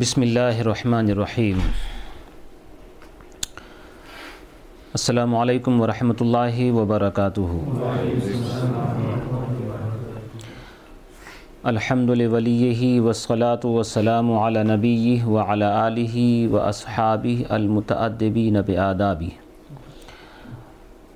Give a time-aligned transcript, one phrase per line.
[0.00, 1.58] بسم اللہ الرحمن الرحیم۔
[4.92, 7.40] السلام علیکم ورحمۃ اللہ وبرکاتہ۔
[11.72, 19.30] الحمد لولیہ وسلاۃ وسلام علی نبی و علی علیہ و اصحابی المتعدبین بآدابی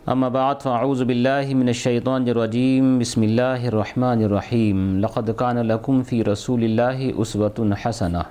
[0.06, 6.24] اما بعد، فاعوذ باللہ من الشیطان الرجیم۔ بسم اللہ الرحمن الرحیم۔ لقد کان لکم فی
[6.32, 8.28] رسول اللہ اسوۃ حسنہ۔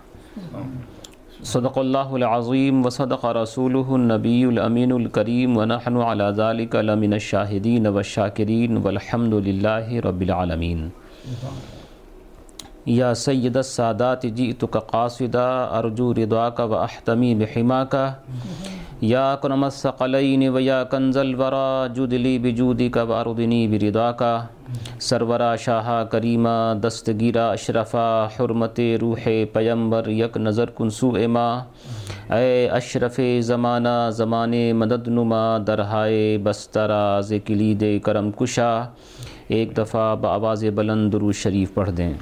[1.44, 8.78] صدق اللہ العظیم و صدق رسول النبی الامین الکریم ونحن على ذلك لمن الشاہدین والشاکرین
[8.78, 10.88] والحمد للہ رب العالمین.
[12.86, 17.96] یا سید السادات جئتک قاصدا، ارجو رضاک و احتمی بحماک
[19.02, 24.24] یا کرم الثقلین و یا کنز الورا جدلی بجودک و اردنی برضاک
[25.00, 31.48] سرورا شاہ کریمہ دستگیرہ اشرفہ حرمت روح پیمبر یک نظر کنسو اما
[32.36, 38.72] اے اشرف زمانہ زمان مدد نما، درہائے بسترا ذکلید کرم کشا.
[39.50, 42.14] ایک دفعہ بآواز بلند درود شریف پڑھ دیں۔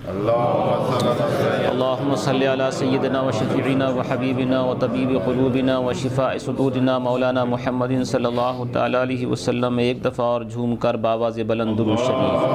[1.70, 7.44] اللہم صلی علی سیدنا و شفیعنا و حبیبنا و طبیب قلوبنا و شفاء صدودنا مولانا
[7.44, 12.46] محمد صلی اللہ تعالی علیہ وسلم ایک دفعہ اور جھوم کر بآواز بلند درود شریف۔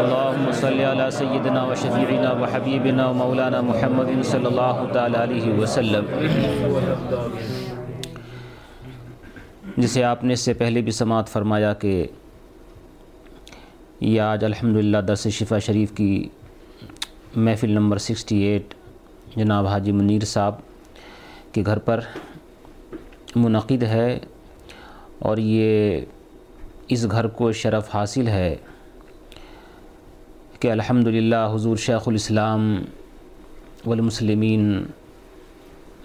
[0.00, 5.60] اللہم صلی علی سیدنا و شفیعنا و حبیبنا و مولانا محمد صلی اللہ تعالی علیہ
[5.60, 6.04] وسلم۔
[9.76, 12.06] جسے آپ نے اس سے پہلے بھی سماعت فرمایا کہ
[14.00, 16.28] یہ آج الحمدللہ درس شفا شریف کی
[17.36, 18.74] محفل نمبر سکسٹی ایٹ
[19.36, 20.54] جناب حاجی منیر صاحب
[21.52, 22.00] کے گھر پر
[23.36, 24.18] منعقد ہے
[25.20, 26.00] اور یہ
[26.88, 28.54] اس گھر کو شرف حاصل ہے
[30.60, 32.74] کہ الحمدللہ حضور شیخ الاسلام
[33.84, 34.82] والمسلمین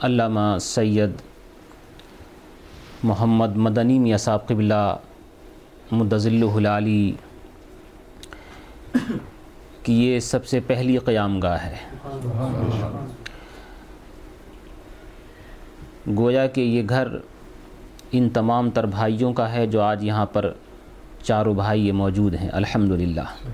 [0.01, 1.21] علامہ سید
[3.03, 4.95] محمد مدنی میاں صاحب قبلہ
[5.91, 7.13] مدذل العلی
[9.83, 11.75] کہ یہ سب سے پہلی قیام گاہ ہے۔
[16.17, 17.07] گویا کہ یہ گھر
[18.11, 20.53] ان تمام تر بھائیوں کا ہے جو آج یہاں پر
[21.23, 23.49] چاروں بھائی یہ موجود ہیں۔ الحمدللہ۔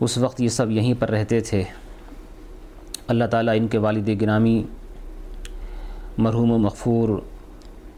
[0.00, 1.62] اس وقت یہ سب یہیں پر رہتے تھے۔
[3.08, 4.62] اللہ تعالیٰ ان کے والد گرامی،
[6.18, 7.20] مرحوم و مغفور،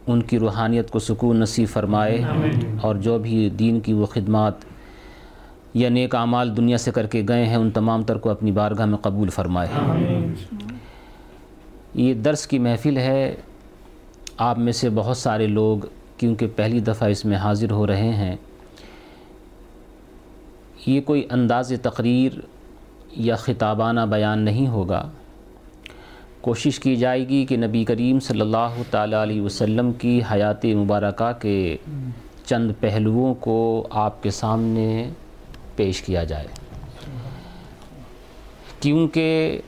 [0.06, 2.24] ان کی روحانیت کو سکون نصیب فرمائے
[2.80, 4.54] اور جو بھی دین کی وہ خدمات
[5.74, 8.86] یا نیک اعمال دنیا سے کر کے گئے ہیں، ان تمام تر کو اپنی بارگاہ
[8.86, 9.68] میں قبول فرمائے۔
[11.94, 13.36] یہ درس کی محفل ہے۔
[14.36, 15.78] آپ میں سے بہت سارے لوگ
[16.16, 18.36] کیونکہ پہلی دفعہ اس میں حاضر ہو رہے ہیں۔
[20.86, 22.32] یہ کوئی انداز تقریر
[23.12, 25.10] یا خطابانہ بیان نہیں ہوگا۔
[26.40, 31.32] کوشش کی جائے گی کہ نبی کریم صلی اللہ تعالیٰ علیہ وسلم کی حیات مبارکہ
[31.40, 31.76] کے
[32.44, 35.10] چند پہلوؤں کو آپ کے سامنے
[35.78, 36.46] پیش کیا جائے۔
[38.80, 39.60] کیونکہ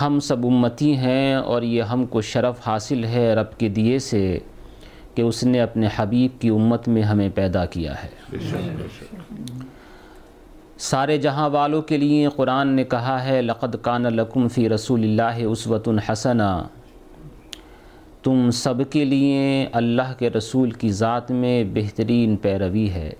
[0.00, 4.38] ہم سب امتی ہیں اور یہ ہم کو شرف حاصل ہے رب کے دیے سے
[5.14, 8.36] کہ اس نے اپنے حبیب کی امت میں ہمیں پیدا کیا ہے۔
[10.78, 15.44] سارے جہاں والوں کے لیے قرآن نے کہا ہے، لقد کان لکم فی رسول اللہ
[15.46, 16.52] اسوۃ الحسنہ
[18.22, 23.12] تم سب کے لیے اللہ کے رسول کی ذات میں بہترین پیروی ہے۔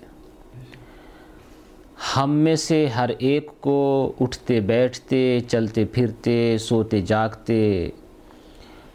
[2.03, 7.89] ہم میں سے ہر ایک کو اٹھتے بیٹھتے، چلتے پھرتے، سوتے جاگتے،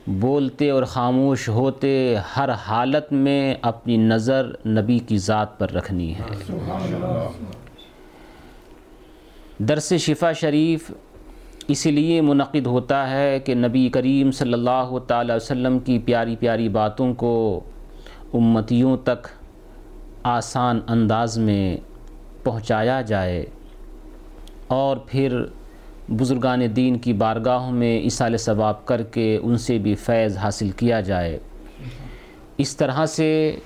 [0.08, 6.52] بولتے اور خاموش ہوتے، ہر حالت میں اپنی نظر نبی کی ذات پر رکھنی ہے۔
[9.60, 10.92] درس شفا شریف
[11.68, 16.70] اس لیے منعقد ہوتا ہے کہ نبی کریم صلی اللہ تعالی وسلم کی پیاری پیاری
[16.70, 17.60] باتوں کو
[18.34, 19.28] امتیوں تک
[20.24, 21.78] آسان انداز میں
[22.48, 23.46] پہنچایا جائے۔
[24.68, 25.38] اور پھر
[26.10, 31.02] بزرگان دین کی بارگاہوں میں اصال ثواب کر کے ان سے بھی فیض حاصل کیا
[31.02, 31.40] جائے۔
[32.58, 33.60] اس طرح سے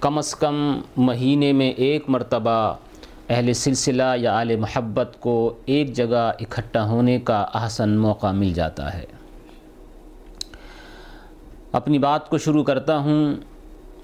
[0.00, 2.74] کم از کم مہینے میں ایک مرتبہ
[3.28, 8.94] اہل سلسلہ یا اہل محبت کو ایک جگہ اکٹھا ہونے کا احسن موقع مل جاتا
[8.94, 9.04] ہے۔
[11.72, 13.34] اپنی بات کو شروع کرتا ہوں۔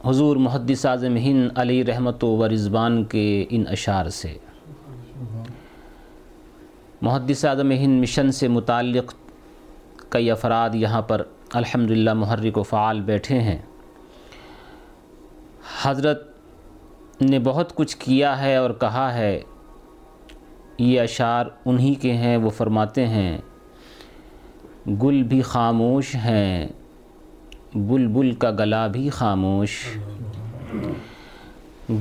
[0.04, 4.38] حضور محدث اعظم ہند علی رحمت و رضوان کے ان اشعار سے۔
[7.02, 9.14] محدث اعظم ہند مشن سے متعلق
[10.08, 11.22] کئی افراد یہاں پر
[11.52, 13.58] الحمدللہ محرک و فعال بیٹھے ہیں۔
[15.82, 16.36] حضرت
[17.20, 19.42] نے بہت کچھ کیا ہے اور کہا ہے۔
[20.78, 23.38] یہ اشعار انہی کے ہیں، وہ فرماتے ہیں،
[25.02, 26.68] گل بھی خاموش ہیں۔
[27.74, 29.86] بلبل کا گلا بھی خاموش۔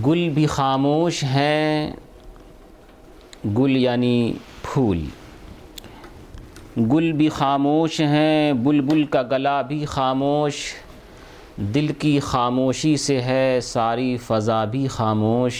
[0.05, 1.91] گل بھی خاموش ہیں۔
[3.57, 4.33] گل یعنی
[4.63, 5.05] پھول۔
[6.77, 10.53] گل بھی خاموش ہیں۔ بلبل کا گلا بھی خاموش۔
[11.57, 15.53] دل کی خاموشی سے ہے۔ ساری فضا بھی خاموش۔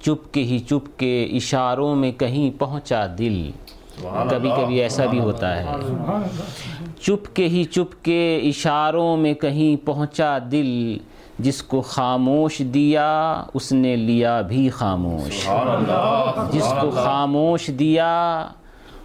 [0.00, 3.50] چپ کے ہی چپ کے اشاروں میں کہیں پہنچا دل۔
[4.30, 5.66] کبھی کبھی ایسا بھی ہوتا ہے۔
[7.00, 10.98] چپ کے ہی چپ کے اشاروں میں کہیں پہنچا دل،
[11.38, 15.48] جس کو خاموش دیا اس نے لیا بھی خاموش۔
[16.52, 18.46] جس کو خاموش دیا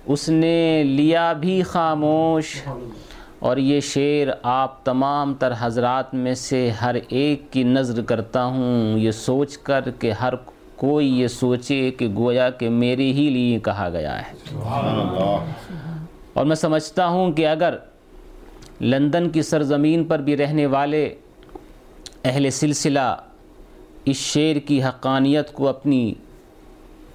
[0.05, 2.61] اس نے لیا بھی خاموش۔
[3.39, 8.97] اور یہ شعر آپ تمام تر حضرات میں سے ہر ایک کی نظر کرتا ہوں۔
[8.99, 10.33] یہ سوچ کر کہ ہر
[10.75, 14.33] کوئی یہ سوچے کہ گویا کہ میرے ہی لیے کہا گیا ہے۔
[16.39, 17.75] اور میں سمجھتا ہوں کہ اگر
[18.81, 21.03] لندن کی سرزمین پر بھی رہنے والے
[22.23, 23.15] اہل سلسلہ
[24.05, 26.13] اس شعر کی حقانیت کو اپنی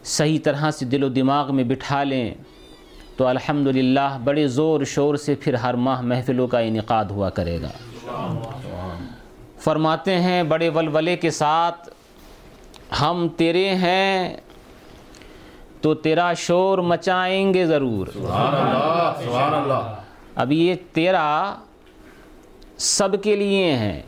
[0.04, 2.34] صحیح طرح سے دل و دماغ میں بٹھا لیں،
[3.16, 7.70] تو الحمدللہ بڑے زور شور سے پھر ہر ماہ محفلوں کا انعقاد ہوا کرے گا۔
[9.58, 11.88] فرماتے ہیں، بڑے ولولے کے ساتھ،
[13.00, 14.36] ہم تیرے ہیں
[15.84, 18.06] تو تیرا شور مچائیں گے ضرور۔
[20.36, 21.54] اب یہ تیرا
[22.78, 24.00] سب کے لیے ہیں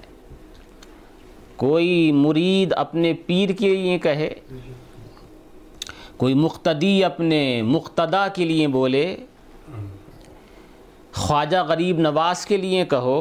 [1.56, 4.34] کوئی مرید اپنے پیر کے لیے کہے
[6.16, 9.16] کوئی مقتدی اپنے مقتدا کے لیے بولے
[11.12, 13.20] خواجہ غریب نواز کے لیے کہو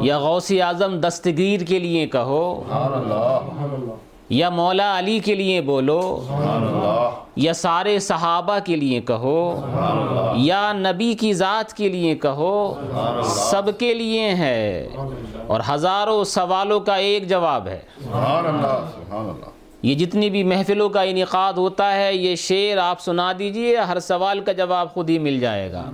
[0.00, 2.44] یا غوث اعظم دستگیر کے لیے کہو۔
[4.30, 6.24] یا مولا علی کے لیے بولو
[7.36, 9.60] یا سارے صحابہ کے لیے کہو
[10.36, 12.74] یا نبی کی ذات کے لیے کہو
[13.24, 14.88] سب کے لیے ہے۔
[15.46, 17.78] اور ہزاروں سوالوں کا ایک جواب ہے۔
[19.82, 24.40] یہ جتنی بھی محفلوں کا انعقاد ہوتا ہے یہ شعر آپ سنا دیجیے ہر سوال
[24.40, 25.84] کا جواب خود ہی مل جائے گا۔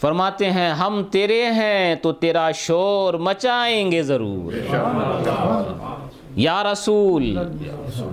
[0.00, 4.52] فرماتے ہیں ہم تیرے ہیں تو تیرا شور مچائیں گے ضرور۔
[6.36, 7.38] یا رسول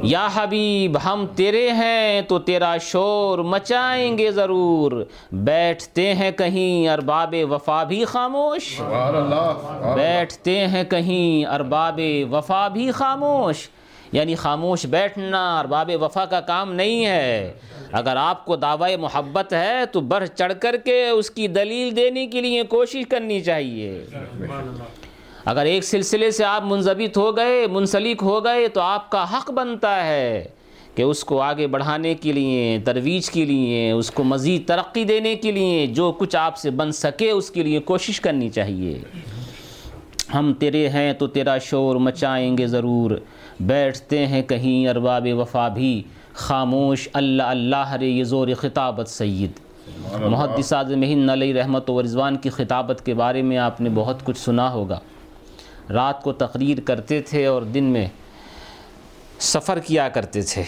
[0.03, 4.91] یا حبیب ہم تیرے ہیں تو تیرا شور مچائیں گے ضرور۔
[5.31, 8.81] بیٹھتے ہیں کہیں ارباب وفا بھی خاموش۔
[9.95, 11.99] بیٹھتے ہیں کہیں ارباب
[12.31, 13.69] وفا بھی خاموش۔
[14.11, 17.53] یعنی خاموش بیٹھنا ارباب وفا کا کام نہیں ہے۔
[17.91, 22.27] اگر آپ کو دعوی محبت ہے تو بڑھ چڑھ کر کے اس کی دلیل دینے
[22.27, 24.05] کے لیے کوشش کرنی چاہیے۔
[25.45, 29.51] اگر ایک سلسلے سے آپ منضبط ہو گئے منسلک ہو گئے تو آپ کا حق
[29.51, 30.45] بنتا ہے
[30.95, 35.35] کہ اس کو آگے بڑھانے کے لیے ترویج کے لیے اس کو مزید ترقی دینے
[35.35, 38.99] کے لیے جو کچھ آپ سے بن سکے اس کے لیے کوشش کرنی چاہیے۔
[40.33, 43.11] ہم تیرے ہیں تو تیرا شور مچائیں گے ضرور۔
[43.59, 46.03] بیٹھتے ہیں کہیں ارباب وفا بھی۔
[46.33, 49.51] خاموش اللہ اللہ رے یہ زور خطابت سید۔
[50.21, 54.25] محدث اعظم ہند علیہ رحمت و رضوان کی خطابت کے بارے میں آپ نے بہت
[54.25, 54.99] کچھ سنا ہوگا۔
[55.89, 58.07] رات کو تقریر کرتے تھے اور دن میں
[59.39, 60.63] سفر کیا کرتے تھے۔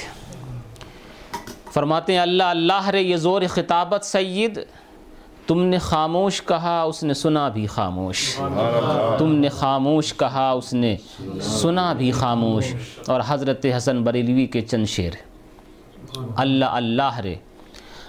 [1.73, 4.59] فرماتے ہیں، اللہ اللہ رے، یہ زور خطابت سید،
[5.47, 8.39] تم نے خاموش کہا اس نے سنا بھی خاموش۔
[9.19, 10.95] تم نے خاموش کہا اس نے
[11.41, 12.73] سنا بھی خاموش۔
[13.07, 15.15] اور حضرت حسن بریلوی کے چند شعر۔
[16.37, 17.35] اللہ اللہ رے،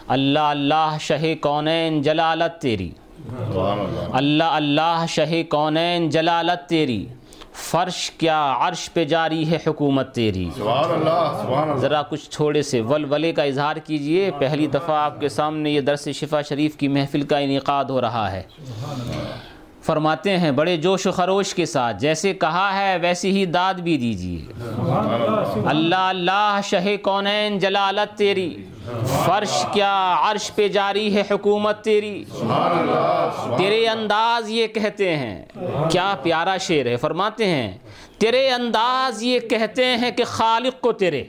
[0.08, 2.90] اللہ اللہ، شہ کونین، جلالت تیری۔
[4.12, 7.06] اللہ۔ اللہ شہ کونین جلالت تیری۔
[7.52, 10.50] فرش کیا عرش پہ جاری ہے حکومت تیری۔
[11.76, 16.08] ذرا کچھ چھوڑے سے ولولے کا اظہار کیجیے۔ پہلی دفعہ آپ کے سامنے یہ درس
[16.08, 18.42] شفا شریف کی محفل کا انعقاد ہو رہا ہے۔
[19.82, 23.96] فرماتے ہیں بڑے جوش و خروش کے ساتھ جیسے کہا ہے ویسی ہی داد بھی
[23.96, 24.52] دیجیے
[25.66, 28.64] اللہ اللہ شہ کونین جلالت تیری۔
[29.24, 32.24] فرش کیا عرش پہ جاری ہے حکومت تیری؟
[33.58, 35.44] تیرے انداز یہ کہتے ہیں
[35.90, 37.72] کیا پیارا شعر ہے؟ فرماتے ہیں
[38.18, 41.23] تیرے انداز یہ کہتے ہیں کہ خالق کو تیرے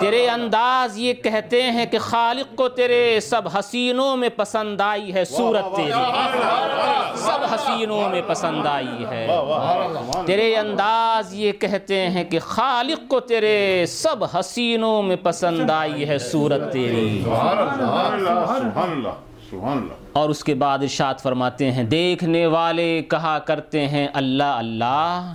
[0.00, 5.24] تیرے انداز یہ کہتے ہیں کہ خالق کو تیرے سب حسینوں میں پسند آئی ہے
[5.24, 5.90] صورت تیری
[7.16, 9.26] سب حسینوں میں پسند آئی ہے
[10.26, 16.18] تیرے انداز یہ کہتے ہیں کہ خالق کو تیرے سب حسینوں میں پسند آئی ہے
[16.30, 19.31] صورت تیری سبحان اللہ
[20.12, 25.34] اور اس کے بعد ارشاد فرماتے ہیں دیکھنے والے کہا کرتے ہیں اللہ اللہ۔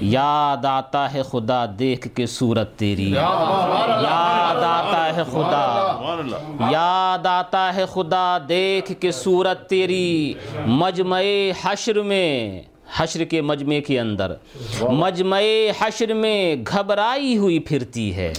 [0.00, 7.26] یاد آتا ہے خدا دیکھ کے صورت تیری۔ یاد آتا ہے خدا۔ سبحان اللہ۔ یاد
[7.26, 10.34] آتا ہے خدا دیکھ کے صورت تیری۔
[10.66, 11.20] مجمع
[11.64, 12.62] حشر میں
[12.96, 14.32] حشر کے مجمع کے اندر۔
[14.80, 15.40] مجمع
[15.80, 18.32] حشر میں گھبرائی ہوئی پھرتی ہے۔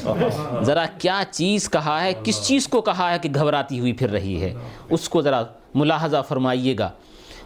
[0.61, 4.41] ذرا کیا چیز کہا ہے؟ کس چیز کو کہا ہے کہ گھبراتی ہوئی پھر رہی
[4.41, 4.53] ہے؟
[4.89, 5.43] اس کو ذرا
[5.75, 6.89] ملاحظہ فرمائیے گا۔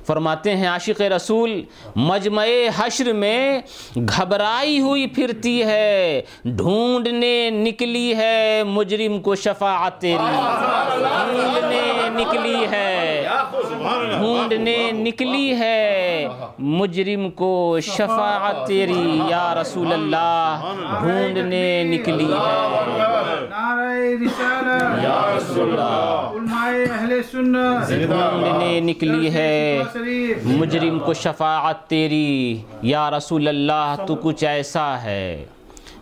[0.08, 1.62] فرماتے ہیں عاشق رسول
[1.96, 2.46] مجمع
[2.78, 3.62] حشر میں
[3.96, 10.36] گھبرائی ہوئی پھرتی ہے ڈھونڈنے نکلی ہے مجرم کو شفاعت تیری۔
[10.98, 11.82] ڈھونڈنے
[12.16, 13.28] نکلی ہے
[14.18, 16.28] ڈھونڈنے نکلی ہے
[16.60, 22.62] مجرم کو شفاعت تیری۔ یا رسول اللہ ڈھونڈنے نکلی ہے۔
[25.04, 29.84] یا رسول اللہ علماء اہل سنت۔ ڈھونڈنے نکلی ہے۔
[30.44, 35.46] مجرم کو شفاعت تیری۔ یا رسول اللہ تو کچھ ایسا ہے۔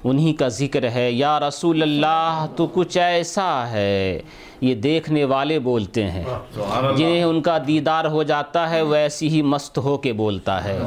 [0.04, 4.22] انہی کا ذکر ہے یا رسول اللہ تو کچھ ایسا ہے۔
[4.62, 6.24] یہ دیکھنے والے بولتے ہیں۔
[6.98, 10.80] جنہیں ان کا دیدار ہو جاتا ہے وہ ایسی ہی مست ہو کے بولتا ہے۔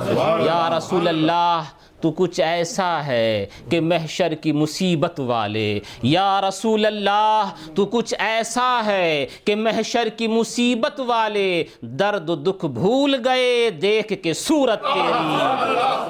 [0.47, 1.63] یا رسول اللہ
[2.05, 8.83] تو کچھ ایسا ہے کہ محشر کی مصیبت والے۔ یا رسول اللہ، تو کچھ ایسا
[8.87, 15.37] ہے کہ محشر کی مصیبت والے۔ درد دکھ بھول گئے، دیکھ کے صورت تیری۔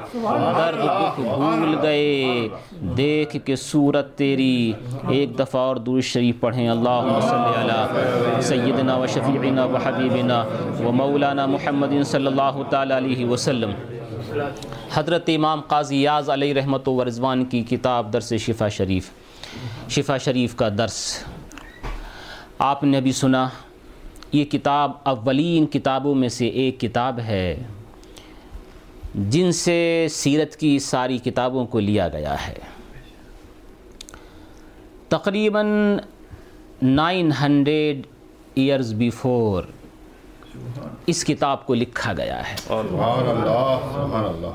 [0.58, 2.48] درد دکھ بھول گئے۔
[2.96, 4.72] دیکھ کے صورت تیری۔
[5.08, 10.44] ایک دفعہ اور دور شریف پڑھیں۔ اللہم صلی علی سیدنا و شفیعنا و حبیبنا
[10.84, 13.70] و مولانا محمد صلی اللہ تعالی علیہ وسلم۔
[14.94, 19.10] حضرت امام قاضی یاز علیہ رحمت و رضوان کی کتاب درس شفا شریف
[19.88, 21.24] شفا شریف کا درس۔
[22.58, 23.48] آپ نے ابھی سنا،
[24.32, 27.62] یہ کتاب اولین کتابوں میں سے ایک کتاب ہے،
[29.14, 32.54] جن سے سیرت کی ساری کتابوں کو لیا گیا ہے۔
[35.08, 35.66] تقریباً
[36.82, 38.06] نائن ہنڈریڈ
[38.54, 39.62] ایئرز بیفور
[41.06, 44.46] اس کتاب کو لکھا گیا ہے۔ سبحان اللہ سبحان اللہ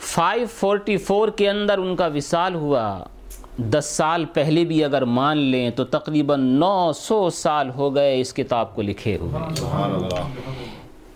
[0.00, 2.98] 544 کے اندر ان کا وصال ہوا۔
[3.58, 8.34] دس سال پہلے بھی اگر مان لیں تو تقریباً نو سو سال ہو گئے اس
[8.34, 9.64] کتاب کو لکھے ہوئے۔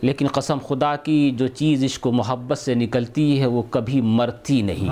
[0.02, 4.62] لیکن قسم خدا کی جو چیز عشق و محبت سے نکلتی ہے وہ کبھی مرتی
[4.62, 4.88] نہیں۔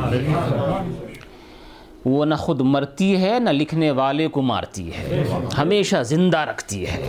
[2.05, 5.25] وہ نہ خود مرتی ہے نہ لکھنے والے کو مارتی ہے۔
[5.59, 7.09] ہمیشہ زندہ رکھتی ہے۔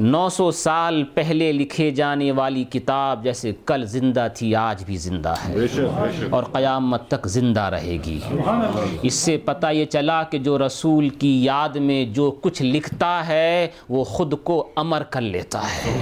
[0.00, 5.34] نو سو سال پہلے لکھے جانے والی کتاب جیسے کل زندہ تھی آج بھی زندہ
[5.48, 5.54] ہے۔
[6.30, 8.20] اور قیامت تک زندہ رہے گی۔
[9.02, 13.66] اس سے پتہ یہ چلا کہ جو رسول کی یاد میں جو کچھ لکھتا ہے
[13.88, 15.98] وہ خود کو امر کر لیتا ہے۔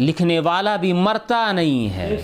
[0.00, 2.16] لکھنے والا بھی مرتا نہیں ہے۔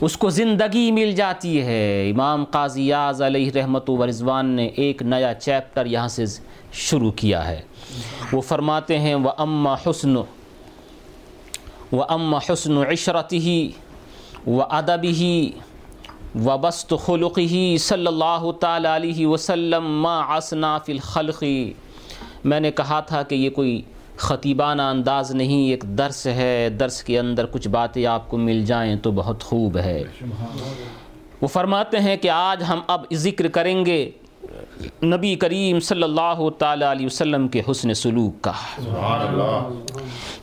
[0.00, 5.34] اس کو زندگی مل جاتی ہے۔ امام قاضیاز علیہ رحمت و رضوان نے ایک نیا
[5.34, 6.24] چیپٹر یہاں سے
[6.72, 7.60] شروع کیا ہے۔
[8.32, 13.70] وہ فرماتے ہیں وہ اما حسن، و اما حسن عشرت ہی
[14.46, 15.50] و ادب ہی
[16.44, 21.72] و بست خلق ہی صلی اللہ تعالی علیہ وسلم ما اسنا فی الخلقی
[22.44, 23.82] میں نے کہا تھا کہ یہ کوئی
[24.16, 28.96] خطیبانہ انداز نہیں ایک درس ہے درس کے اندر کچھ باتیں آپ کو مل جائیں
[28.96, 30.02] تو بہت خوب ہے۔
[31.40, 34.10] وہ فرماتے ہیں کہ آج ہم اب ذکر کریں گے
[35.02, 39.68] نبی کریم صلی اللہ تعالی علیہ وسلم کے حسن سلوک کا۔ سبحان اللہ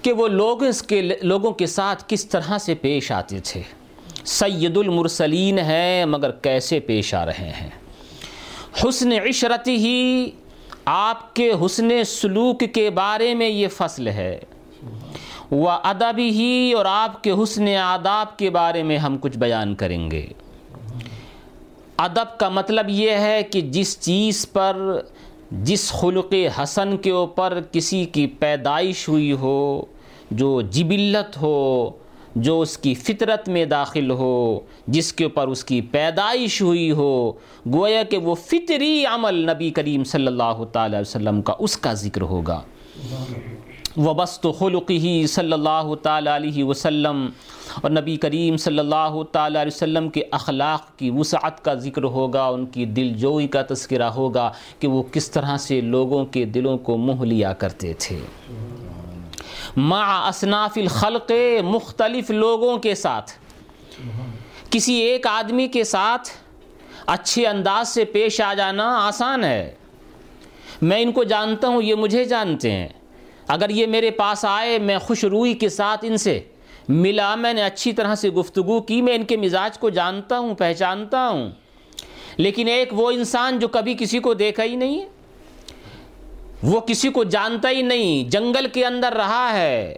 [0.02, 3.62] کہ وہ لوگ اس کے لوگوں کے ساتھ کس طرح سے پیش آتے تھے۔
[4.26, 7.70] سید المرسلین ہیں مگر کیسے پیش آ رہے ہیں۔
[8.84, 10.30] حسن عشرت ہی
[10.92, 14.40] آپ کے حسن سلوک کے بارے میں یہ فصل ہے۔
[15.52, 20.12] وہ ادب ہی اور آپ کے حسن آداب کے بارے میں ہم کچھ بیان کریں
[20.12, 20.26] گے۔
[21.98, 25.02] ادب کا مطلب یہ ہے کہ جس چیز پر،
[25.52, 29.82] جس خلق حسن کے اوپر کسی کی پیدائش ہوئی ہو،
[30.32, 31.90] جو جبلت ہو
[32.36, 37.32] جو اس کی فطرت میں داخل ہو، جس کے اوپر اس کی پیدائش ہوئی ہو،
[37.74, 42.22] گویا کہ وہ فطری عمل نبی کریم صلی اللہ تعالی وسلم کا اس کا ذکر
[42.22, 42.62] ہوگا۔
[43.98, 47.30] وبست خلق ہی صلی اللہ تعالی علیہ وسلم
[47.82, 52.46] اور نبی کریم صلی اللہ تعالی علیہ وسلم کے اخلاق کی وسعت کا ذکر ہوگا،
[52.46, 56.78] ان کی دل جوئی کا تذکرہ ہوگا کہ وہ کس طرح سے لوگوں کے دلوں
[56.78, 58.20] کو موہ لیا کرتے تھے۔
[59.76, 61.32] مع اصناف الخلق
[61.64, 63.32] مختلف لوگوں کے ساتھ۔
[64.70, 66.30] کسی ایک آدمی کے ساتھ
[67.06, 69.76] اچھے انداز سے پیش آ جانا آسان ہے۔
[70.82, 72.88] میں ان کو جانتا ہوں، یہ مجھے جانتے ہیں۔
[73.48, 76.40] اگر یہ میرے پاس آئے، میں خوش روئی کے ساتھ ان سے
[76.90, 80.56] ملا۔ میں نے اچھی طرح سے گفتگو کی، میں ان کے مزاج کو جانتا ہوں،
[80.56, 81.50] پہچانتا ہوں۔
[82.38, 85.08] لیکن ایک وہ انسان جو کبھی کسی کو دیکھا ہی نہیں ہے۔
[86.64, 89.98] وہ کسی کو جانتا ہی نہیں، جنگل کے اندر رہا ہے۔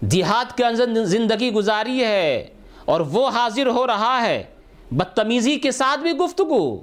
[0.00, 2.48] دیہات کے اندر زندگی گزاری ہے
[2.84, 4.42] اور وہ حاضر ہو رہا ہے۔
[4.90, 6.76] بدتمیزی کے ساتھ بھی گفتگو۔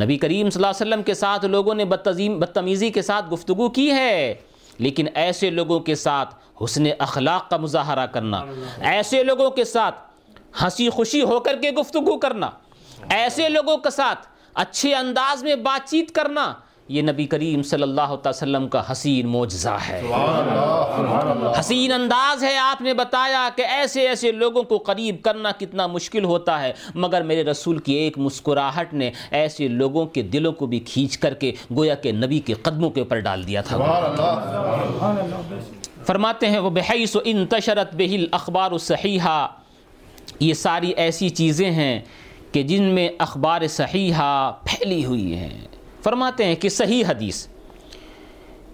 [0.00, 3.90] نبی کریم صلی اللہ علیہ وسلم کے ساتھ لوگوں نے بدتمیزی کے ساتھ گفتگو کی
[3.90, 4.34] ہے۔
[4.78, 8.44] لیکن ایسے لوگوں کے ساتھ حسن اخلاق کا مظاہرہ کرنا،
[8.80, 9.94] ایسے لوگوں کے ساتھ
[10.62, 12.50] ہنسی خوشی ہو کر کے گفتگو کرنا،
[13.10, 16.54] ایسے لوگوں کے ساتھ اچھے انداز میں بات چیت کرنا
[16.88, 20.00] یہ نبی کریم صلی اللہ علیہ وسلم کا حسین معجزہ ہے۔
[21.60, 26.24] حسین انداز ہے، آپ نے بتایا کہ ایسے ایسے لوگوں کو قریب کرنا کتنا مشکل
[26.24, 30.80] ہوتا ہے، مگر میرے رسول کی ایک مسکراہٹ نے ایسے لوگوں کے دلوں کو بھی
[30.80, 33.76] کھینچ کر کے گویا کہ نبی کے قدموں کے اوپر ڈال دیا تھا۔
[36.06, 39.46] فرماتے ہیں وہ بحیث و انتشرت بہل اخبار الصحیحہ
[40.40, 42.00] یہ ساری ایسی چیزیں ہیں
[42.52, 45.67] کہ جن میں اخبار صحیحہ پھیلی ہوئی ہیں۔
[46.02, 47.46] فرماتے ہیں کہ صحیح حدیث۔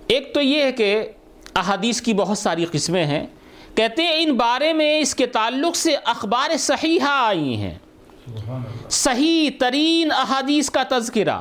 [0.06, 1.08] ایک تو یہ ہے کہ
[1.54, 3.26] احادیث کی بہت ساری قسمیں ہیں۔
[3.74, 7.74] کہتے ہیں ان بارے میں اس کے تعلق سے اخبار صحیحہ آئی ہیں۔
[8.90, 11.38] صحیح ترین احادیث کا تذکرہ۔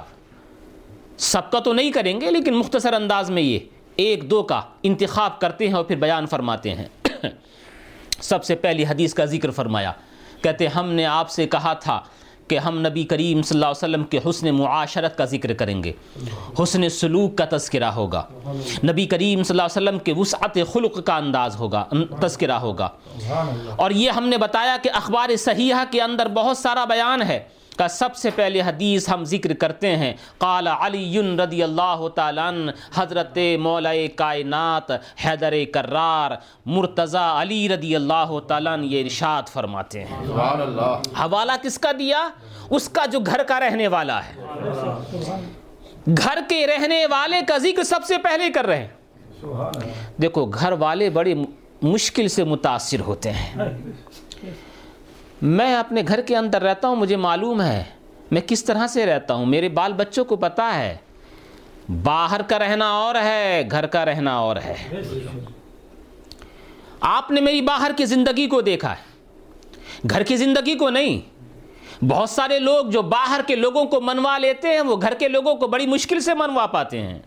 [1.17, 3.59] سب کا تو نہیں کریں گے لیکن مختصر انداز میں یہ
[3.95, 6.87] ایک دو کا انتخاب کرتے ہیں اور پھر بیان فرماتے ہیں۔
[8.21, 9.91] سب سے پہلی حدیث کا ذکر فرمایا۔
[10.41, 12.01] کہتے ہم نے آپ سے کہا تھا
[12.47, 15.91] کہ ہم نبی کریم صلی اللہ علیہ وسلم کے حسن معاشرت کا ذکر کریں گے۔
[16.63, 18.23] حسن سلوک کا تذکرہ ہوگا۔
[18.83, 21.85] نبی کریم صلی اللہ علیہ وسلم کے وسعت خلق کا انداز ہوگا
[22.21, 22.89] تذکرہ ہوگا۔
[23.75, 27.39] اور یہ ہم نے بتایا کہ اخبار صحیحہ کے اندر بہت سارا بیان ہے۔
[27.75, 32.51] کا سب سے پہلے حدیث ہم ذکر کرتے ہیں۔ قال علی رضی اللہ تعالیٰ
[32.95, 34.91] حضرت مولا کائنات
[35.25, 36.31] حیدر کرار
[36.65, 40.25] مرتضی علی رضی اللہ تعالیٰ یہ ارشاد فرماتے ہیں۔
[41.19, 42.29] حوالہ کس کا دیا؟
[42.69, 44.33] اس کا جو گھر کا رہنے والا ہے۔
[46.17, 48.87] گھر کے رہنے والے کا ذکر سب سے پہلے کر رہے ہیں۔
[50.21, 51.33] دیکھو گھر والے بڑی
[51.81, 53.65] مشکل سے متاثر ہوتے ہیں۔
[55.43, 57.83] میں اپنے گھر کے اندر رہتا ہوں، مجھے معلوم ہے۔
[58.31, 60.97] میں کس طرح سے رہتا ہوں؟ میرے بال بچوں کو پتہ ہے۔
[62.03, 65.01] باہر کا رہنا اور ہے، گھر کا رہنا اور ہے۔
[67.01, 69.03] آپ نے میری باہر کی زندگی کو دیکھا ہے۔
[70.09, 71.21] گھر کی زندگی کو نہیں۔
[72.03, 75.55] بہت سارے لوگ جو باہر کے لوگوں کو منوا لیتے ہیں، وہ گھر کے لوگوں
[75.55, 77.19] کو بڑی مشکل سے منوا پاتے ہیں۔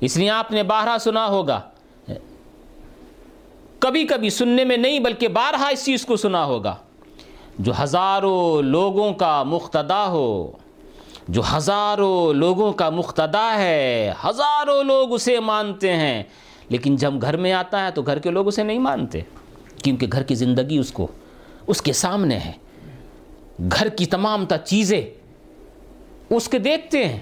[0.00, 1.60] اس لیے آپ نے بارہا سنا ہوگا۔
[3.78, 6.76] کبھی کبھی سننے میں نہیں، بلکہ بارہا اس چیز کو سنا ہوگا۔
[7.58, 10.52] جو ہزاروں لوگوں کا مقتدا ہو،
[11.28, 16.22] جو ہزاروں لوگوں کا مقتدا ہے، ہزاروں لوگ اسے مانتے ہیں۔
[16.68, 19.20] لیکن جب گھر میں آتا ہے تو گھر کے لوگ اسے نہیں مانتے،
[19.82, 21.06] کیونکہ گھر کی زندگی اس کو،
[21.66, 22.52] اس کے سامنے ہے۔
[23.78, 25.02] گھر کی تمام تا چیزیں
[26.30, 27.18] اس کے دیکھتے ہیں۔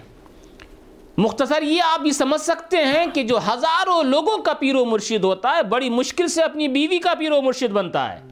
[1.16, 5.24] مختصر یہ آپ بھی سمجھ سکتے ہیں کہ جو ہزاروں لوگوں کا پیر و مرشد
[5.24, 8.31] ہوتا ہے، بڑی مشکل سے اپنی بیوی کا پیر و مرشد بنتا ہے۔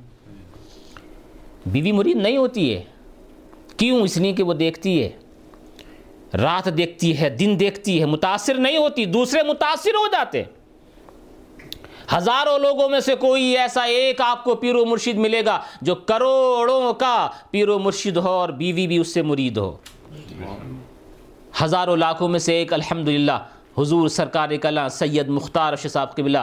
[1.67, 2.83] بیوی مرید نہیں ہوتی ہے۔
[3.77, 5.11] کیوں اس لیے کہ وہ دیکھتی ہے؟
[6.37, 10.43] رات دیکھتی ہے، دن دیکھتی ہے، متاثر نہیں ہوتی، دوسرے متاثر ہو جاتے۔
[12.17, 15.95] ہزاروں لوگوں میں سے کوئی ایسا ایک آپ کو پیر و مرشد ملے گا جو
[15.95, 19.77] کروڑوں کا پیر و مرشد ہو اور بیوی بھی اس سے مرید ہو۔
[21.65, 23.39] ہزاروں لاکھوں میں سے ایک الحمدللہ،
[23.79, 26.39] حضور سرکار کلا سید مختار اشرف صاحب قبلہ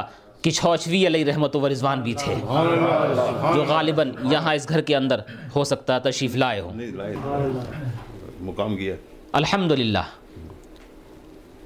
[0.47, 2.35] کچھوچوی علیہ رحمت و رضوان بھی تھے۔
[3.55, 5.19] جو غالباً یہاں اس گھر کے اندر
[5.55, 7.15] ہو سکتا تشریف لائے ہوں۔ لائے۔
[8.41, 8.95] مقام کیا؟
[9.31, 10.03] الحمدللہ۔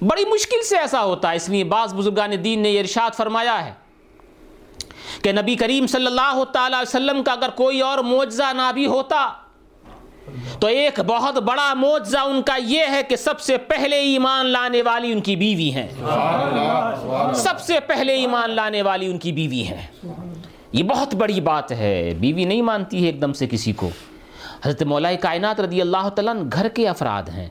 [0.02, 3.66] بڑی مشکل سے ایسا ہوتا ہے۔ اس لیے بعض بزرگان دین نے یہ ارشاد فرمایا
[3.66, 3.74] ہے
[5.22, 9.34] کہ نبی کریم صلی اللہ تعالی وسلم کا اگر کوئی اور معجزہ نہ بھی ہوتا
[10.60, 14.82] تو ایک بہت بڑا معجزہ ان کا یہ ہے کہ سب سے پہلے ایمان لانے
[14.82, 15.88] والی ان کی بیوی ہیں۔
[17.34, 19.88] سب سے پہلے ایمان لانے والی ان کی بیوی ہیں۔
[20.72, 23.90] یہ بہت بڑی بات ہے۔ بیوی نہیں مانتی ہے ایک دم سے کسی کو۔
[24.64, 27.48] حضرت مولا کائنات رضی اللہ تعالیٰ گھر کے افراد ہیں۔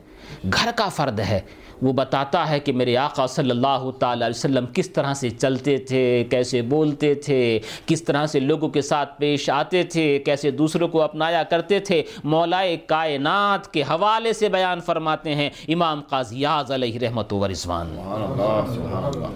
[0.53, 1.39] گھر کا فرد ہے۔
[1.81, 5.77] وہ بتاتا ہے کہ میرے آقا صلی اللہ تعالی علیہ وسلم کس طرح سے چلتے
[5.77, 10.87] تھے، کیسے بولتے تھے، کس طرح سے لوگوں کے ساتھ پیش آتے تھے، کیسے دوسروں
[10.87, 16.99] کو اپنایا کرتے تھے۔ مولا کائنات کے حوالے سے بیان فرماتے ہیں۔ امام قاضیاز علیہ
[16.99, 17.95] رحمت و رضوان۔
[18.75, 19.35] سبحان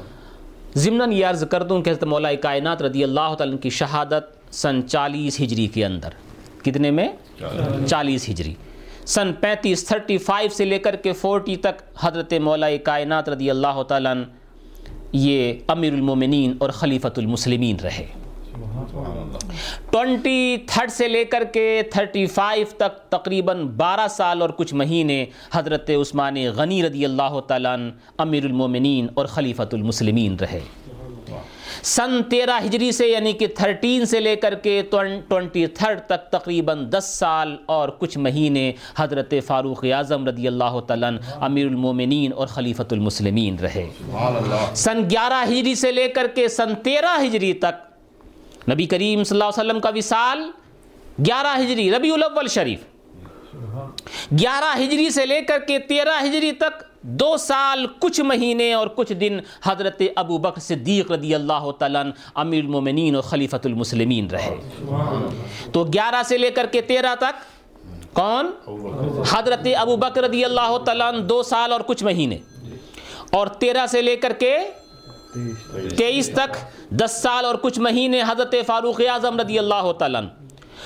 [0.75, 4.87] ضمن یہ عرض کر دوں کہ حضرت مولا کائنات رضی اللہ تعالیٰ کی شہادت سن
[4.87, 6.09] چالیس ہجری کے اندر۔
[6.63, 7.09] کتنے میں؟
[7.39, 8.53] چالیس ہجری۔
[9.05, 13.81] سن پینتیس، تھرٹی فائیو سے لے کر کے فورٹی تک حضرت مولا کائنات رضی اللہ
[13.87, 14.13] تعالیٰ
[15.13, 18.05] یہ امیر المومنین اور خلیفۃ المسلمین رہے۔
[19.91, 25.25] ٹونٹی تھرڈ سے لے کر کے تھرٹی فائیو تک تقریباً بارہ سال اور کچھ مہینے
[25.53, 27.75] حضرت عثمان غنی رضی اللہ تعالیٰ
[28.17, 30.59] امیر المومنین اور خلیفۃ المسلمین رہے۔
[31.85, 34.81] سن تیرہ ہجری سے یعنی کہ تھرٹین سے لے کر کے
[35.29, 41.11] ٹونٹی تھرڈ تک تقریباً دس سال اور کچھ مہینے حضرت فاروق اعظم رضی اللہ تعالیٰ
[41.39, 43.85] امیر المومنین اور خلیفۃ المسلمین رہے۔
[44.75, 49.49] سن گیارہ ہجری سے لے کر کے سن تیرہ ہجری تک نبی کریم صلی اللہ
[49.49, 50.49] علیہ وسلم کا وصال
[51.25, 52.94] گیارہ ہجری ربیع الاول شریف۔
[54.39, 59.13] گیارہ ہجری سے لے کر کے تیرہ ہجری تک دو سال، کچھ مہینے اور کچھ
[59.13, 62.03] دن حضرت ابو بکر صدیق رضی اللہ تعالیٰ
[62.35, 64.55] امیر المومنین اور خلیفۃ المسلمین رہے۔
[65.71, 67.55] تو گیارہ سے لے کر کے تیرہ تک
[68.13, 68.51] کون؟
[69.29, 72.37] حضرت ابو بکر رضی اللہ تعالیٰ دو سال اور کچھ مہینے۔
[73.31, 74.57] اور تیرہ سے لے کر کے
[75.97, 76.57] تیئیس تک
[76.89, 80.21] دس سال اور کچھ مہینے حضرت فاروق اعظم رضی اللہ تعالیٰ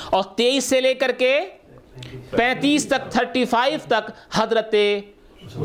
[0.10, 1.40] اور تیئیس سے لے کر کے
[2.32, 4.76] پینتیس تک تھرٹی فائیو تک حضرت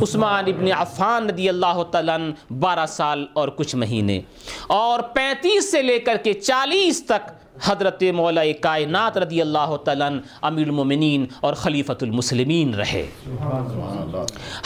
[0.03, 2.19] عثمان ابن عفان رضی اللہ تعالیٰ
[2.59, 4.21] بارہ سال اور کچھ مہینے
[4.69, 7.31] اور پینتیس سے لے کر کے چالیس تک
[7.63, 10.09] حضرت مولا کائنات رضی اللہ تعالیٰ
[10.43, 13.05] امیر المومنین اور خلیفۃ المسلمین رہے۔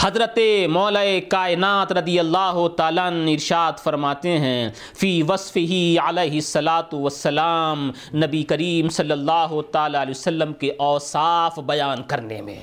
[0.01, 0.39] حضرت
[0.71, 8.43] مولا کائنات رضی اللہ تعالیٰ ارشاد فرماتے ہیں، فی وصف ہی علیہ السلاۃ والسلام، نبی
[8.43, 12.59] کریم صلی اللہ تعالیٰ علیہ وسلم کے اوصاف بیان کرنے میں۔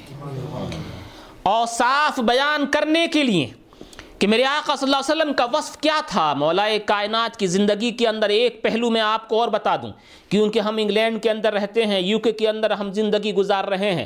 [1.44, 3.48] اوصاف بیان کرنے کے لیے
[4.19, 7.91] کہ میرے آقا صلی اللہ علیہ وسلم کا وصف کیا تھا؟ مولا کائنات کی زندگی
[7.91, 9.91] کے اندر ایک پہلو میں آپ کو اور بتا دوں
[10.30, 13.91] کیونکہ ہم انگلینڈ کے اندر رہتے ہیں یو کے کے اندر ہم زندگی گزار رہے
[13.91, 14.06] ہیں۔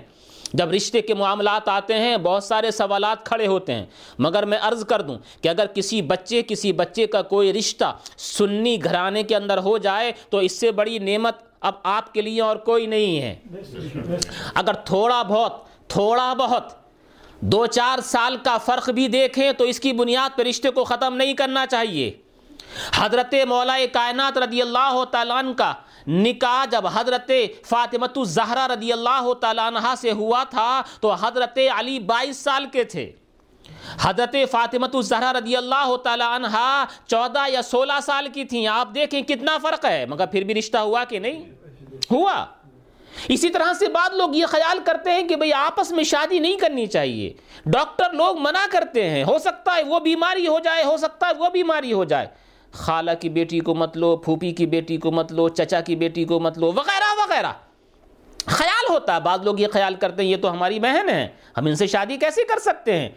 [0.53, 3.85] جب رشتے کے معاملات آتے ہیں بہت سارے سوالات کھڑے ہوتے ہیں۔
[4.19, 8.83] مگر میں عرض کر دوں کہ اگر کسی بچے کسی بچے کا کوئی رشتہ سنی
[8.83, 12.55] گھرانے کے اندر ہو جائے تو اس سے بڑی نعمت اب آپ کے لیے اور
[12.55, 13.35] کوئی نہیں ہے۔
[14.53, 16.73] اگر تھوڑا بہت تھوڑا بہت
[17.41, 21.15] دو چار سال کا فرق بھی دیکھیں تو اس کی بنیاد پر رشتے کو ختم
[21.15, 22.11] نہیں کرنا چاہیے۔
[22.95, 25.73] حضرت مولا کائنات رضی اللہ تعالیٰ عنہ کا
[26.07, 27.31] نکاح جب حضرت
[27.65, 32.83] فاطمت الزہرا رضی اللہ تعالیٰ عنہ سے ہوا تھا تو حضرت علی بائیس سال کے
[32.83, 33.11] تھے۔
[34.01, 39.21] حضرت فاطمت الزہرا رضی اللہ تعالیٰ عنہ چودہ یا سولہ سال کی تھیں۔ آپ دیکھیں
[39.21, 41.43] کتنا فرق ہے، مگر پھر بھی رشتہ ہوا کہ نہیں؟
[42.11, 42.45] ہوا۔
[43.27, 46.57] اسی طرح سے بعد لوگ یہ خیال کرتے ہیں کہ بھئی آپس میں شادی نہیں
[46.57, 47.33] کرنی چاہیے۔
[47.65, 51.31] ڈاکٹر لوگ منع کرتے ہیں، ہو سکتا ہے وہ بیماری ہو جائے، ہو سکتا ہے
[51.39, 52.27] وہ بیماری ہو جائے۔
[52.71, 56.23] خالہ کی بیٹی کو مت لو، پھوپھی کی بیٹی کو مت لو، چچا کی بیٹی
[56.23, 57.51] کو مت لو، وغیرہ وغیرہ۔
[58.45, 61.27] خیال ہوتا ہے، بعض لوگ یہ خیال کرتے ہیں، یہ تو ہماری بہن ہے
[61.57, 63.09] ہم ان سے شادی کیسے کر سکتے ہیں؟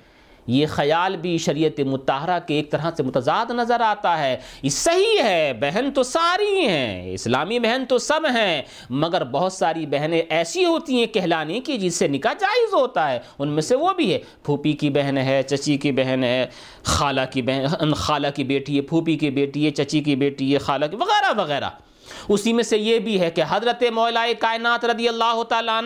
[0.47, 5.23] یہ خیال بھی شریعت متحرہ کے ایک طرح سے متضاد نظر آتا ہے۔ یہ صحیح
[5.23, 10.65] ہے، بہن تو ساری ہیں، اسلامی بہن تو سب ہیں، مگر بہت ساری بہنیں ایسی
[10.65, 14.15] ہوتی ہیں کہلانے کی جس سے نکاح جائز ہوتا ہے۔ ان میں سے وہ بھی
[14.15, 16.47] ہے، پھوپھی کی بہن ہے، چچی کی بہن ہے،
[16.83, 20.59] خالہ کی بہن، خالہ کی بیٹی ہے، پھوپھی کی بیٹی ہے، چچی کی بیٹی ہے،
[20.59, 21.71] خالہ کی وغیرہ وغیرہ۔
[22.29, 25.81] اسی میں سے یہ بھی ہے کہ حضرت مولا کائنات رضی اللہ تعالیٰ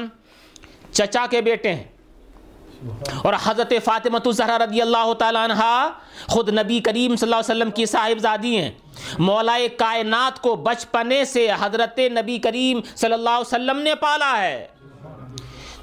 [0.92, 1.84] چچا کے بیٹے ہیں۔
[3.24, 5.90] اور حضرت فاطمۃ الزہرا رضی اللہ تعالیٰ عنہ
[6.28, 8.70] خود نبی کریم صلی اللہ علیہ وسلم کی صاحبزادی ہیں۔
[9.18, 14.66] مولا کائنات کو بچپنے سے حضرت نبی کریم صلی اللہ علیہ وسلم نے پالا ہے۔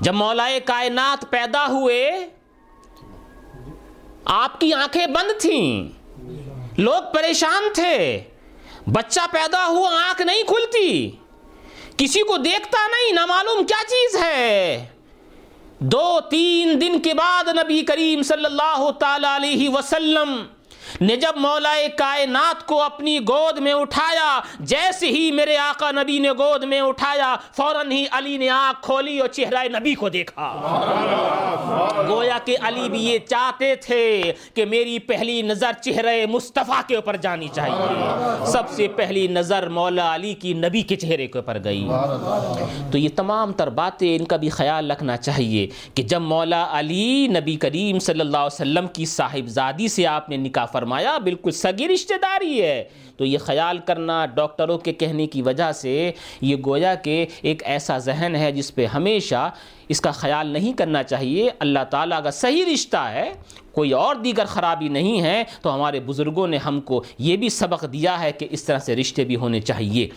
[0.01, 2.29] جب مولا کائنات پیدا ہوئے،
[4.25, 5.89] آپ کی آنکھیں بند تھیں۔
[6.77, 8.23] لوگ پریشان تھے۔
[8.87, 11.11] بچہ پیدا ہوا، آنکھ نہیں کھلتی۔
[11.97, 14.85] کسی کو دیکھتا نہیں نہ معلوم کیا چیز ہے؟
[15.91, 20.29] دو تین دن کے بعد نبی کریم صلی اللہ تعالی علیہ وسلم
[21.01, 26.31] نے جب مولا کائنات کو اپنی گود میں اٹھایا، جیسے ہی میرے آقا نبی نے
[26.31, 30.47] گود میں اٹھایا، فوراً ہی علی نے آنکھ کھولی اور چہرہ نبی کو دیکھا۔
[32.07, 37.15] گویا کہ علی بھی یہ چاہتے تھے کہ میری پہلی نظر چہرہ مصطفیٰ کے اوپر
[37.15, 41.87] جانی چاہیے۔ سب سے پہلی نظر مولا علی کی نبی کے چہرے کے اوپر گئی۔
[42.91, 47.27] تو یہ تمام تر باتیں ان کا بھی خیال رکھنا چاہیے کہ جب مولا علی
[47.27, 51.87] نبی کریم صلی اللہ علیہ وسلم کی صاحبزادی سے آپ نے نکاح فرمایا بالکل سگی
[51.87, 52.83] رشتہ داری ہے۔
[53.23, 57.97] تو یہ خیال کرنا ڈاکٹروں کے کہنے کی وجہ سے یہ گویا کہ ایک ایسا
[57.97, 59.49] ذہن ہے جس پہ ہمیشہ
[59.89, 63.33] اس کا خیال نہیں کرنا چاہیے۔ اللہ تعالیٰ کا صحیح رشتہ ہے،
[63.71, 67.85] کوئی اور دیگر خرابی نہیں ہے، تو ہمارے بزرگوں نے ہم کو یہ بھی سبق
[67.93, 70.07] دیا ہے کہ اس طرح سے رشتے بھی ہونے چاہیے۔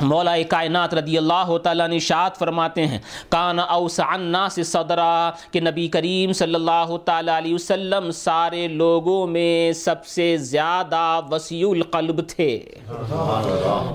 [0.00, 5.88] مولا کائنات رضی اللہ تعالیٰ نے شاد فرماتے ہیں، کان اوسع الناس صدرا، کہ نبی
[5.88, 12.64] کریم صلی اللہ تعالیٰ علیہ وسلم سارے لوگوں میں سب سے زیادہ وسیع القلب تھے۔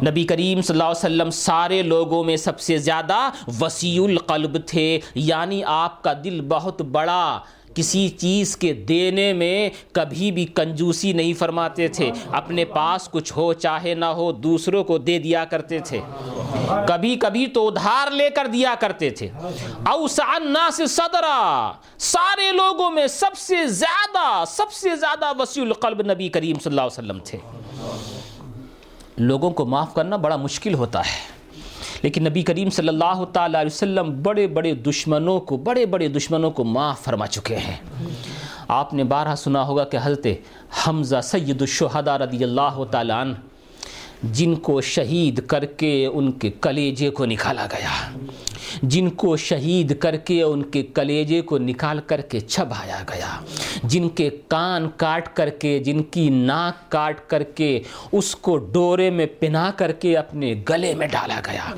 [0.07, 3.29] نبی کریم صلی اللہ علیہ وسلم سارے لوگوں میں سب سے زیادہ
[3.61, 7.39] وسیع القلب تھے یعنی آپ کا دل بہت بڑا۔
[7.75, 13.53] کسی چیز کے دینے میں کبھی بھی کنجوسی نہیں فرماتے تھے۔ اپنے پاس کچھ ہو،
[13.53, 15.99] چاہے نہ ہو، دوسروں کو دے دیا کرتے تھے۔
[16.87, 19.29] کبھی کبھی تو ادھار لے کر دیا کرتے تھے۔
[19.85, 26.55] الناس صدرا۔ سارے لوگوں میں سب سے زیادہ، سب سے زیادہ وسیع القلب نبی کریم
[26.55, 27.37] صلی اللہ علیہ وسلم تھے۔
[29.17, 31.37] لوگوں کو معاف کرنا بڑا مشکل ہوتا ہے۔
[32.03, 36.51] لیکن نبی کریم صلی اللہ تعالیٰ علیہ وسلم بڑے بڑے دشمنوں کو، بڑے بڑے دشمنوں
[36.51, 37.75] کو معاف فرما چکے ہیں۔
[38.67, 40.27] آپ نے بارہ سنا ہوگا کہ حضرت
[40.87, 43.33] حمزہ سید الشہداء رضی اللہ تعالیٰ عنہ
[44.23, 48.17] جن کو شہید کر کے ان کے کلیجے کو نکالا گیا۔
[48.83, 53.39] جن کو شہید کر کے ان کے کلیجے کو نکال کر کے چھبایا گیا۔
[53.83, 59.09] جن کے کان کاٹ کر کے، جن کی ناک کاٹ کر کے، اس کو ڈورے
[59.09, 61.75] میں پنا کر کے اپنے گلے میں ڈالا گیا۔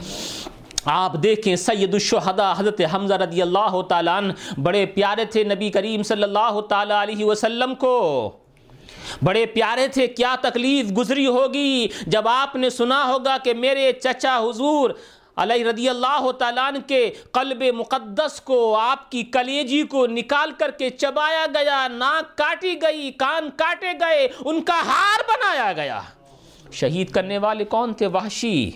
[0.86, 6.04] آپ دیکھیں سید الشہداء حضرت حمزہ رضی اللہ تعالیٰ عنہ، بڑے پیارے تھے نبی کریم
[6.04, 8.30] صلی اللہ تعالیٰ علیہ وسلم کو۔
[9.24, 14.38] بڑے پیارے تھے، کیا تکلیف گزری ہوگی؟ جب آپ نے سنا ہوگا کہ میرے چچا
[14.38, 14.90] حضور
[15.36, 20.90] علیہ رضی اللہ تعالیٰ کے قلب مقدس کو، آپ کی کلیجی کو نکال کر کے
[20.90, 26.02] چبایا گیا، ناک کاٹی گئی، کان کاٹے گئے، ان کا ہار بنایا گیا۔
[26.72, 28.72] شہید کرنے والے کون تھے؟ وحشی،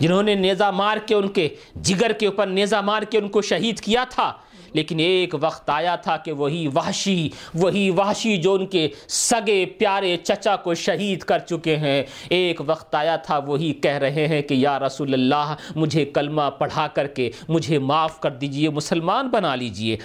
[0.00, 1.48] جنہوں نے نیزہ مار کے ان کے
[1.82, 4.32] جگر کے اوپر نیزہ مار کے ان کو شہید کیا تھا۔
[4.74, 10.16] لیکن ایک وقت آیا تھا کہ وہی وحشی وہی وحشی جو ان کے سگے پیارے
[10.16, 14.54] چچا کو شہید کر چکے ہیں۔ ایک وقت آیا تھا، وہی کہہ رہے ہیں کہ
[14.54, 19.96] یا رسول اللہ، مجھے کلمہ پڑھا کر کے مجھے معاف کر دیجیے، مسلمان بنا لیجیے۔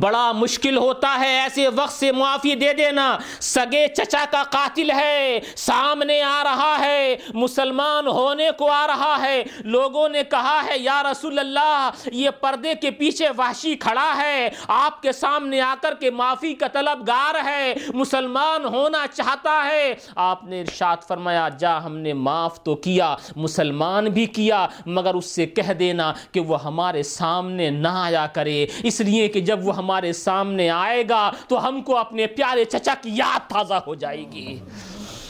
[0.00, 5.40] بڑا مشکل ہوتا ہے ایسے وقت سے معافی دے دینا۔ سگے چچا کا قاتل ہے،
[5.56, 11.02] سامنے آ رہا ہے، مسلمان ہونے کو آ رہا ہے۔ لوگوں نے کہا ہے، یا
[11.02, 16.10] رسول اللہ، یہ پردے کے پیچھے وحشی کھڑا ہے۔ آپ کے سامنے آ کر کے
[16.10, 21.96] معافی کا طلب گار ہے۔ مسلمان ہونا چاہتا ہے۔ آپ نے ارشاد فرمایا، جا، ہم
[21.96, 27.02] نے معاف تو کیا، مسلمان بھی کیا، مگر اس سے کہہ دینا کہ وہ ہمارے
[27.02, 31.82] سامنے نہ آیا کرے۔ اس لیے کہ جب وہ ہمارے سامنے آئے گا تو ہم
[31.82, 34.60] کو اپنے پیارے چچا کی یاد تازہ ہو جائے گی۔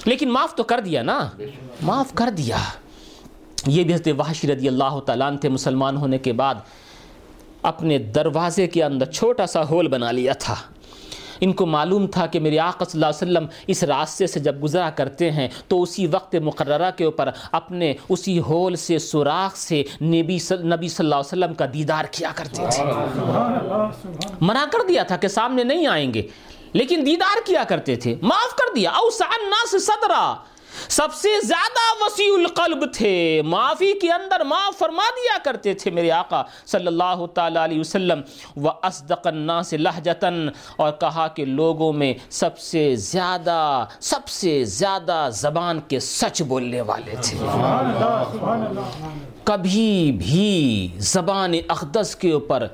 [0.05, 1.31] لیکن معاف تو کر دیا نا۔
[1.83, 2.57] معاف کر دیا۔
[3.67, 6.55] یہ بھی حضرت وحشی رضی اللہ تعالیٰ تھے، مسلمان ہونے کے بعد۔
[7.63, 10.55] اپنے دروازے کے اندر چھوٹا سا ہول بنا لیا تھا۔
[11.41, 14.63] ان کو معلوم تھا کہ میرے آقا صلی اللہ علیہ وسلم اس راستے سے جب
[14.63, 19.83] گزرا کرتے ہیں تو اسی وقت مقررہ کے اوپر اپنے اسی ہول سے سوراخ سے
[20.03, 22.83] نبی صلی نبی صلی اللہ علیہ وسلم کا دیدار کیا کرتے تھے۔
[24.41, 26.23] منع کر دیا تھا کہ سامنے نہیں آئیں گے،
[26.73, 30.35] لیکن دیدار کیا کرتے تھے۔ معاف کر دیا، اوسع الناس صدرا۔
[30.89, 36.11] سب سے زیادہ وسیع القلب تھے۔ معافی کے اندر معاف فرما دیا کرتے تھے میرے
[36.11, 38.21] آقا صلی اللہ تعالیٰ علیہ وسلم۔
[38.57, 45.29] و اصدق الناس لہجتاً اور کہا کہ لوگوں میں سب سے زیادہ سب سے زیادہ
[45.33, 47.39] زبان کے سچ بولنے والے تھے۔
[49.45, 52.67] کبھی بھی زبان اقدس کے اوپر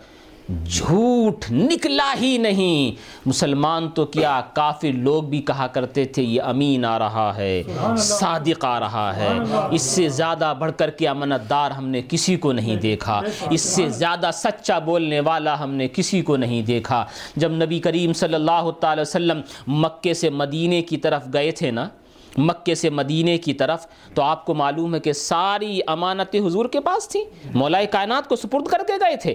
[0.49, 6.85] جھوٹ نکلا ہی نہیں۔ مسلمان تو کیا کافر لوگ بھی کہا کرتے تھے، یہ امین
[6.85, 7.63] آ رہا ہے،
[7.97, 9.29] صادق آ رہا ہے۔
[9.71, 13.61] اس سے زیادہ بڑھ کر کے امانت دار ہم نے کسی کو نہیں دیکھا۔ اس
[13.61, 17.05] سے زیادہ سچا بولنے والا ہم نے کسی کو نہیں دیکھا۔
[17.37, 21.89] جب نبی کریم صلی اللہ تعالی وسلم مکے سے مدینے کی طرف گئے تھے نا،
[22.37, 26.81] مکے سے مدینے کی طرف، تو آپ کو معلوم ہے کہ ساری امانتیں حضور کے
[26.81, 29.35] پاس تھیں۔ مولا کائنات کو سپرد کر کے گئے تھے۔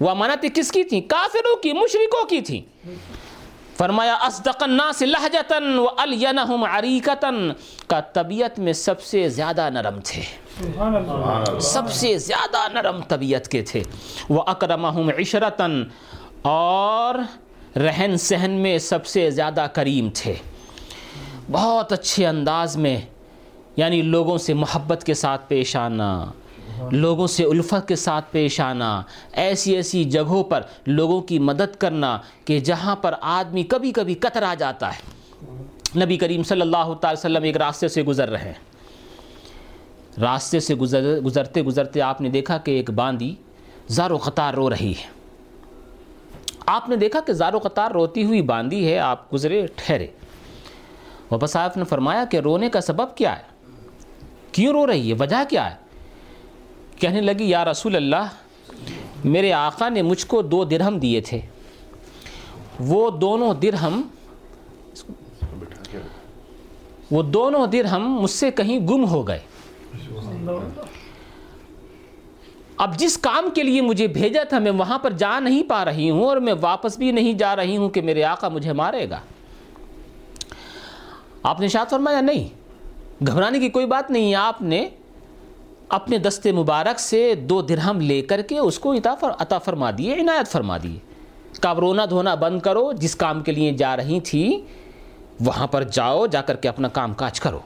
[0.00, 2.88] وہ امانتیں کس کی تھیں کافروں کی، مشرکوں کی تھیں
[3.78, 7.50] فرمایا، اصدق الناس لہجتاً و الینہم عریکتاً
[7.86, 10.22] کا طبیعت میں سب سے زیادہ نرم تھے۔
[11.60, 13.82] سب سے زیادہ نرم طبیعت کے تھے۔
[14.28, 15.84] وہ اکرمہم عشرتاً۔
[16.42, 17.14] اور
[17.78, 20.34] رہن سہن میں سب سے زیادہ کریم تھے۔
[21.52, 23.00] بہت اچھے انداز میں
[23.76, 26.26] یعنی لوگوں سے محبت کے ساتھ پیش آنا۔
[26.90, 32.18] لوگوں سے الفت کے ساتھ پیش آنا، ایسی ایسی جگہوں پر لوگوں کی مدد کرنا
[32.44, 35.18] کہ جہاں پر آدمی کبھی کبھی کترا جاتا ہے۔
[36.04, 38.88] نبی کریم صلی اللہ تعالی وسلم ایک راستے سے گزر رہے ہیں۔
[40.20, 43.34] راستے سے گزر، گزرتے گزرتے آپ نے دیکھا کہ ایک باندی
[43.88, 45.06] زار و قطار رو رہی ہے۔
[46.66, 50.06] آپ نے دیکھا کہ زار و قطار روتی ہوئی باندھی ہے، آپ گزرے ٹھہرے۔
[51.30, 53.42] واپس آپ نے فرمایا کہ رونے کا سبب کیا ہے؟
[54.52, 55.87] کیوں رو رہی ہے؟ وجہ کیا ہے؟
[56.98, 58.28] کہنے لگی، یا رسول اللہ،
[59.24, 61.40] میرے آقا نے مجھ کو دو درہم دیے تھے۔
[62.80, 64.02] وہ دونوں درہم،
[67.10, 69.40] وہ دونوں درہم مجھ سے کہیں گم ہو گئے۔
[72.76, 76.10] اب جس کام کے لیے مجھے بھیجا تھا، میں وہاں پر جا نہیں پا رہی
[76.10, 79.20] ہوں اور میں واپس بھی نہیں جا رہی ہوں کہ میرے آقا مجھے مارے گا۔
[81.42, 82.48] آپ نے شاد فرمایا، نہیں،
[83.26, 84.88] گھبرانے کی کوئی بات نہیں، آپ نے
[85.88, 89.90] اپنے دست مبارک سے دو درہم لے کر کے اس کو عطا فر، عطا فرما
[89.98, 90.98] دیے، عنایت فرما دیے۔
[91.60, 94.62] کب رونا دھونا بند کرو، جس کام کے لیے جا رہی تھی،
[95.40, 97.58] وہاں پر جاؤ، جا کر کے اپنا کام کاج کرو۔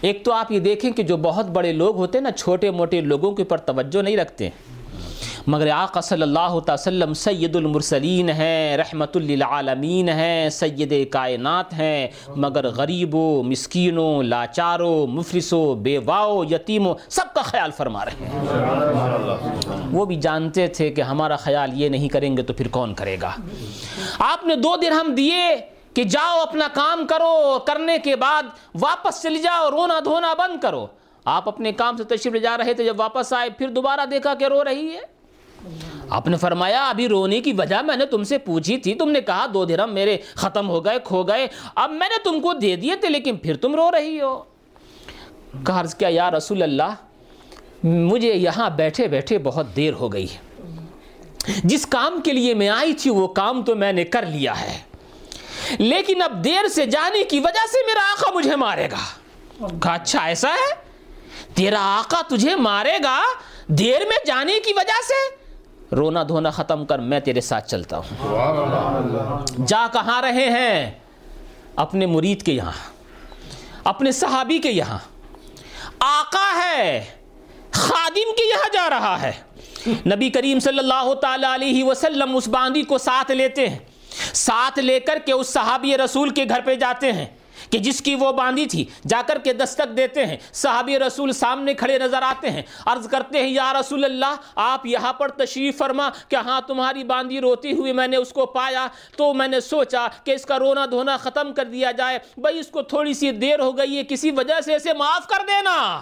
[0.00, 3.00] ایک تو آپ یہ دیکھیں کہ جو بہت بڑے لوگ ہوتے ہیں نا، چھوٹے موٹے
[3.00, 4.75] لوگوں کے اوپر توجہ نہیں رکھتے۔ ہیں
[5.46, 12.08] مگر آقا صلی اللہ تعالی وسلم سید المرسلین ہیں، رحمت للعالمین ہیں، سید کائنات ہیں۔
[12.28, 18.44] مگر غریبوں مسکینوں لاچاروں مفلسوں بیواؤں یتیموں سب کا خیال فرما رہے ہیں۔
[19.92, 23.16] وہ بھی جانتے تھے کہ ہمارا خیال یہ نہیں کریں گے تو پھر کون کرے
[23.22, 23.30] گا۔
[24.18, 25.56] آپ نے دو درہم دیے
[25.94, 28.42] کہ جاؤ اپنا کام کرو، کرنے کے بعد
[28.80, 30.86] واپس چلی جاؤ، رونا دھونا بند کرو۔
[31.24, 34.34] آپ اپنے کام سے تشریف لے جا رہے تھے، جب واپس آئے پھر دوبارہ دیکھا
[34.34, 35.15] کہ رو رہی ہے۔
[36.10, 39.20] آپ نے فرمایا، ابھی رونے کی وجہ میں نے تم سے پوچھی تھی، تم نے
[39.20, 42.76] کہا، دو درہم میرے ختم ہو گئے، کھو گئے، اب میں نے تم کو دے
[42.76, 44.42] دیے تھے، لیکن پھر تم رو رہی ہو۔
[45.66, 46.94] کہا، عرض کیا، یا رسول اللہ،
[47.84, 50.26] مجھے یہاں بیٹھے بیٹھے بہت دیر ہو گئی۔
[51.64, 54.78] جس کام کے لیے میں آئی تھی، وہ کام تو میں نے کر لیا ہے۔
[55.78, 58.98] لیکن اب دیر سے جانے کی وجہ سے میرا آقا مجھے مارے گا۔
[59.82, 60.74] کہا اچھا ایسا ہے؟
[61.54, 63.22] تیرا آقا تجھے مارے گا
[63.66, 65.45] دیر میں جانے کی وجہ سے؟
[65.92, 68.28] رونا دھونا ختم کر میں تیرے ساتھ چلتا ہوں۔
[69.66, 70.90] جا کہاں رہے ہیں؟
[71.76, 72.72] اپنے مرید کے یہاں،
[73.84, 74.98] اپنے صحابی کے یہاں۔
[76.00, 77.04] آقا ہے،
[77.70, 79.32] خادم کے یہاں جا رہا ہے۔
[79.86, 83.78] نبی کریم صلی اللہ تعالی علیہ وسلم اس باندی کو ساتھ لیتے ہیں۔
[84.32, 87.26] ساتھ لے کر کے اس صحابی رسول کے گھر پہ جاتے ہیں۔
[87.70, 91.74] کہ جس کی وہ باندھی تھی، جا کر کے دستک دیتے ہیں۔ صحابی رسول سامنے
[91.74, 96.08] کھڑے نظر آتے ہیں۔ عرض کرتے ہیں، یا رسول اللہ، آپ یہاں پر تشریف فرما
[96.28, 100.06] کہ ہاں تمہاری باندھی روتی ہوئی میں نے اس کو پایا۔ تو میں نے سوچا
[100.24, 103.60] کہ اس کا رونا دھونا ختم کر دیا جائے۔ بھائی، اس کو تھوڑی سی دیر
[103.60, 106.00] ہو گئی ہے، کسی وجہ سے اسے معاف کر دینا۔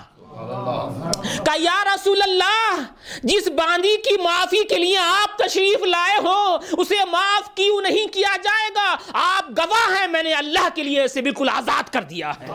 [1.44, 2.80] کہ یا رسول اللہ،
[3.22, 8.36] جس باندھی کی معافی کے لیے آپ تشریف لائے ہو، اسے معاف کیوں نہیں کیا
[8.42, 12.32] جائے گا؟ آپ گواہ ہیں، میں نے اللہ کے لیے اسے بالکل آزاد کر دیا
[12.40, 12.46] ہے۔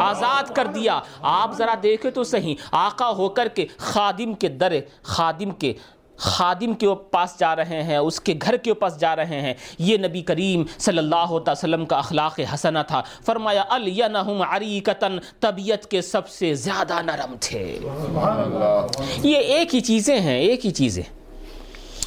[0.00, 4.72] آزاد کر دیا۔ آپ ذرا دیکھیں تو صحیح، آقا ہو کر کے خادم کے در
[5.02, 5.72] خادم کے
[6.20, 9.96] خادم کے پاس جا رہے ہیں اس کے گھر کے پاس جا رہے ہیں۔ یہ
[9.98, 16.02] نبی کریم صلی اللہ علیہ وسلم کا اخلاق حسنہ تھا۔ فرمایا الینہم عریکتن طبیعت کے
[16.02, 17.78] سب سے زیادہ نرم تھے۔
[19.22, 21.19] یہ ایک ہی چیزیں ہیں ایک ہی چیزیں۔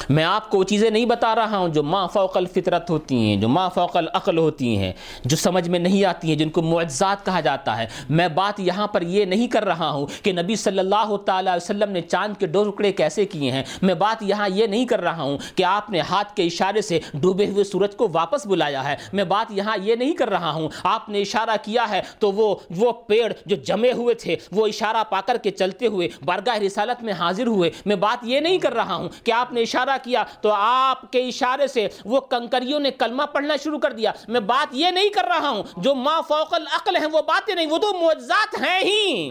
[0.08, 3.36] میں آپ کو وہ چیزیں نہیں بتا رہا ہوں جو ما فوق الفطرت ہوتی ہیں،
[3.36, 4.92] جو ما فوق العقل ہوتی ہیں،
[5.24, 8.86] جو سمجھ میں نہیں آتی ہیں، جن کو معجزات کہا جاتا ہے۔ میں بات یہاں
[8.86, 12.46] پر یہ نہیں کر رہا ہوں کہ نبی صلی اللہ تعالی وسلم نے چاند کے
[12.46, 15.90] دو ٹکڑے کیسے کیے ہیں۔ میں بات یہاں یہ نہیں کر رہا ہوں کہ آپ
[15.90, 19.76] نے ہاتھ کے اشارے سے ڈوبے ہوئے سورج کو واپس بلایا ہے۔ میں بات یہاں
[19.82, 23.56] یہ نہیں کر رہا ہوں، آپ نے اشارہ کیا ہے تو وہ وہ پیڑ جو
[23.56, 27.70] جمے ہوئے تھے، وہ اشارہ پا کر کے چلتے ہوئے بارگاہ رسالت میں حاضر ہوئے۔
[27.86, 31.26] میں بات یہ نہیں کر رہا ہوں کہ آپ نے اشارہ کیا تو آپ کے
[31.28, 35.24] اشارے سے وہ کنکریوں نے کلمہ پڑھنا شروع کر دیا۔ میں بات یہ نہیں کر
[35.24, 39.30] رہا ہوں، جو ما فوق العقل ہیں وہ باتیں نہیں، وہ تو معجزات ہیں ہی۔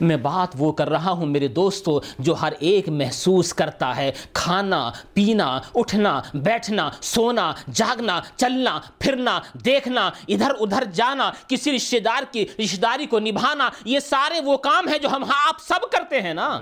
[0.00, 4.90] میں بات وہ کر رہا ہوں میرے دوستو، جو ہر ایک محسوس کرتا ہے، کھانا،
[5.14, 12.44] پینا، اٹھنا، بیٹھنا، سونا، جاگنا، چلنا، پھرنا، دیکھنا، ادھر ادھر جانا، کسی رشتہ دار کی،
[12.58, 16.20] رشتہ داری کو نبھانا، یہ سارے وہ کام ہیں جو ہم ہاں، آپ سب کرتے
[16.20, 16.60] ہیں نا۔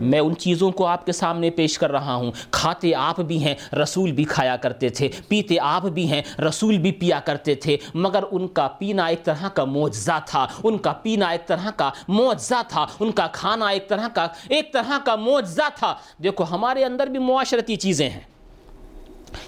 [0.00, 3.54] میں ان چیزوں کو آپ کے سامنے پیش کر رہا ہوں۔ کھاتے آپ بھی ہیں،
[3.72, 8.22] رسول بھی کھایا کرتے تھے۔ پیتے آپ بھی ہیں، رسول بھی پیا کرتے تھے۔ مگر
[8.30, 12.54] ان کا پینا ایک طرح کا معجزہ تھا۔ ان کا پینا ایک طرح کا معجزہ
[12.68, 17.06] تھا۔ ان کا کھانا ایک طرح کا، ایک طرح کا معجزہ تھا۔ دیکھو، ہمارے اندر
[17.06, 18.20] بھی معاشرتی چیزیں ہیں۔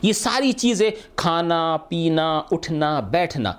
[0.02, 3.52] یہ ساری چیزیں، کھانا، پینا، اٹھنا، بیٹھنا۔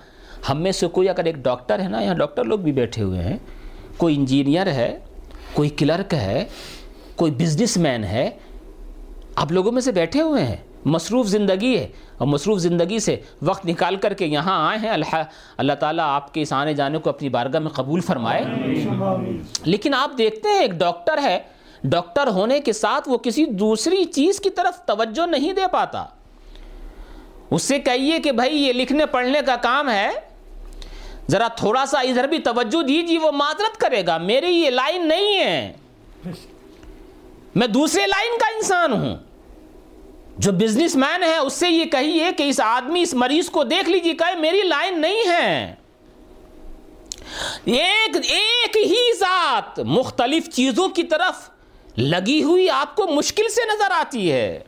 [0.50, 3.22] ہم میں سے کوئی اگر ایک ڈاکٹر ہے نا، یہاں ڈاکٹر لوگ بھی بیٹھے ہوئے
[3.22, 3.38] ہیں۔
[3.98, 5.00] کوئی انجینئر ہے،
[5.54, 6.45] کوئی کلرک ہے،
[7.16, 8.30] کوئی بزنس مین ہے
[9.36, 10.56] آپ لوگوں میں سے بیٹھے ہوئے ہیں،
[10.86, 15.24] مصروف زندگی ہے، اور مصروف زندگی سے وقت نکال کر کے یہاں آئے ہیں۔ اللہ
[15.58, 18.46] اللہ تعالیٰ آپ کے اس آنے جانے کو اپنی بارگاہ میں قبول فرمائے۔
[19.66, 21.40] لیکن آپ دیکھتے ہیں، ایک ڈاکٹر ہے،
[21.84, 26.06] ڈاکٹر ہونے کے ساتھ وہ کسی دوسری چیز کی طرف توجہ نہیں دے پاتا۔
[27.52, 30.10] اس سے کہیے کہ بھائی، یہ لکھنے پڑھنے کا کام ہے۔
[31.30, 35.40] ذرا تھوڑا سا ادھر بھی توجہ دیجیے، وہ معذرت کرے گا۔ میری یہ لائن نہیں
[35.40, 35.74] ہے۔
[37.56, 39.18] میں دوسرے لائن کا انسان ہوں۔
[40.38, 43.89] جو بزنس مین ہے، اس سے یہ کہیے کہ اس آدمی، اس مریض کو دیکھ
[43.89, 45.76] لیجیے کہ میری لائن نہیں ہے۔
[47.66, 51.49] ایک ایک ہی ذات مختلف چیزوں کی طرف
[51.97, 54.60] لگی ہوئی آپ کو مشکل سے نظر آتی ہے۔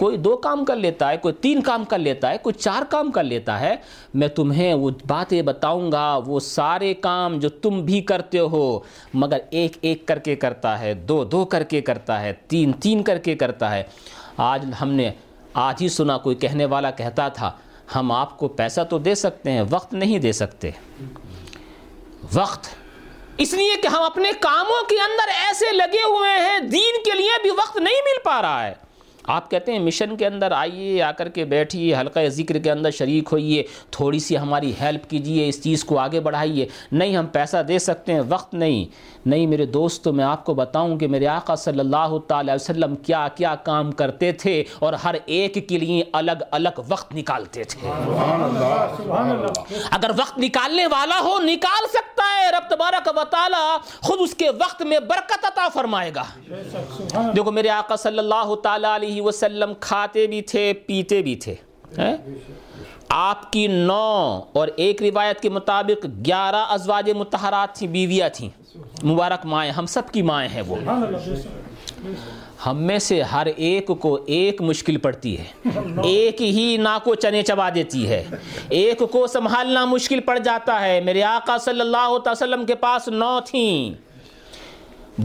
[0.00, 3.10] کوئی دو کام کر لیتا ہے، کوئی تین کام کر لیتا ہے، کوئی چار کام
[3.10, 3.76] کر لیتا ہے،
[4.14, 8.80] میں تمہیں وہ باتیں بتاؤں گا، وہ سارے کام جو تم بھی کرتے ہو،
[9.14, 13.02] مگر ایک ایک کر کے کرتا ہے، دو دو کر کے کرتا ہے، تین تین
[13.02, 13.82] کر کے کرتا ہے۔
[14.36, 15.10] آج ہم نے
[15.54, 17.52] آج ہی سنا، کوئی کہنے والا کہتا تھا،
[17.94, 20.70] ہم آپ کو پیسہ تو دے سکتے ہیں، وقت نہیں دے سکتے۔
[22.34, 22.68] وقت۔
[23.36, 27.42] اس لیے کہ ہم اپنے کاموں کے اندر ایسے لگے ہوئے ہیں، دین کے لیے
[27.42, 28.89] بھی وقت نہیں مل پا رہا ہے۔
[29.30, 32.90] آپ کہتے ہیں مشن کے اندر آئیے آ کر کے بیٹھیے حلقہ ذکر کے اندر
[32.90, 37.62] شریک ہوئیے تھوڑی سی ہماری ہیلپ کیجیے اس چیز کو آگے بڑھائیے۔ نہیں ہم پیسہ
[37.62, 38.84] دے سکتے ہیں وقت نہیں۔
[39.26, 43.28] نہیں میرے دوستو میں آپ کو بتاؤں کہ میرے آقا صلی اللہ تعالی وسلم کیا
[43.34, 47.88] کیا کام کرتے تھے اور ہر ایک کے لیے الگ الگ وقت نکالتے تھے۔
[49.90, 54.50] اگر وقت نکالنے والا ہو نکال سکتا ہے۔ رب تبارک و تعالی خود اس کے
[54.50, 56.24] وقت میں برکت عطا فرمائے گا۔
[57.36, 61.54] دیکھو میرے آقا صلی اللہ تعالی علیہ وسلم کھاتے بھی تھے، پیتے بھی تھے
[63.08, 68.48] آپ کی نو اور ایک روایت کے مطابق گیارہ ازواج متحرات تھیں، بیویاں تھیں۔
[69.04, 70.76] مبارک مائیں، ہم سب کی مائیں ہیں وہ۔
[72.66, 75.44] ہم میں سے ہر ایک کو ایک مشکل پڑتی ہے۔
[76.04, 78.24] ایک ہی نا کو چنے چبا دیتی ہے۔
[78.68, 83.08] ایک کو سنبھالنا مشکل پڑ جاتا ہے۔ میرے آقا صلی اللہ علیہ وسلم کے پاس
[83.08, 83.94] نو تھیں۔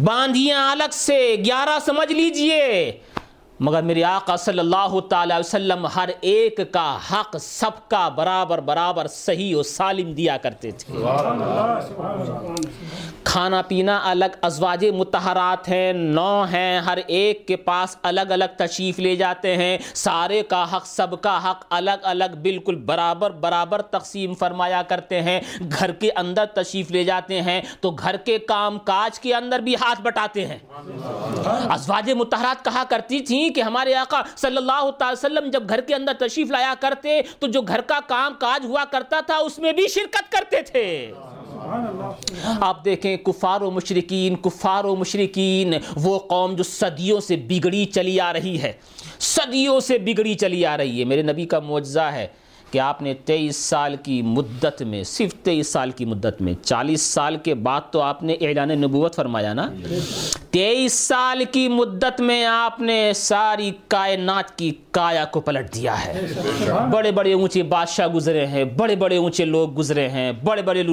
[0.04, 2.92] باندیاں الگ سے، گیارہ سمجھ لیجیے۔
[3.60, 9.08] مگر میری آقا صلی اللہ تعالی وسلم ہر ایک کا حق سب کا برابر برابر
[9.08, 10.94] صحیح و سالم دیا کرتے تھے۔
[13.36, 19.00] کھانا پینا الگ ازواج متحرات ہیں، نو ہیں، ہر ایک کے پاس الگ الگ تشریف
[19.00, 24.34] لے جاتے ہیں۔ سارے کا حق، سب کا حق الگ الگ، بالکل برابر برابر تقسیم
[24.34, 25.42] فرمایا کرتے ہیں۔
[25.80, 29.76] گھر کے اندر تشریف لے جاتے ہیں، تو گھر کے کام کاج کے اندر بھی
[29.76, 30.58] ہاتھ بٹاتے ہیں۔
[31.70, 35.96] ازواج متحرات کہا کرتی تھیں کہ ہمارے آقا صلی اللہ تعالی وسلم جب گھر کے
[35.96, 39.72] اندر تشریف لایا کرتے، تو جو گھر کا کام کاج ہوا کرتا تھا، اس میں
[39.72, 41.12] بھی شرکت کرتے تھے۔
[42.62, 48.20] آپ دیکھیں کفار و مشرقین کفار و مشرقین وہ قوم جو صدیوں سے بگڑی چلی
[48.20, 48.74] آ رہی ہے۔
[49.20, 52.28] صدیوں سے بگڑی چلی آ رہی ہے۔ میرے نبی کا معجزہ ہے۔
[52.76, 57.02] کہ آپ نے تیئیس سال کی مدت میں صرف تیئیس سال کی مدت میں چالیس
[57.02, 59.70] سال کے بعد تو آپ نے اعلان نبوت فرمایا نا؟
[60.50, 66.22] تیئیس سال کی مدت میں آپ نے ساری کائنات کی کایا کو پلٹ دیا ہے۔
[66.92, 70.84] بڑے بڑے اونچے بادشاہ گزرے ہیں بڑے بڑے اونچے لوگ گزرے ہیں بڑے بڑے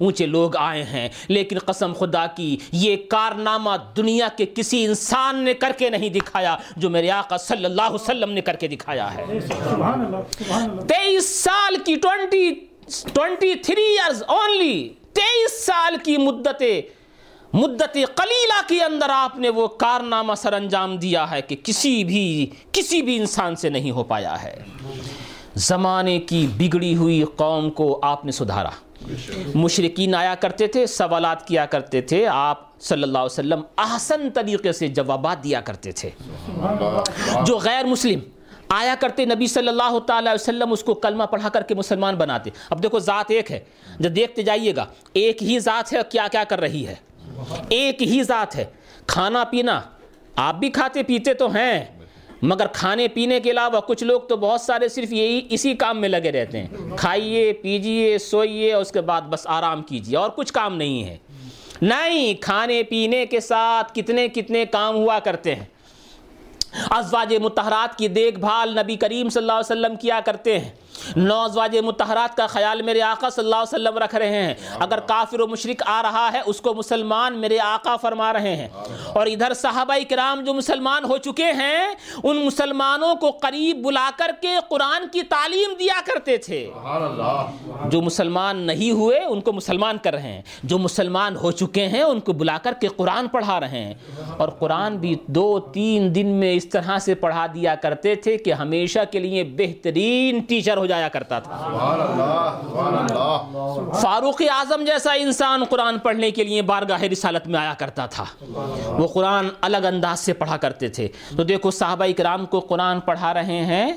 [0.00, 5.54] اونچے لوگ آئے ہیں۔ لیکن قسم خدا کی یہ کارنامہ دنیا کے کسی انسان نے
[5.54, 9.14] کر کے نہیں دکھایا جو میرے آقا صلی اللہ علیہ وسلم نے کر کے دکھایا
[9.14, 9.24] ہے۔
[10.88, 12.54] تیئیس سال کی twenty
[13.12, 16.62] twenty three years only تیئیس سال کی مدت
[17.52, 22.50] مدت قلیلہ کے اندر آپ نے وہ کارنامہ سر انجام دیا ہے کہ کسی بھی
[22.72, 24.62] کسی بھی انسان سے نہیں ہو پایا ہے۔
[25.54, 28.70] زمانے کی بگڑی ہوئی قوم کو آپ نے سدھارا۔
[29.54, 34.72] مشرقین آیا کرتے تھے، سوالات کیا کرتے تھے، آپ صلی اللہ علیہ وسلم احسن طریقے
[34.72, 36.10] سے جوابات دیا کرتے تھے۔
[37.46, 38.18] جو غیر مسلم
[38.74, 42.50] آیا کرتے نبی صلی اللہ تعالی وسلم اس کو کلمہ پڑھا کر کے مسلمان بناتے؟
[42.70, 43.60] اب دیکھو، ذات ایک ہے۔
[43.98, 46.94] جب دیکھتے جائیے گا، ایک ہی ذات ہے کیا کیا کر رہی ہے؟
[47.68, 48.64] ایک ہی ذات ہے۔
[49.06, 49.80] کھانا پینا،
[50.36, 51.84] آپ بھی کھاتے پیتے تو ہیں،
[52.42, 56.08] مگر کھانے پینے کے علاوہ کچھ لوگ تو بہت سارے صرف یہی اسی کام میں
[56.08, 60.52] لگے رہتے ہیں۔ کھائیے، پیجیے، سوئیے، اور اس کے بعد بس آرام کیجیے، اور کچھ
[60.52, 61.16] کام نہیں ہے۔
[61.82, 65.64] نہیں، کھانے پینے کے ساتھ کتنے کتنے کام ہوا کرتے ہیں۔
[66.90, 70.70] ازواج متحرات کی دیکھ بھال نبی کریم صلی اللہ علیہ وسلم کیا کرتے ہیں؟
[71.16, 75.00] نو ازواج متحرات کا خیال میرے آقا صلی اللہ علیہ وسلم رکھ رہے ہیں۔ اگر
[75.00, 78.68] کافر و مشرق آ رہا ہے، اس کو مسلمان میرے آقا فرما رہے ہیں۔
[79.12, 81.94] اور ادھر صحابہ کرام جو مسلمان ہو چکے ہیں،
[82.24, 86.70] ان مسلمانوں کو قریب بلا کر کے قرآن کی تعلیم دیا کرتے تھے۔
[87.90, 92.02] جو مسلمان نہیں ہوئے، ان کو مسلمان کر رہے ہیں۔ جو مسلمان ہو چکے ہیں،
[92.02, 93.94] ان کو بلا کر کے قرآن پڑھا رہے ہیں۔
[94.36, 98.52] اور قرآن بھی دو تین دن میں اس طرح سے پڑھا دیا کرتے تھے کہ
[98.52, 104.84] ہمیشہ کے لیے بہترین ٹیچر ہو جایا کرتا تھا۔ سبحان اللہ سبحان اللہ فاروق اعظم
[104.84, 108.24] جیسا انسان قرآن پڑھنے کے لیے بارگاہ رسالت میں آیا کرتا تھا۔
[108.88, 113.34] وہ قرآن الگ انداز سے پڑھا کرتے تھے۔ تو دیکھو صحابہ کرام کو قرآن پڑھا
[113.34, 113.92] رہے ہیں،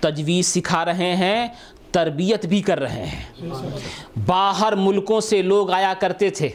[0.00, 1.48] تجویز سکھا رہے ہیں،
[1.92, 3.48] تربیت بھی کر رہے ہیں۔
[4.26, 6.48] باہر ملکوں سے لوگ آیا کرتے تھے۔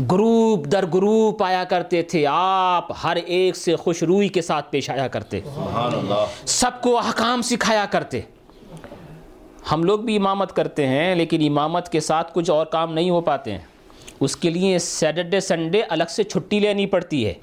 [0.00, 4.90] گروپ در گروپ آیا کرتے تھے آپ ہر ایک سے خوش روئی کے ساتھ پیش
[4.90, 8.20] آیا کرتے۔ سبحان اللہ۔ سب کو احکام سکھایا کرتے۔
[9.72, 13.20] ہم لوگ بھی امامت کرتے ہیں لیکن امامت کے ساتھ کچھ اور کام نہیں ہو
[13.20, 13.58] پاتے۔ ہیں
[14.20, 17.34] اس کے لیے سیٹرڈے سنڈے الگ سے چھٹی لینی پڑتی ہے۔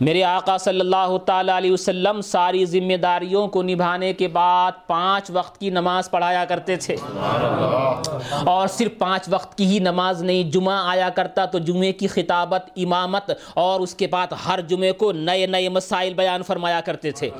[0.00, 5.30] میرے آقا صلی اللہ تعالیٰ علیہ وسلم ساری ذمہ داریوں کو نبھانے کے بعد پانچ
[5.30, 6.96] وقت کی نماز پڑھایا کرتے تھے۔
[8.46, 12.70] اور صرف پانچ وقت کی ہی نماز نہیں، جمعہ آیا کرتا تو جمعے کی خطابت،
[12.76, 17.30] امامت اور اس کے بعد ہر جمعے کو نئے نئے مسائل بیان فرمایا کرتے تھے۔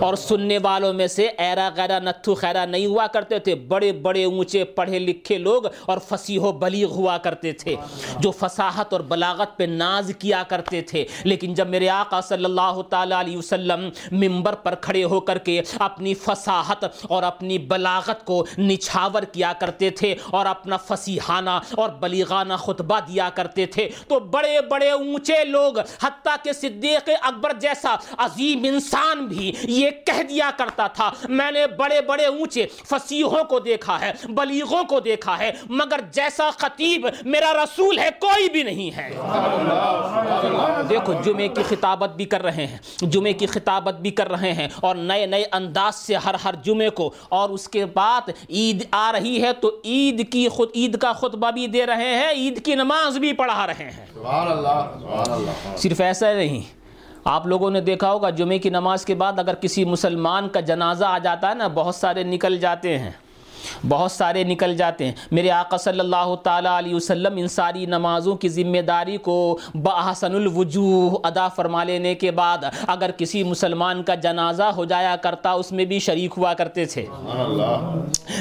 [0.00, 4.24] اور سننے والوں میں سے ایرا غیرہ نتھو خیرہ نہیں ہوا کرتے تھے۔ بڑے بڑے
[4.24, 7.74] اونچے پڑھے لکھے لوگ اور فصیح و بلیغ ہوا کرتے تھے۔
[8.18, 12.80] جو فصاحت اور بلاغت پہ ناز کیا کرتے تھے۔ لیکن جب میرے آقا صلی اللہ
[12.90, 18.44] تعالیٰ علیہ وسلم ممبر پر کھڑے ہو کر کے اپنی فصاحت اور اپنی بلاغت کو
[18.58, 24.60] نچھاور کیا کرتے تھے اور اپنا فصیحانہ اور بلیغانہ خطبہ دیا کرتے تھے، تو بڑے
[24.70, 30.86] بڑے اونچے لوگ، حتیٰ کہ صدیق اکبر جیسا عظیم انسان بھی یہ کہہ دیا کرتا
[30.86, 36.00] تھا، میں نے بڑے بڑے اونچے فصیحوں کو دیکھا ہے، بلیغوں کو دیکھا ہے، مگر
[36.12, 39.10] جیسا خطیب میرا رسول ہے کوئی بھی نہیں ہے۔
[40.88, 44.68] دیکھو، جمعے کی خطابت بھی کر رہے ہیں۔ جمعے کی خطابت بھی کر رہے ہیں۔
[44.80, 49.12] اور نئے نئے انداز سے ہر ہر جمعے کو۔ اور اس کے بعد عید آ
[49.12, 52.74] رہی ہے تو عید کی خود عید کا خطبہ بھی دے رہے ہیں۔ عید کی
[52.74, 56.60] نماز بھی پڑھا رہے ہیں۔ سبحان اللہ سبحان اللہ صرف ایسا نہیں،
[57.24, 61.04] آپ لوگوں نے دیکھا ہوگا جمعے کی نماز کے بعد اگر کسی مسلمان کا جنازہ
[61.04, 63.10] آ جاتا ہے نا، بہت سارے نکل جاتے ہیں۔
[63.88, 68.36] بہت سارے نکل جاتے ہیں۔ میرے آقا صلی اللہ تعالیٰ علیہ وسلم ان ساری نمازوں
[68.36, 74.14] کی ذمہ داری کو بحسن الوجوہ ادا فرما لینے کے بعد اگر کسی مسلمان کا
[74.14, 77.06] جنازہ ہو جایا کرتا، اس میں بھی شریک ہوا کرتے تھے۔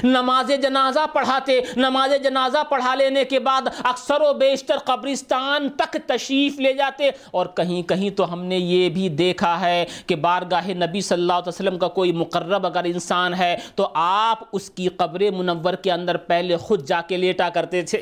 [0.03, 6.59] نماز جنازہ پڑھاتے، نماز جنازہ پڑھا لینے کے بعد اکثر و بیشتر قبرستان تک تشریف
[6.59, 11.01] لے جاتے۔ اور کہیں کہیں تو ہم نے یہ بھی دیکھا ہے کہ بارگاہ نبی
[11.01, 15.26] صلی اللہ علیہ وسلم کا کوئی مقرب اگر انسان ہے تو آپ اس کی قبر
[15.29, 17.97] منور کے اندر پہلے خود جا کے لیٹا کرتے تھے۔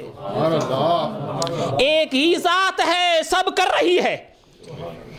[1.80, 4.18] ایک ہی ذات ہے سب کر رہی ہے۔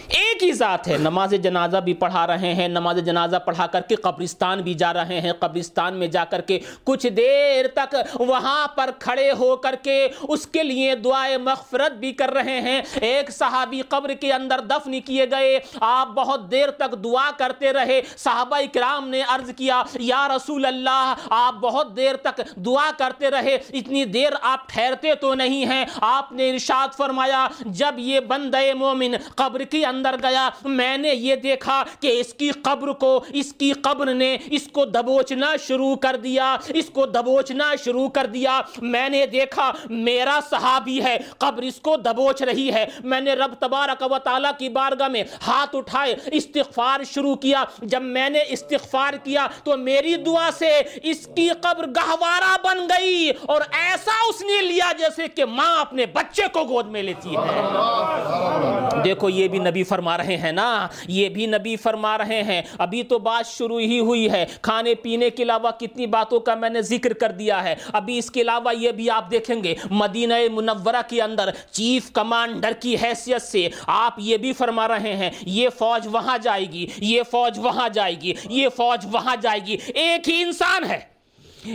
[0.09, 3.95] ایک ہی ذات ہے۔ نماز جنازہ بھی پڑھا رہے ہیں۔ نماز جنازہ پڑھا کر کے
[3.95, 8.91] قبرستان بھی جا رہے ہیں۔ قبرستان میں جا کر کے کچھ دیر تک وہاں پر
[8.99, 13.81] کھڑے ہو کر کے اس کے لیے دعائے مغفرت بھی کر رہے ہیں۔ ایک صحابی
[13.81, 19.09] قبر کے اندر دفن کیے گئے۔ آپ بہت دیر تک دعا کرتے رہے۔ صحابہ کرام
[19.09, 24.31] نے عرض کیا، یا رسول اللہ، آپ بہت دیر تک دعا کرتے رہے۔ اتنی دیر
[24.43, 29.85] آپ ٹھہرتے تو نہیں ہیں۔ آپ نے ارشاد فرمایا، جب یہ بندے مومن قبر کے
[29.87, 34.37] اندر گیا میں نے یہ دیکھا کہ اس کی قبر کو اس کی قبر نے
[34.51, 39.73] اس کو دبوچنا شروع کر دیا اس کو دبوچنا شروع کر دیا۔ میں نے دیکھا
[39.91, 44.51] میرا صحابی ہے قبر اس کو دبوچ رہی ہے۔ میں نے رب تبارک و تعالیٰ
[44.59, 50.17] کی بارگاہ میں ہاتھ اٹھائے استغفار شروع کیا۔ جب میں نے استغفار کیا تو میری
[50.17, 55.45] دعا سے اس کی قبر گہوارہ بن گئی اور ایسا اس نے لیا جیسے کہ
[55.45, 60.53] ماں اپنے بچے کو گود میں لیتی ہے۔ دیکھو یہ بھی نبی فرما رہے ہیں
[60.53, 64.95] نا، یہ بھی نبی فرما رہے ہیں۔ ابھی تو بات شروع ہی ہوئی ہے۔ کھانے
[64.95, 68.41] پینے کے علاوہ کتنی باتوں کا میں نے ذکر کر دیا ہے۔ ابھی اس کے
[68.41, 73.69] علاوہ یہ بھی آپ دیکھیں گے، مدینہ منورہ کے اندر چیف کمانڈر کی حیثیت سے
[73.87, 78.15] آپ یہ بھی فرما رہے ہیں، یہ فوج وہاں جائے گی، یہ فوج وہاں جائے
[78.21, 81.01] گی، یہ فوج وہاں جائے گی۔ ایک ہی انسان ہے۔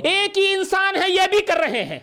[0.03, 1.99] ایک ہی انسان ہے، یہ بھی کر رہے ہیں۔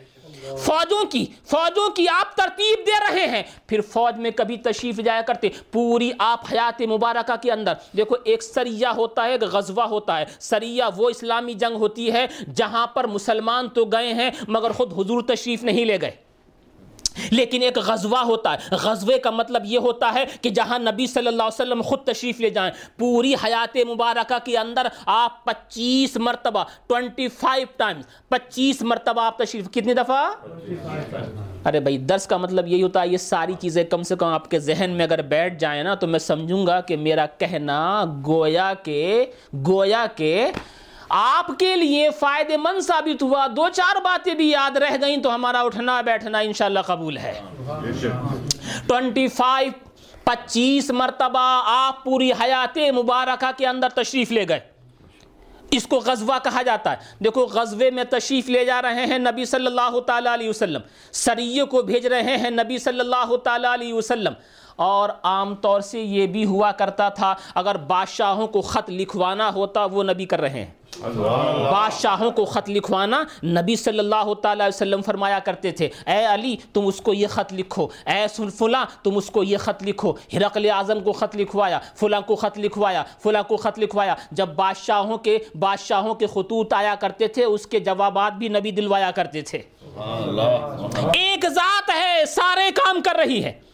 [0.58, 5.20] فوجوں کی فوجوں کی آپ ترتیب دے رہے ہیں۔ پھر فوج میں کبھی تشریف جایا
[5.20, 10.20] کرتے، پوری آپ حیات مبارکہ کے اندر۔ دیکھو، ایک سریہ ہوتا ہے، ایک غزوہ ہوتا
[10.20, 14.92] ہے۔ سریہ وہ اسلامی جنگ ہوتی ہے جہاں پر مسلمان تو گئے ہیں، مگر خود
[14.92, 16.27] حضور تشریف نہیں لے گئے۔
[17.30, 21.26] لیکن ایک غزوہ ہوتا ہے۔ غزوے کا مطلب یہ ہوتا ہے کہ جہاں نبی صلی
[21.26, 26.64] اللہ علیہ وسلم خود تشریف لے جائیں، پوری حیات مبارکہ کے اندر آپ پچیس مرتبہ
[26.86, 30.24] ٹوینٹی فائیو ٹائمز، پچیس مرتبہ آپ تشریف، کتنی دفعہ؟
[31.64, 34.50] ارے بھائی، درس کا مطلب یہی ہوتا ہے، یہ ساری چیزیں کم سے کم آپ
[34.50, 38.72] کے ذہن میں اگر بیٹھ جائیں نا، تو میں سمجھوں گا کہ میرا کہنا گویا
[38.82, 39.24] کے
[39.66, 40.50] گویا کے
[41.08, 45.34] آپ کے لیے فائدے مند ثابت ہوا۔ دو چار باتیں بھی یاد رہ گئیں تو
[45.34, 47.40] ہمارا اٹھنا بیٹھنا انشاءاللہ قبول ہے۔
[48.86, 49.72] ٹوینٹی فائیو،
[50.24, 54.60] پچیس مرتبہ آپ پوری حیات مبارکہ کے اندر تشریف لے گئے۔
[55.70, 59.44] اس کو غزوہ کہا جاتا ہے۔ دیکھو، غزوے میں تشریف لے جا رہے ہیں نبی
[59.44, 60.80] صلی اللہ تعالیٰ علیہ وسلم۔
[61.12, 64.32] سریے کو بھیج رہے ہیں نبی صلی اللہ تعالیٰ علیہ وسلم۔
[64.76, 69.84] اور عام طور سے یہ بھی ہوا کرتا تھا، اگر بادشاہوں کو خط لکھوانا ہوتا،
[69.84, 70.70] وہ نبی کر رہے ہیں۔
[71.02, 76.56] بادشاہوں کو خط لکھوانا نبی صلی اللہ تعالیٰ علیہ وسلم فرمایا کرتے تھے۔ اے علی
[76.72, 78.26] تم اس کو یہ خط لکھو۔ اے
[78.58, 82.58] فلاں تم اس کو یہ خط لکھو۔ ہرقل اعظم کو خط لکھوایا فلاں کو خط
[82.58, 87.66] لکھوایا فلاں کو خط لکھوایا۔ جب بادشاہوں کے بادشاہوں کے خطوط آیا کرتے تھے اس
[87.66, 89.58] کے جوابات بھی نبی دلوایا کرتے تھے۔
[91.14, 93.67] ایک ذات ہے سارے کام کر رہی ہے۔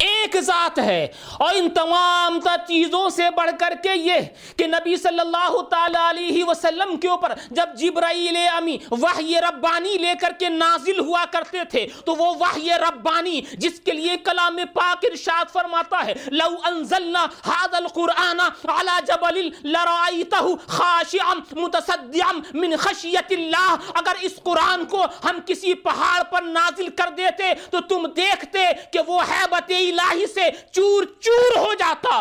[0.00, 1.06] ایک ذات ہے
[1.38, 5.98] اور ان تمام تر چیزوں سے بڑھ کر کے یہ کہ نبی صلی اللہ تعالی
[6.08, 11.64] علیہ وسلم کے اوپر جب جبرائیل امی وحی ربانی لے کر کے نازل ہوا کرتے
[11.70, 17.24] تھے تو وہ وحی ربانی جس کے لیے کلام پاک ارشاد فرماتا ہے، لو انزلنا
[17.46, 25.38] هذا القرآن على جبل لرائیتہ خاشعا متصدعا من خشیت اللہ۔ اگر اس قرآن کو ہم
[25.46, 31.04] کسی پہاڑ پر نازل کر دیتے تو تم دیکھتے کہ وہ حیبت الہی سے چور
[31.20, 32.20] چور ہو جاتا۔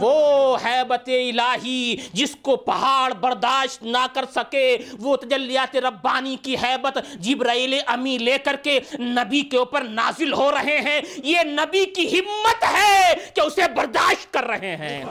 [0.00, 6.98] وہ حیبت الہی جس کو پہاڑ برداشت نہ کر سکے، وہ تجلیات ربانی کی حیبت
[7.14, 12.20] جبرائیل امی لے کر کے نبی کے اوپر نازل ہو رہے ہیں۔ یہ نبی کی
[12.20, 15.04] ہمت ہے کہ اسے برداشت کر رہے ہیں۔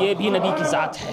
[0.00, 1.12] یہ بھی نبی کی ذات ہے۔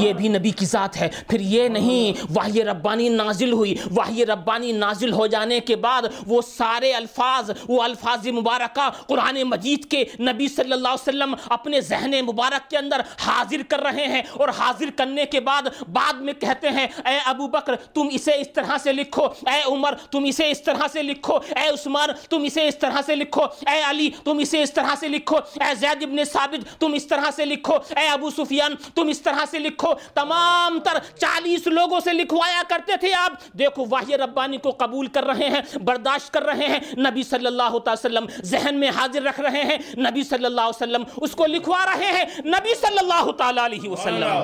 [0.00, 4.72] یہ بھی نبی کی ذات ہے۔ پھر یہ نہیں، وحی ربانی نازل ہوئی۔ وحی ربانی
[4.72, 10.48] نازل ہو جانے کے بعد وہ سارے الفاظ، وہ الفاظ مبارکہ قرآن مجید کے نبی
[10.48, 14.90] صلی اللہ علیہ وسلم اپنے ذہن مبارک کے اندر حاضر کر رہے ہیں اور حاضر
[14.96, 18.92] کرنے کے بعد بعد میں کہتے ہیں، اے ابو بکر، تم اسے اس طرح سے
[18.92, 23.02] لکھو۔ اے عمر، تم اسے اس طرح سے لکھو۔ اے عثمان، تم اسے اس طرح
[23.06, 26.92] سے لکھو۔ اے علی، تم اسے اس طرح سے لکھو۔ اے زید ابن ثابت، تم
[26.92, 31.66] اس طرح سے لکھو۔ اے ابو سفیان، تم اس طرح سے لکھو۔ تمام تر چالیس
[31.66, 36.32] لوگوں سے لکھوایا کرتے تھے آپ۔ دیکھو واحی ربانی کو قبول کر رہے ہیں، برداشت
[36.32, 40.22] کر رہے ہیں۔ نبی صلی اللہ تعالی وسلم ذہن میں حاضر رکھ رہے ہیں۔ نبی
[40.22, 44.34] صلی اللہ علیہ وسلم اس کو لکھوا رہے ہیں نبی صلی اللہ تعالی علیہ وسلم۔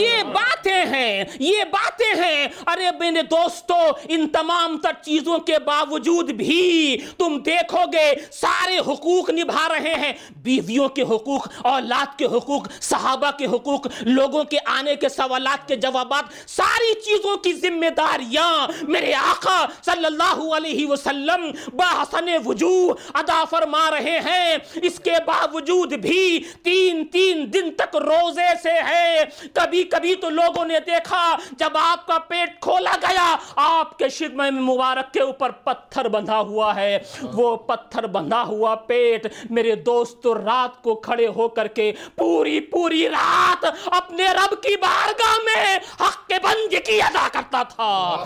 [0.00, 3.78] یہ باتیں ہیں، یہ باتیں ہیں۔ ارے میرے دوستو،
[4.08, 10.12] ان تمام تر چیزوں کے باوجود بھی تم دیکھو گے، سارے حقوق نبھا رہے ہیں۔
[10.36, 15.76] بیویوں کے حقوق، اولاد کے حقوق، صحابہ کے حقوق، لوگوں کے آنے کے سوالات کے
[15.76, 23.44] جوابات، ساری چیزوں کی ذمہ داریاں۔ میرے آقا صلی اللہ علیہ وسلم بحسن وجوہ ادا
[23.50, 29.24] فرما رہے ہیں۔ اس کے بعد باوجود بھی تین تین دن تک روزے سے ہے۔
[29.52, 34.42] کبھی کبھی تو لوگوں نے دیکھا جب آپ کا پیٹ کھولا گیا، آپ کے شدم
[34.64, 36.98] مبارک کے اوپر پتھر بندھا ہوا ہے۔
[37.32, 43.08] وہ پتھر بندھا ہوا پیٹ میرے دوست رات کو کھڑے ہو کر کے پوری پوری
[43.08, 48.16] رات اپنے رب کی بارگاہ میں حق کے بندی کی ادا کرتا تھا۔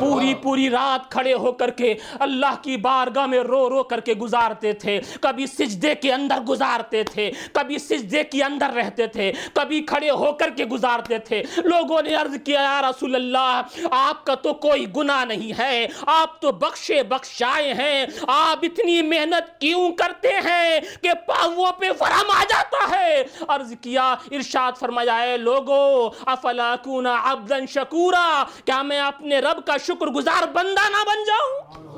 [0.00, 4.14] پوری پوری رات کھڑے ہو کر کے اللہ کی بارگاہ میں رو رو کر کے
[4.14, 9.32] گزارتے تھے۔ کبھی سجدے کے اندر گزارتے گزارتے تھے۔ کبھی سجدے کے اندر رہتے تھے،
[9.52, 14.24] کبھی کھڑے ہو کر کے گزارتے تھے۔ لوگوں نے عرض کیا، یا رسول اللہ، آپ
[14.26, 19.92] کا تو کوئی گناہ نہیں ہے، آپ تو بخشے بخشائے ہیں۔ آپ اتنی محنت کیوں
[19.92, 26.10] کرتے ہیں کہ پاؤں پہ ورم آ جاتا ہے؟ عرض کیا، ارشاد فرمایا ہے لوگو،
[26.26, 31.95] افلا کون عبدا شکورا؟ کیا میں اپنے رب کا شکر گزار بندہ نہ بن جاؤں؟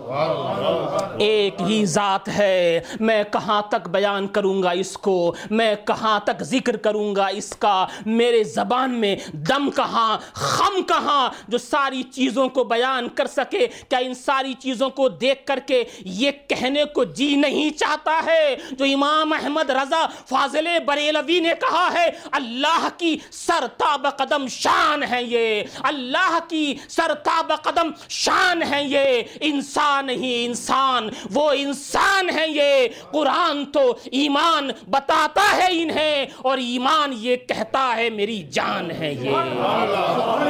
[1.19, 6.43] ایک ہی ذات ہے۔ میں کہاں تک بیان کروں گا اس کو؟ میں کہاں تک
[6.43, 12.49] ذکر کروں گا اس کا؟ میرے زبان میں دم کہاں، خم کہاں؟ جو ساری چیزوں
[12.49, 17.05] کو بیان کر سکے، کیا ان ساری چیزوں کو دیکھ کر کے یہ کہنے کو
[17.05, 23.19] جی نہیں چاہتا ہے؟ جو امام احمد رضا فاضل بریلوی نے کہا ہے، اللہ کی
[23.31, 31.09] سرتاب قدم شان ہے یہ۔ اللہ کی سرتاب قدم شان ہے یہ۔ انسان نہیں انسان
[31.35, 38.11] وہ انسان ہے یہ۔ قرآن تو ایمان بتاتا ہے انہیں اور ایمان یہ کہتا ہے
[38.11, 39.37] میری جان ہے یہ۔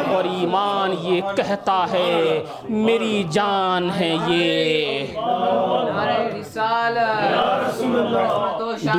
[0.09, 5.07] اور ایمان یہ کہتا ہے میری جان ہے یہ۔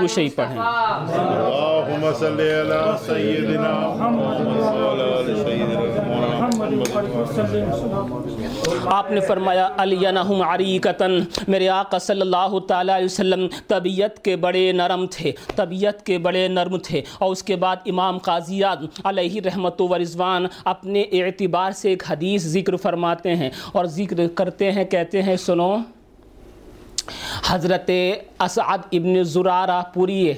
[0.02, 6.97] دوسری پڑھیں۔ اللهم صل على سيدنا محمد وعلى ال سيدنا محمد.
[8.86, 9.70] آپ نے فرمایا
[10.42, 16.18] علینہم میرے آقا صلی اللہ تعالیٰ علیہ وسلم طبیعت کے بڑے نرم تھے، طبیعت کے
[16.18, 21.72] بڑے نرم تھے۔ اور اس کے بعد امام قاضیات علیہ رحمت و رضوان اپنے اعتبار
[21.72, 25.78] سے ایک حدیث ذکر فرماتے ہیں اور ذکر کرتے ہیں، کہتے ہیں، سنو۔
[27.48, 27.90] حضرت
[28.40, 30.34] اسعد ابن زرارہ پوری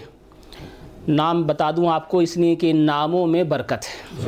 [1.08, 4.22] نام بتا دوں آپ کو، اس لیے کہ ناموں میں برکت ہے۔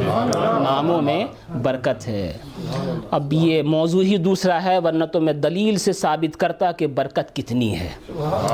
[0.64, 1.26] ناموں میں
[1.64, 2.38] برکت ہے۔
[3.12, 7.36] اب یہ موضوع ہی دوسرا ہے، ورنہ تو میں دلیل سے ثابت کرتا کہ برکت
[7.36, 7.90] کتنی ہے۔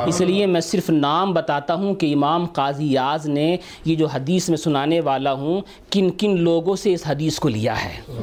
[0.06, 4.50] اس لیے میں صرف نام بتاتا ہوں کہ امام قاضی یاز نے یہ جو حدیث
[4.50, 5.62] میں سنانے والا ہوں،
[5.92, 8.22] کن کن لوگوں سے اس حدیث کو لیا ہے۔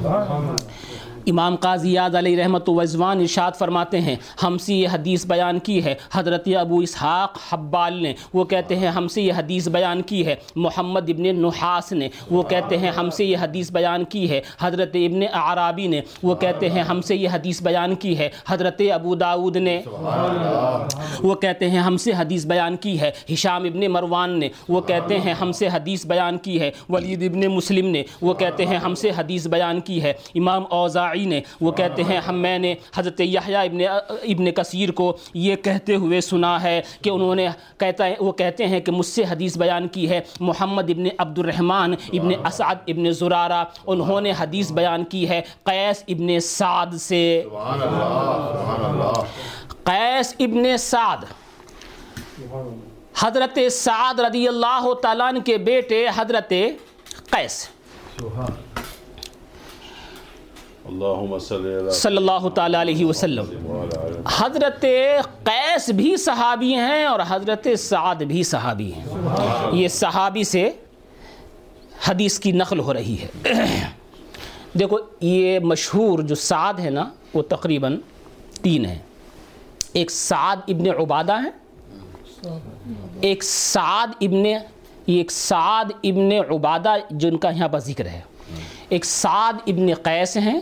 [1.27, 5.85] امام قاضی یاد علیہ رحمت وزوان ارشاد فرماتے ہیں، ہم سے یہ حدیث بیان کی
[5.85, 10.27] ہے۔ حضرت ابو اسحاق حبال نے، وہ کہتے ہیں، ہم سے یہ حدیث بیان کی
[10.27, 14.41] ہے۔ محمد ابن نحاس نے، وہ کہتے ہیں، ہم سے یہ حدیث بیان کی ہے۔
[14.61, 18.83] حضرت ابن عرابی نے، وہ کہتے ہیں، ہم سے یہ حدیث بیان کی ہے۔ حضرت
[18.95, 19.81] ابو داود نے،
[21.23, 25.21] وہ کہتے ہیں، ہم سے حدیث بیان کی ہے۔ ہشام ابن مروان نے، وہ کہتے
[25.21, 28.95] ہیں، ہم سے حدیث بیان کی ہے۔ ولید ابن مسلم نے، وہ کہتے ہیں، ہم
[28.95, 33.21] سے حدیث بیان کی ہے۔ امام اوزاعی نے، وہ کہتے ہیں، ہم میں نے حضرت
[33.21, 37.49] یحییٰ ابن ابن کثیر کو یہ کہتے ہوئے سنا ہے کہ انہوں نے
[37.79, 41.39] کہتا ہے، وہ کہتے ہیں کہ مجھ سے حدیث بیان کی ہے، محمد ابن عبد
[41.39, 47.43] الرحمن ابن اسعد ابن زرارہ، انہوں نے حدیث بیان کی ہے قیس ابن سعد سے۔
[49.85, 51.17] قیس ابن سعد۔
[53.19, 56.53] حضرت سعد رضی اللہ تعالیٰ کے بیٹے حضرت
[57.31, 57.69] قیس۔
[61.91, 63.45] صلی اللہ تعالیٰ علیہ وسلم۔
[64.39, 64.85] حضرت
[65.45, 69.05] قیس بھی صحابی ہیں اور حضرت سعد بھی صحابی ہیں۔
[69.73, 70.71] یہ صحابی سے
[72.09, 73.51] حدیث کی نقل ہو رہی ہے۔
[74.79, 77.99] دیکھو، یہ مشہور جو سعد ہے نا، وہ تقریباً
[78.63, 78.99] تین ہیں۔
[79.93, 81.51] ایک سعد ابن عبادہ ہیں۔
[83.21, 84.59] ایک سعد ابن، یہ
[85.07, 88.21] ایک سعد ابن عبادہ، جن کا یہاں پر ذکر ہے۔
[88.89, 90.61] ایک سعد ابن قیس ہیں۔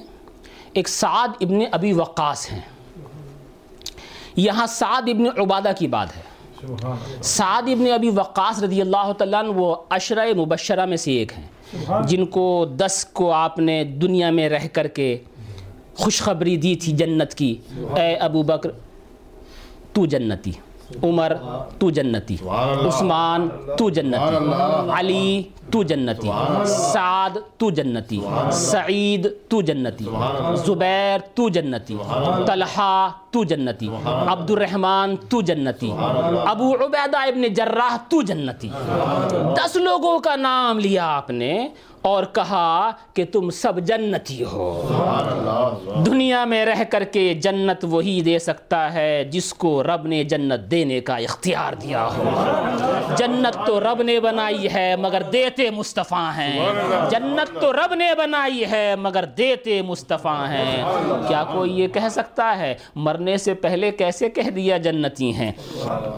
[0.75, 2.61] ایک سعد ابن ابی وقاص ہیں۔
[4.37, 6.23] یہاں سعد ابن عبادہ کی بات ہے۔
[7.23, 11.47] سعد ابن ابی وقاص رضی اللہ تعالیٰ عنہ وہ عشرہ مبشرہ میں سے ایک ہیں۔
[12.07, 15.19] جن کو دس کو آپ نے دنیا میں رہ کر کے
[15.95, 17.57] خوشخبری دی تھی جنت کی۔
[17.97, 18.71] اے ابو بکر
[19.93, 20.53] تو جنتی۔
[21.03, 21.33] عمر
[21.79, 22.37] تو جنتی
[22.87, 26.31] عثمان تو جنتی علی تو جنتی
[26.67, 28.21] سعد تو جنتی
[28.53, 30.05] سعید تو جنتی
[30.67, 31.97] زبیر تو جنتی
[32.47, 35.91] طلحہ تو جنتی عبد الرحمن تو جنتی
[36.47, 38.69] ابو عبیدہ ابن جراح تو جنتی
[39.57, 41.69] دس لوگوں کا نام لیا آپ نے
[42.05, 44.89] اور کہا کہ تم سب جنتی ہو۔
[46.07, 50.71] دنیا میں رہ کر کے جنت وہی دے سکتا ہے جس کو رب نے جنت
[50.71, 52.45] دینے کا اختیار دیا ہو۔
[53.17, 56.67] جنت تو رب نے بنائی ہے مگر دیتے مصطفیٰ ہیں۔
[57.11, 60.85] جنت تو رب نے بنائی ہے مگر دیتے مصطفیٰ ہیں۔
[61.29, 65.53] کیا کوئی یہ کہہ سکتا ہے مرنے سے پہلے کیسے کہہ دیا جنتی ہیں؟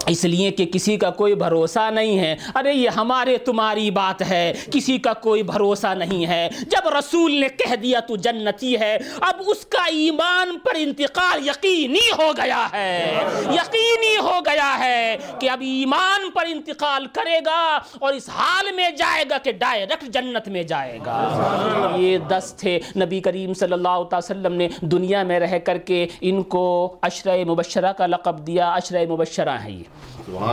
[0.06, 4.52] اس لیے کہ کسی کا کوئی بھروسہ نہیں ہے۔ ارے یہ ہمارے تمہاری بات ہے۔
[4.72, 9.34] کسی کا کوئی بھروسہ نہیں ہے۔ جب رسول نے کہہ دیا تو جنتی ہے، اب
[9.46, 13.14] اس کا ایمان پر انتقال یقینی ہو گیا ہے۔
[13.52, 18.90] یقینی ہو گیا ہے کہ اب ایمان پر انتقال کرے گا اور اس حال میں
[18.90, 24.02] جائے گا کہ ڈائریکٹ جنت میں جائے گا۔ یہ دس تھے۔ نبی کریم صلی اللہ
[24.10, 28.74] تعالی وسلم نے دنیا میں رہ کر کے ان کو عشرہ مبشرہ کا لقب دیا۔
[28.76, 29.82] عشرہ مبشرہ ہے یہ۔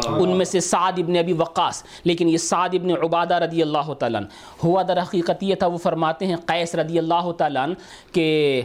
[0.08, 4.22] ان میں سے سعد ابن ابی وقاص لیکن یہ سعد ابن عبادہ رضی اللہ تعالیٰ
[4.64, 7.68] ہوا در حقیقت یہ تھا وہ فرماتے ہیں قیس رضی اللہ تعالیٰ
[8.12, 8.62] کہ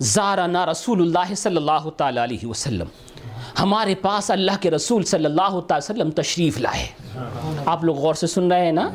[0.00, 2.86] زارنا رسول اللہ صلی اللہ تعالیٰ علیہ وسلم۔
[3.60, 6.86] ہمارے پاس اللہ کے رسول صلی اللہ تعالی وسلم تشریف لائے۔
[7.66, 8.88] آپ لوگ غور سے سن رہے ہیں نا؟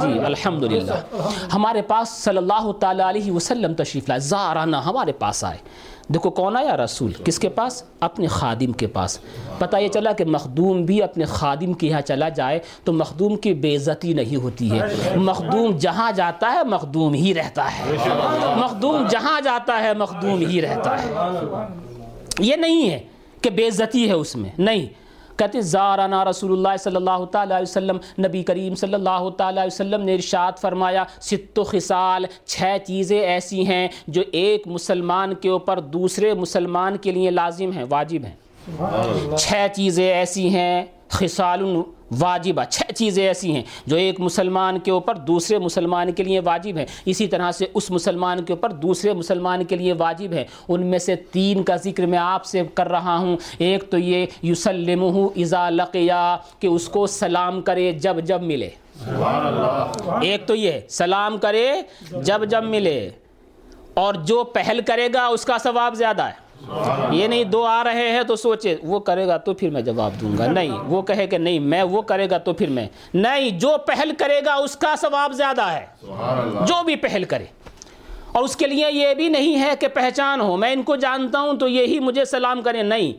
[0.00, 1.16] جی الحمدللہ۔
[1.54, 5.58] ہمارے پاس صلی اللہ تعالی علیہ وسلم تشریف لائے۔ زارانا ہمارے پاس آئے۔
[6.14, 9.18] دیکھو، کون آیا رسول؟ کس کے پاس؟ اپنے خادم کے پاس۔
[9.58, 13.54] پتہ یہ چلا کہ مخدوم بھی اپنے خادم کے یہاں چلا جائے تو مخدوم کی
[13.54, 14.82] بے عزتی نہیں ہوتی ہے۔
[15.16, 17.96] مخدوم جہاں جاتا ہے، مخدوم ہی رہتا ہے۔
[18.56, 21.14] مخدوم جہاں جاتا ہے، مخدوم ہی رہتا ہے۔
[22.38, 23.00] یہ نہیں ہے
[23.42, 25.07] کہ بے عزتی ہے اس میں۔ نہیں۔
[25.38, 27.96] کہتے زارنا رسول اللہ صلی اللہ تعالیٰ علیہ وسلم.
[28.18, 33.20] نبی کریم صلی اللہ تعالیٰ علیہ وسلم نے ارشاد فرمایا ست و خصال چھ چیزیں
[33.20, 39.36] ایسی ہیں جو ایک مسلمان کے اوپر دوسرے مسلمان کے لیے لازم ہیں واجب ہیں۔
[39.36, 41.62] چھ چیزیں ایسی ہیں خصال
[42.20, 46.76] واجبہ چھ چیزیں ایسی ہیں جو ایک مسلمان کے اوپر دوسرے مسلمان کے لیے واجب
[46.76, 50.86] ہیں اسی طرح سے اس مسلمان کے اوپر دوسرے مسلمان کے لیے واجب ہے۔ ان
[50.86, 55.26] میں سے تین کا ذکر میں آپ سے کر رہا ہوں۔ ایک تو یہ یسلمہ
[55.36, 58.70] اذا لقیا کہ اس کو سلام کرے جب جب ملے۔
[60.22, 61.72] ایک تو یہ سلام کرے
[62.22, 63.10] جب جب ملے۔
[63.94, 66.47] اور جو پہل کرے گا اس کا ثواب زیادہ ہے۔
[67.12, 70.10] یہ نہیں دو آ رہے ہیں تو سوچے وہ کرے گا تو پھر میں جواب
[70.20, 73.50] دوں گا۔ نہیں وہ کہے کہ نہیں میں وہ کرے گا تو پھر میں۔ نہیں
[73.50, 75.86] جو پہل کرے گا اس کا ثواب زیادہ ہے۔
[76.66, 77.44] جو بھی پہل کرے۔
[78.32, 81.40] اور اس کے لیے یہ بھی نہیں ہے کہ پہچان ہو۔ میں ان کو جانتا
[81.40, 83.12] ہوں تو یہی مجھے سلام کریں۔ نہیں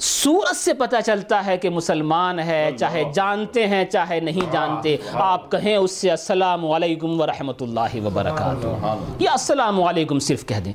[0.00, 5.50] صورت سے پتہ چلتا ہے کہ مسلمان ہے چاہے جانتے ہیں چاہے نہیں جانتے۔ آپ
[5.50, 10.72] کہیں اس سے السلام علیکم ورحمۃ اللہ وبرکاتہ۔ یا السلام علیکم صرف کہہ دیں۔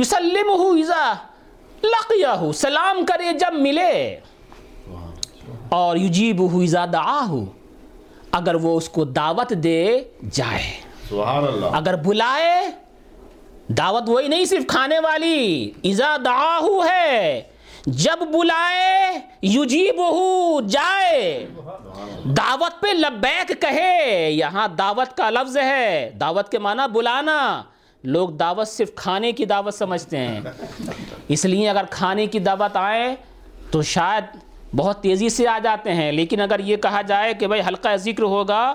[0.00, 0.76] یسلم ہو
[1.82, 4.16] لقیہ سلام کرے جب ملے۔
[5.68, 7.30] اور یجیب ہو دعاہ
[8.32, 10.00] اگر وہ اس کو دعوت دے
[10.32, 12.70] جائے۔ سبحان اللہ۔ اگر بلائے
[13.68, 17.42] دعوت وہی نہیں صرف کھانے والی۔ اذا دعاہو ہے
[17.86, 20.00] جب بلائے یجیب
[20.60, 21.46] جائے۔
[22.24, 27.62] دعوت پہ لبیک کہے یہاں دعوت کا لفظ ہے۔ دعوت کے معنی بلانا۔
[28.04, 30.40] لوگ دعوت صرف کھانے کی دعوت سمجھتے ہیں۔
[31.28, 33.14] اس لیے اگر کھانے کی دعوت آئے
[33.70, 34.24] تو شاید
[34.76, 38.22] بہت تیزی سے آ جاتے ہیں۔ لیکن اگر یہ کہا جائے کہ بھائی حلقہ ذکر
[38.22, 38.74] ہوگا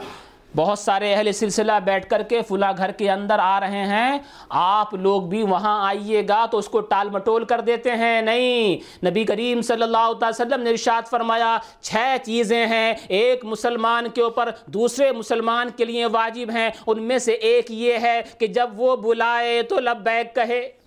[0.55, 4.93] بہت سارے اہل سلسلہ بیٹھ کر کے فلاں گھر کے اندر آ رہے ہیں۔ آپ
[4.93, 9.23] لوگ بھی وہاں آئیے گا تو اس کو ٹال مٹول کر دیتے ہیں۔ نہیں، نبی
[9.23, 11.95] کریم صلی اللہ علیہ وسلم نے ارشاد فرمایا، چھ
[12.25, 17.31] چیزیں ہیں۔ ایک مسلمان کے اوپر، دوسرے مسلمان کے لیے واجب ہیں۔ ان میں سے
[17.31, 20.84] ایک یہ ہے کہ جب وہ بلائے تو لبیک کہے۔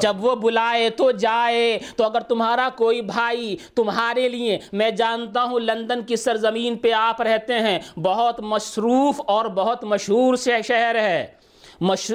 [0.00, 5.60] جب وہ بلائے تو جائے۔ تو اگر تمہارا کوئی بھائی تمہارے لیے، میں جانتا ہوں
[5.60, 11.39] لندن کی سرزمین پہ آپ رہتے ہیں۔ بہت مصروف اور بہت مشہور سے شہر ہے۔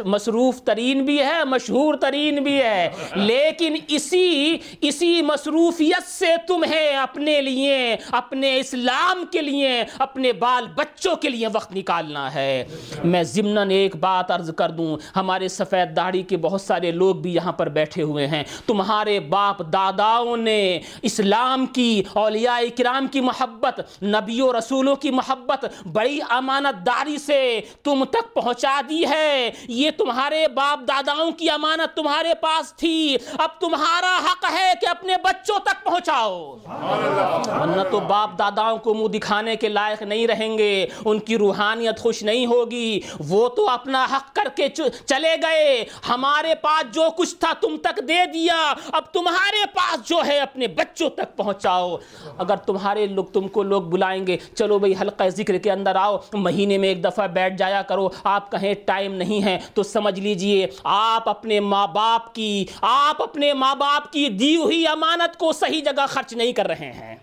[0.06, 7.42] مصروف ترین بھی ہے، مشہور ترین بھی ہے۔ لیکن اسی اسی مصروفیت سے تمہیں اپنے
[7.42, 12.64] لیے، اپنے اسلام کے لیے، اپنے بال بچوں کے لیے وقت نکالنا ہے۔
[13.04, 17.34] میں ضمن ایک بات عرض کر دوں، ہمارے سفید داڑھی کے بہت سارے لوگ بھی
[17.34, 24.04] یہاں پر بیٹھے ہوئے ہیں۔ تمہارے باپ داداؤں نے اسلام کی، اولیاء کرام کی محبت
[24.04, 29.92] نبی و رسولوں کی محبت بڑی امانت داری سے تم تک پہنچا دی ہے۔ یہ
[29.98, 35.60] تمہارے باپ داداؤں کی امانت تمہارے پاس تھی۔ اب تمہارا حق ہے کہ اپنے بچوں
[35.60, 36.58] تک پہنچاؤ۔
[37.62, 42.00] ورنہ تو باپ داداؤں کو منہ دکھانے کے لائق نہیں رہیں گے۔ ان کی روحانیت
[42.00, 44.68] خوش نہیں ہوگی۔ وہ تو اپنا حق کر کے
[45.06, 50.18] چلے گئے۔ ہمارے پاس جو کچھ تھا تم تک دے دیا۔ اب تمہارے پاس جو
[50.28, 51.98] ہے اپنے بچوں تک پہنچاؤ۔
[52.38, 56.18] اگر تمہارے لوگ تم کو لوگ بلائیں گے، چلو بھئی حلقہ ذکر کے اندر آؤ۔
[56.34, 60.20] مہینے میں ایک دفعہ بیٹھ جایا کرو۔ آپ کہیں ٹائم نہیں ہے۔ ہیں تو سمجھ
[60.20, 65.52] لیجیے، آپ اپنے ماں باپ کی، آپ اپنے ماں باپ کی دی ہوئی امانت کو
[65.54, 67.16] صحیح جگہ خرچ نہیں کر رہے ہیں۔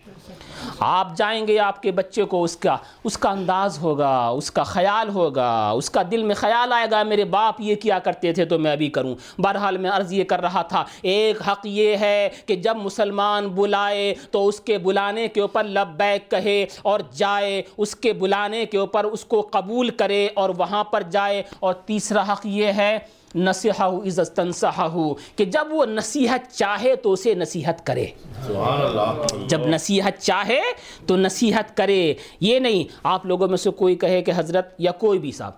[0.78, 4.62] آپ جائیں گے آپ کے بچے کو، اس کا اس کا انداز ہوگا، اس کا
[4.62, 8.44] خیال ہوگا، اس کا دل میں خیال آئے گا، میرے باپ یہ کیا کرتے تھے
[8.44, 12.28] تو میں ابھی کروں۔ بہرحال میں عرض یہ کر رہا تھا، ایک حق یہ ہے
[12.46, 17.96] کہ جب مسلمان بلائے تو اس کے بلانے کے اوپر لبیک کہے اور جائے، اس
[17.96, 22.46] کے بلانے کے اوپر اس کو قبول کرے اور وہاں پر جائے اور تیسرا حق
[22.46, 22.98] یہ ہے
[23.34, 24.88] نصیحہ عزت تنصحہ
[25.36, 28.06] کہ جب وہ نصیحت چاہے تو اسے نصیحت کرے۔
[28.46, 30.60] سبحان اللہ جب نصیحت چاہے
[31.06, 35.18] تو نصیحت کرے۔ یہ نہیں آپ لوگوں میں سے کوئی کہے کہ حضرت یا کوئی
[35.18, 35.52] بھی صاحب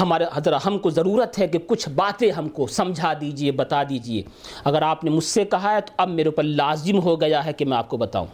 [0.00, 4.22] ہمارے حضرت ہم کو ضرورت ہے کہ کچھ باتیں ہم کو سمجھا دیجیے بتا دیجیے۔
[4.64, 7.52] اگر آپ نے مجھ سے کہا ہے تو اب میرے اوپر لازم ہو گیا ہے
[7.52, 8.26] کہ میں آپ کو بتاؤں۔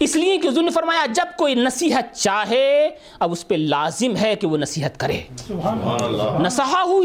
[0.00, 2.88] اس لیے کہ حضور نے فرمایا جب کوئی نصیحت چاہے
[3.18, 5.20] اب اس پہ لازم ہے کہ وہ نصیحت کرے۔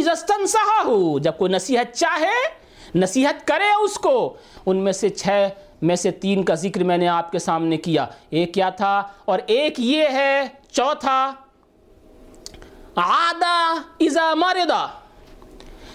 [0.09, 0.45] عزتن
[0.85, 5.47] ہو جب کوئی نصیحت چاہے نصیحت کرے اس کو۔ ان میں سے چھ
[5.81, 9.39] میں سے تین کا ذکر میں نے آپ کے سامنے کیا۔ ایک کیا تھا؟ اور
[9.45, 11.33] ایک یہ ہے چوتھا
[12.95, 14.87] عادہ اذا مردا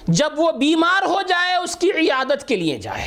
[0.08, 3.04] جب وہ بیمار ہو جائے، اس کی عیادت کے لیے جائے۔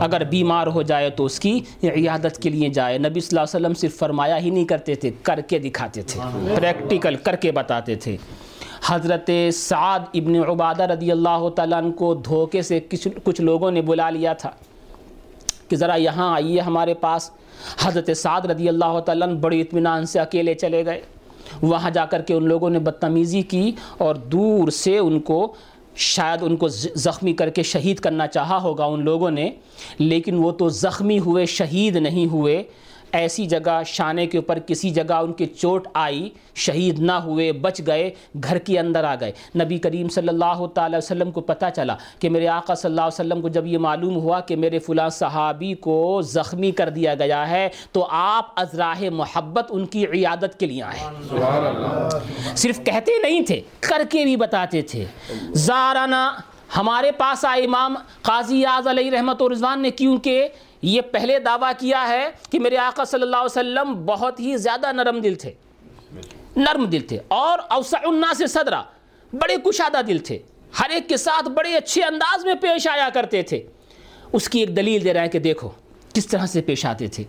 [0.00, 3.66] اگر بیمار ہو جائے تو اس کی عیادت کے لیے جائے۔ نبی صلی اللہ علیہ
[3.66, 6.20] وسلم صرف فرمایا ہی نہیں کرتے تھے، کر کے دکھاتے تھے
[6.56, 8.16] پریکٹیکل کر کے بتاتے تھے۔
[8.86, 13.82] حضرت سعد ابن عبادہ رضی اللہ تعالیٰ عنہ کو دھوکے سے کچھ کچھ لوگوں نے
[13.82, 14.50] بلا لیا تھا
[15.68, 17.30] کہ ذرا یہاں آئیے ہمارے پاس۔
[17.82, 21.00] حضرت سعد رضی اللہ تعالیٰ عنہ بڑی اطمینان سے اکیلے چلے گئے۔
[21.62, 25.54] وہاں جا کر کے ان لوگوں نے بدتمیزی کی اور دور سے ان کو
[26.00, 29.50] شاید ان کو زخمی کر کے شہید کرنا چاہا ہوگا ان لوگوں نے،
[29.98, 32.62] لیکن وہ تو زخمی ہوئے، شہید نہیں ہوئے۔
[33.12, 37.80] ایسی جگہ شانے کے اوپر کسی جگہ ان کے چوٹ آئی، شہید نہ ہوئے، بچ
[37.86, 38.10] گئے،
[38.44, 39.32] گھر کے اندر آ گئے۔
[39.62, 43.20] نبی کریم صلی اللہ تعالی وسلم کو پتہ چلا کہ میرے آقا صلی اللہ علیہ
[43.20, 47.50] وسلم کو جب یہ معلوم ہوا کہ میرے فلاں صحابی کو زخمی کر دیا گیا
[47.50, 51.00] ہے، تو آپ از راہ محبت ان کی عیادت کے لیے آئے۔
[52.56, 55.04] صرف کہتے نہیں تھے، کر کے بھی بتاتے تھے۔
[55.54, 56.32] زارنا
[56.76, 60.48] ہمارے پاس آئے امام قاضی اعظ علیہ رحمت و رضوان نے کیونکہ
[60.82, 64.92] یہ پہلے دعویٰ کیا ہے کہ میرے آقا صلی اللہ علیہ وسلم بہت ہی زیادہ
[64.92, 65.52] نرم دل تھے۔
[66.56, 68.82] نرم دل تھے۔ اور اوسع الناس صدرہ
[69.32, 70.38] بڑے کشادہ دل تھے۔
[70.80, 73.62] ہر ایک کے ساتھ بڑے اچھے انداز میں پیش آیا کرتے تھے۔
[74.32, 75.68] اس کی ایک دلیل دے رہے ہیں کہ دیکھو
[76.14, 77.24] کس طرح سے پیش آتے تھے۔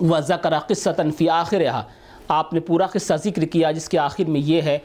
[0.00, 1.84] وہ ذکر قصۃ فی آخر رہا
[2.28, 4.78] آپ نے پورا قصہ ذکر کیا جس کے آخر میں یہ ہے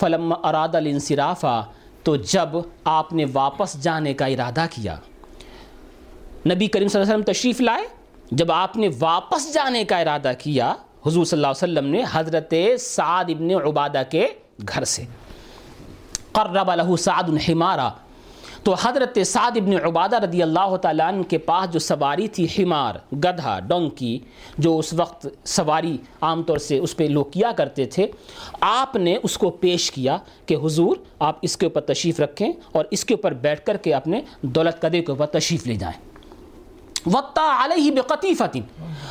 [0.00, 1.64] فلم اراد الانصرافہ
[2.02, 2.48] تو جب
[2.84, 4.96] آپ نے واپس جانے کا ارادہ کیا۔
[6.46, 7.86] نبی کریم صلی اللہ علیہ وسلم تشریف لائے۔
[8.30, 10.74] جب آپ نے واپس جانے کا ارادہ کیا،
[11.06, 14.26] حضور صلی اللہ علیہ وسلم نے حضرت سعد ابن عبادہ کے
[14.68, 15.04] گھر سے۔
[16.32, 17.90] قرب له سعد الحمارہ
[18.64, 22.94] تو حضرت سعد ابن عبادہ رضی اللہ تعالیٰ عنہ کے پاس جو سواری تھی، حمار،
[23.12, 24.18] گدھا، ڈونکی،
[24.58, 28.06] جو اس وقت سواری عام طور سے اس پہ لوگ کیا کرتے تھے،
[28.60, 32.84] آپ نے اس کو پیش کیا کہ حضور، آپ اس کے اوپر تشریف رکھیں اور
[32.90, 36.09] اس کے اوپر بیٹھ کر کے اپنے دولت قدے کے اوپر تشریف لے جائیں۔
[37.06, 38.56] وقتا علیہ بقطیفت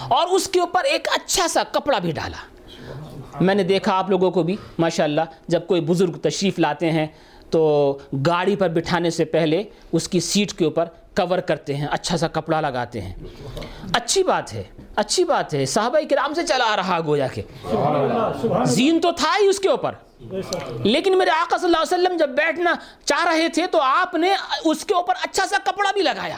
[0.10, 4.30] اور اس کے اوپر ایک اچھا سا کپڑا بھی ڈالا۔ میں نے دیکھا آپ لوگوں
[4.32, 7.08] کو بھی، ماشاءاللہ، جب کوئی بزرگ تشریف لاتے ہیں
[7.50, 10.86] تو گاڑی پر بٹھانے سے پہلے اس کی سیٹ کے اوپر
[11.18, 13.14] کور کرتے ہیں اچھا سا کپڑا لگاتے ہیں۔
[13.94, 14.64] اچھی بات ہے،
[14.96, 17.42] اچھی بات ہے۔ صحابہ کرام سے چلا آ رہا گویا کہ
[18.66, 19.92] زین تو تھا ہی اس کے اوپر۔
[20.84, 22.74] لیکن میرے آقا صلی اللہ علیہ وسلم جب بیٹھنا
[23.06, 24.34] چاہ رہے تھے تو آپ نے
[24.66, 26.38] اس کے اوپر اچھا سا کپڑا بھی لگایا۔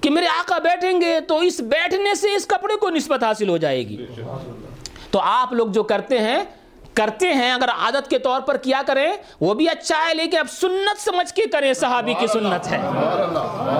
[0.00, 3.56] کہ میرے آقا بیٹھیں گے تو اس بیٹھنے سے اس کپڑے کو نسبت حاصل ہو
[3.56, 4.06] جائے گی۔
[5.10, 6.44] تو آپ لوگ جو کرتے ہیں
[6.94, 10.50] کرتے ہیں اگر عادت کے طور پر کیا کریں وہ بھی اچھا ہے لیکن اب
[10.50, 12.80] سنت سمجھ کے کریں صحابی کی سنت ہے۔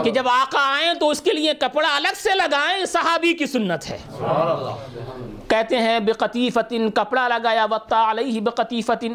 [0.05, 3.91] کہ جب آقا آئیں تو اس کے لیے کپڑا الگ سے لگائیں صحابی کی سنت
[3.91, 3.99] ہے۔
[5.49, 9.13] کہتے ہیں بقطیفتن کپڑا لگایا وقتا علیہ بقطیفتن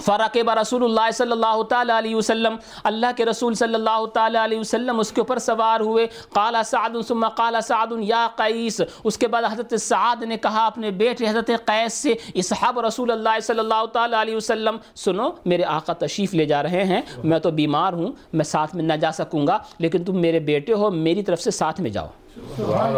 [0.00, 4.58] فرقب رسول اللہ صلی اللہ تعالیٰ علیہ وسلم، اللہ کے رسول صلی اللہ تعالیٰ علیہ
[4.58, 9.28] وسلم اس کے اوپر سوار ہوئے۔ قال سعد ثم قال سعد، یا قیس، اس کے
[9.28, 13.84] بعد حضرت سعد نے کہا اپنے بیٹے حضرت قیس سے، اصحاب رسول اللہ صلی اللہ
[13.92, 18.12] تعالیٰ علیہ وسلم، سنو، میرے آقا تشریف لے جا رہے ہیں، میں تو بیمار ہوں،
[18.32, 21.50] میں ساتھ میں نہ جا سکوں گا، لیکن تم میرے بیٹے ہو، میری طرف سے
[21.50, 22.08] ساتھ میں جاؤ۔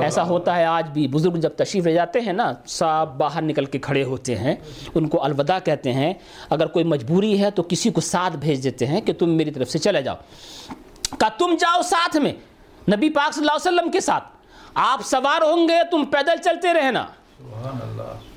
[0.01, 3.64] ایسا ہوتا ہے آج بھی بزرگ جب تشریف لے جاتے ہیں نا صاحب باہر نکل
[3.64, 4.55] کے کھڑے ہوتے ہیں۔
[4.95, 6.14] ان کو الوداع کہتے ہیں۔
[6.51, 9.70] اگر کوئی مجبوری ہے تو کسی کو ساتھ بھیج دیتے ہیں کہ تم میری طرف
[9.70, 10.16] سے چلے جاؤ۔
[11.18, 12.32] کہ تم جاؤ ساتھ میں
[12.97, 14.24] نبی پاک صلی اللہ علیہ وسلم کے ساتھ۔
[14.74, 17.07] آپ سوار ہوں گے تم پیدل چلتے رہنا۔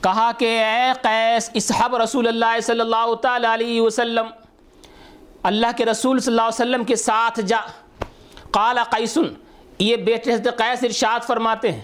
[0.02, 4.26] کہا کہ اے قیس اصحاب رسول اللہ صلی اللہ تعالی علیہ وسلم
[5.43, 7.58] اللہ کے رسول صلی اللہ علیہ وسلم کے ساتھ جا۔
[8.52, 9.47] قال قیسن
[9.80, 11.82] یہ بیٹے حضرت قیس ارشاد فرماتے ہیں۔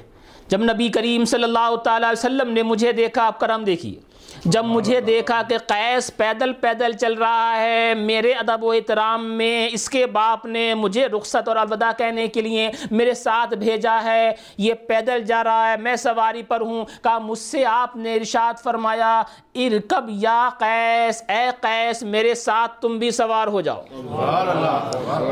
[0.47, 4.13] جب نبی کریم صلی اللہ تعالی وسلم نے مجھے دیکھا آپ کرم دیکھیے۔
[4.45, 9.69] جب مجھے دیکھا کہ قیس پیدل پیدل چل رہا ہے میرے ادب و احترام میں
[9.71, 14.31] اس کے باپ نے مجھے رخصت اور الوداع کہنے کے لیے میرے ساتھ بھیجا ہے۔
[14.57, 18.53] یہ پیدل جا رہا ہے میں سواری پر ہوں۔ کہا مجھ سے آپ نے ارشاد
[18.63, 19.23] فرمایا
[19.55, 23.81] ارکب یا قیس اے قیس میرے ساتھ تم بھی سوار ہو جاؤ۔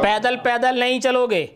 [0.02, 1.48] پیدل پیدل نہیں چلو گے۔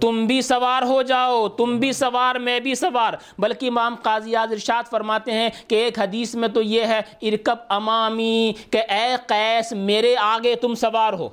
[0.00, 4.52] تم بھی سوار ہو جاؤ، تم بھی سوار، میں بھی سوار۔ بلکہ امام قاضی آز
[4.52, 9.72] ارشاد فرماتے ہیں کہ ایک حدیث میں تو یہ ہے، ارکب امامی، کہ اے قیس،
[9.72, 11.28] میرے آگے تم سوار ہو۔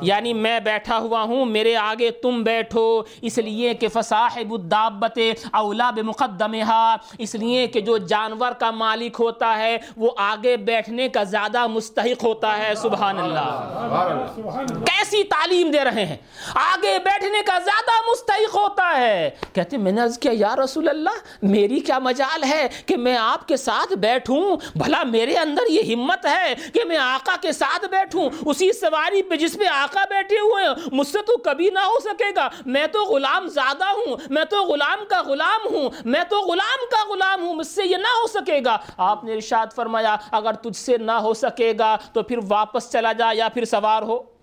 [0.00, 5.18] یعنی میں بیٹھا ہوا ہوں، میرے آگے تم بیٹھو۔ اس لیے کہ فصاحب الدابت
[5.52, 11.22] اولا بمقدمہا۔ اس لیے کہ جو جانور کا مالک ہوتا ہے، وہ آگے بیٹھنے کا
[11.22, 13.66] زیادہ مستحق ہوتا ہے۔ سبحان اللہ۔
[14.84, 16.16] کیسی تعلیم دے رہے ہیں؟
[16.54, 20.88] آگے بیٹھنے کا زیادہ مستحق ہوتا ہے۔ کہتے ہیں، میں نے عرض کیا، یا رسول
[20.88, 21.10] اللہ،
[21.42, 26.26] میری کیا مجال ہے کہ میں آپ کے ساتھ بیٹھوں؟ بھلا میرے اندر یہ ہمت
[26.26, 30.64] ہے کہ میں آقا کے ساتھ بیٹھوں۔ اسی سواری پہ جس پہ آقا بیٹھے ہوئے
[30.64, 34.44] ہیں۔ مجھ سے تو کبھی نہ ہو سکے گا۔ میں تو غلام زیادہ ہوں۔ میں
[34.44, 38.06] تو غلام کا غلام ہوں۔ میں تو غلام کا غلام ہوں۔ مجھ سے یہ نہ
[38.06, 42.22] ہو سکے گا۔ آپ نے ارشاد فرمایا، اگر تجھ سے نہ ہو سکے گا تو
[42.22, 44.39] پھر واپس چلا جا یا پھر سوار ہو۔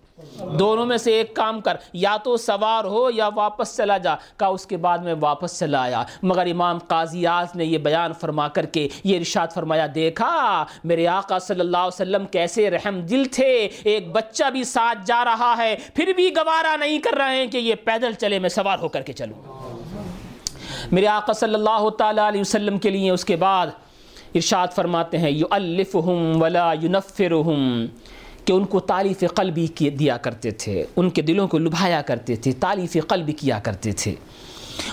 [0.58, 4.46] دونوں میں سے ایک کام کر، یا تو سوار ہو یا واپس چلا جا۔ کہا،
[4.46, 8.48] اس کے بعد میں واپس چلا آیا۔ مگر امام قاضی آز نے یہ بیان فرما
[8.48, 13.24] کر کے یہ ارشاد فرمایا، دیکھا، میرے آقا صلی اللہ علیہ وسلم کیسے رحم دل
[13.24, 17.46] تھے، ایک بچہ بھی ساتھ جا رہا ہے، پھر بھی گوارا نہیں کر رہے ہیں
[17.46, 19.68] کہ یہ پیدل چلے، میں سوار ہو کر کے چلوں۔
[20.92, 23.66] میرے آقا صلی اللہ تعالی علیہ وسلم کے لیے اس کے بعد
[24.34, 27.86] ارشاد فرماتے ہیں، یؤلفہم ولا ینفرہم۔
[28.48, 32.52] کہ ان کو تعلیف قلبی دیا کرتے تھے، ان کے دلوں کو لبھایا کرتے تھے،
[32.52, 34.14] تعلیف قلبی کیا کرتے تھے۔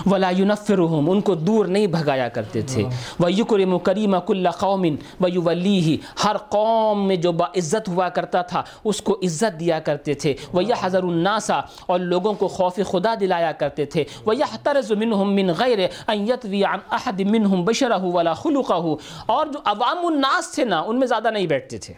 [0.06, 2.84] ولا ينفرهم، ان کو دور نہیں بھگایا کرتے تھے۔
[3.18, 4.84] وہ یکرم کریم کل قوم
[5.20, 10.14] و یولیہ ہر قوم میں جو باعزت ہوا کرتا تھا، اس کو عزت دیا کرتے
[10.14, 14.56] تھے۔ وہ یہ حضر الناسا اور لوگوں کو خوف خدا دلایا کرتے تھے۔ وہ یہ
[14.62, 18.82] طرز منہم من غیر ان یتوی عن احد منہم بشرہ ولا خلقہ
[19.26, 21.94] اور جو عوام الناس تھے نا، ان میں زیادہ نہیں بیٹھتے تھے۔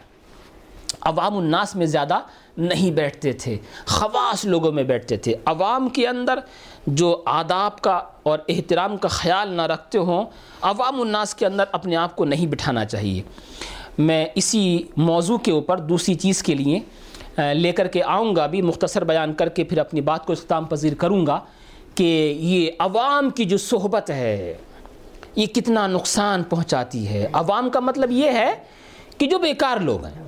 [1.01, 2.19] عوام الناس میں زیادہ
[2.57, 6.39] نہیں بیٹھتے تھے، خواص لوگوں میں بیٹھتے تھے۔ عوام کے اندر
[6.87, 10.25] جو آداب کا اور احترام کا خیال نہ رکھتے ہوں،
[10.61, 13.21] عوام الناس کے اندر اپنے آپ کو نہیں بٹھانا چاہیے۔
[13.97, 16.79] میں اسی موضوع کے اوپر دوسری چیز کے لیے
[17.53, 20.65] لے کر کے آؤں گا بھی، مختصر بیان کر کے پھر اپنی بات کو اختتام
[20.65, 21.39] پذیر کروں گا
[21.95, 24.57] کہ یہ عوام کی جو صحبت ہے،
[25.35, 28.53] یہ کتنا نقصان پہنچاتی ہے۔ عوام کا مطلب یہ ہے
[29.17, 30.23] کہ جو بیکار لوگ ہیں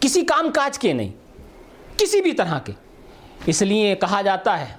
[0.00, 1.12] کسی کام کاج کے نہیں
[1.96, 2.72] کسی بھی طرح کے۔
[3.46, 4.74] اس لیے کہا جاتا ہے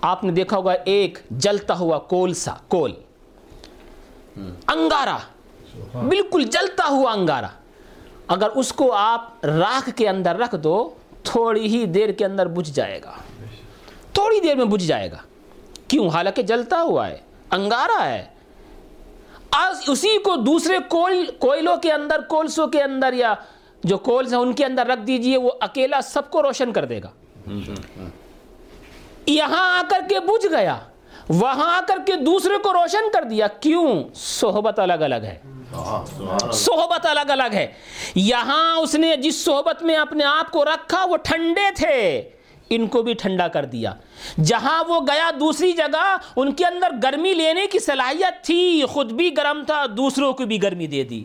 [0.00, 2.92] آپ نے دیکھا ہوگا ایک جلتا ہوا کول سا کول۔
[4.68, 5.18] انگارہ
[5.94, 7.48] بالکل جلتا ہوا انگارہ
[8.28, 10.94] اگر اس کو آپ راکھ کے اندر رکھ دو
[11.24, 13.12] تھوڑی ہی دیر کے اندر بجھ جائے گا۔
[14.12, 15.16] تھوڑی دیر میں بجھ جائے گا۔
[15.88, 17.18] کیوں؟ حالانکہ جلتا ہوا ہے
[17.50, 18.26] انگارہ ہے۔
[19.50, 23.34] آج اسی کو دوسرے کول کوئلوں کے اندر کولسوں کے اندر یا
[23.84, 27.00] جو کولز ہیں ان کے اندر رکھ دیجیے، وہ اکیلا سب کو روشن کر دے
[27.02, 27.08] گا۔
[29.26, 30.78] یہاں آ کر کے بجھ گیا،
[31.28, 35.38] وہاں آ کر کے دوسرے کو روشن کر دیا۔ کیوں؟ صحبت الگ الگ ہے۔
[36.52, 37.66] صحبت الگ الگ ہے۔
[38.14, 42.22] یہاں اس نے جس صحبت میں اپنے آپ کو رکھا، وہ ٹھنڈے تھے۔
[42.70, 43.94] ان کو بھی ٹھنڈا کر دیا۔
[44.44, 49.36] جہاں وہ گیا دوسری جگہ، ان کے اندر گرمی لینے کی صلاحیت تھی، خود بھی
[49.36, 51.24] گرم تھا، دوسروں کو بھی گرمی دے دی۔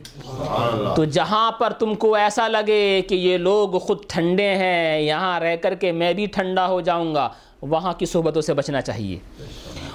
[0.96, 5.56] تو جہاں پر تم کو ایسا لگے کہ یہ لوگ خود ٹھنڈے ہیں، یہاں رہ
[5.56, 7.30] کر کے میں بھی ٹھنڈا ہو جاؤں گا،
[7.62, 9.20] وہاں کی صحبتوں سے بچنا چاہیے۔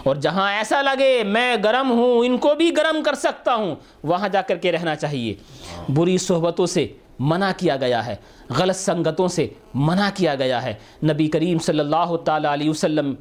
[0.05, 4.28] اور جہاں ایسا لگے میں گرم ہوں، ان کو بھی گرم کر سکتا ہوں، وہاں
[4.28, 5.34] جا کر کے رہنا چاہیے۔
[5.88, 6.86] بری صحبتوں سے
[7.20, 8.16] منع کیا گیا ہے۔
[8.58, 13.14] غلط سنگتوں سے منع کیا گیا ہے۔ نبی کریم صلی اللہ تعالیٰ علیہ وسلم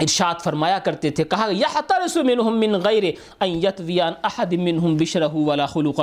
[0.00, 3.02] ارشاد فرمایا کرتے تھے، کہا، یحترس منہم من غیر
[3.40, 6.02] ان یتویان احد منہم بشرہ ولا خلقہ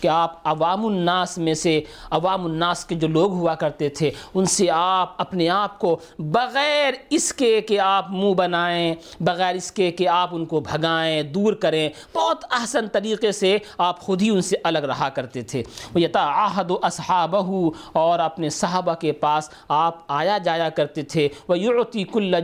[0.00, 1.80] کہ آپ عوام الناس میں سے،
[2.10, 6.92] عوام الناس کے جو لوگ ہوا کرتے تھے، ان سے آپ اپنے آپ کو بغیر
[7.10, 11.52] اس کے کہ آپ منہ بنائیں، بغیر اس کے کہ آپ ان کو بھگائیں، دور
[11.52, 15.62] کریں، بہت احسن طریقے سے آپ خود ہی ان سے الگ رہا کرتے تھے۔
[15.94, 22.04] وہ یتعاہد اصحابہ اور اپنے صحابہ کے پاس آپ آیا جایا کرتے تھے۔ وہ ویعطی
[22.04, 22.34] کل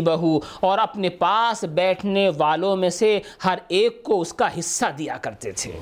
[0.00, 4.84] جلسائہ نصیبہ اور اپنے پاس بیٹھنے والوں میں سے ہر ایک کو اس کا حصہ
[4.98, 5.80] دیا کرتے تھے۔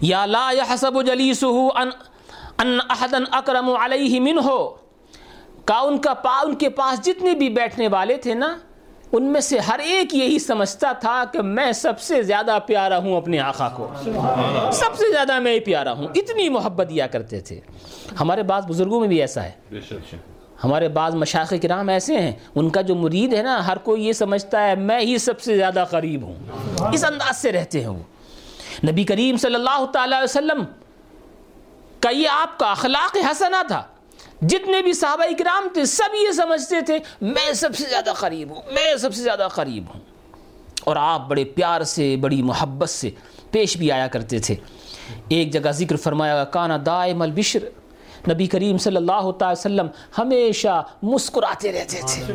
[0.00, 1.90] یا لا يحسب جلیسہ ان
[2.58, 4.68] ان احدا اکرم علیہ منہ
[5.64, 8.56] کا ان کا پا ان کے پاس جتنے بھی بیٹھنے والے تھے نا،
[9.12, 13.16] ان میں سے ہر ایک یہی سمجھتا تھا کہ میں سب سے زیادہ پیارا ہوں
[13.16, 13.90] اپنے آقا کو۔
[14.72, 17.60] سب سے زیادہ میں ہی پیارا ہوں۔ اتنی محبت دیا کرتے تھے۔
[18.20, 19.50] ہمارے بعض بزرگوں میں بھی ایسا ہے۔
[20.64, 24.12] ہمارے بعض مشاق کرام ایسے ہیں، ان کا جو مرید ہے نا، ہر کوئی یہ
[24.12, 26.34] سمجھتا ہے، میں ہی سب سے زیادہ قریب ہوں۔
[26.92, 28.02] اس انداز سے رہتے ہیں وہ۔
[28.90, 30.64] نبی کریم صلی اللہ تعالی علیہ وسلم
[32.00, 33.82] کا یہ آپ کا اخلاق حسنہ تھا۔
[34.42, 38.62] جتنے بھی صحابہ کرام تھے، سب یہ سمجھتے تھے، میں سب سے زیادہ قریب ہوں،
[38.72, 40.00] میں سب سے زیادہ قریب ہوں۔
[40.84, 43.10] اور آپ بڑے پیار سے، بڑی محبت سے
[43.50, 44.54] پیش بھی آیا کرتے تھے۔
[45.28, 47.58] ایک جگہ ذکر فرمایا، کانا دائم البشر
[48.30, 49.86] نبی کریم صلی اللہ تعالی وسلم
[50.18, 52.32] ہمیشہ مسکراتے رہتے تھے۔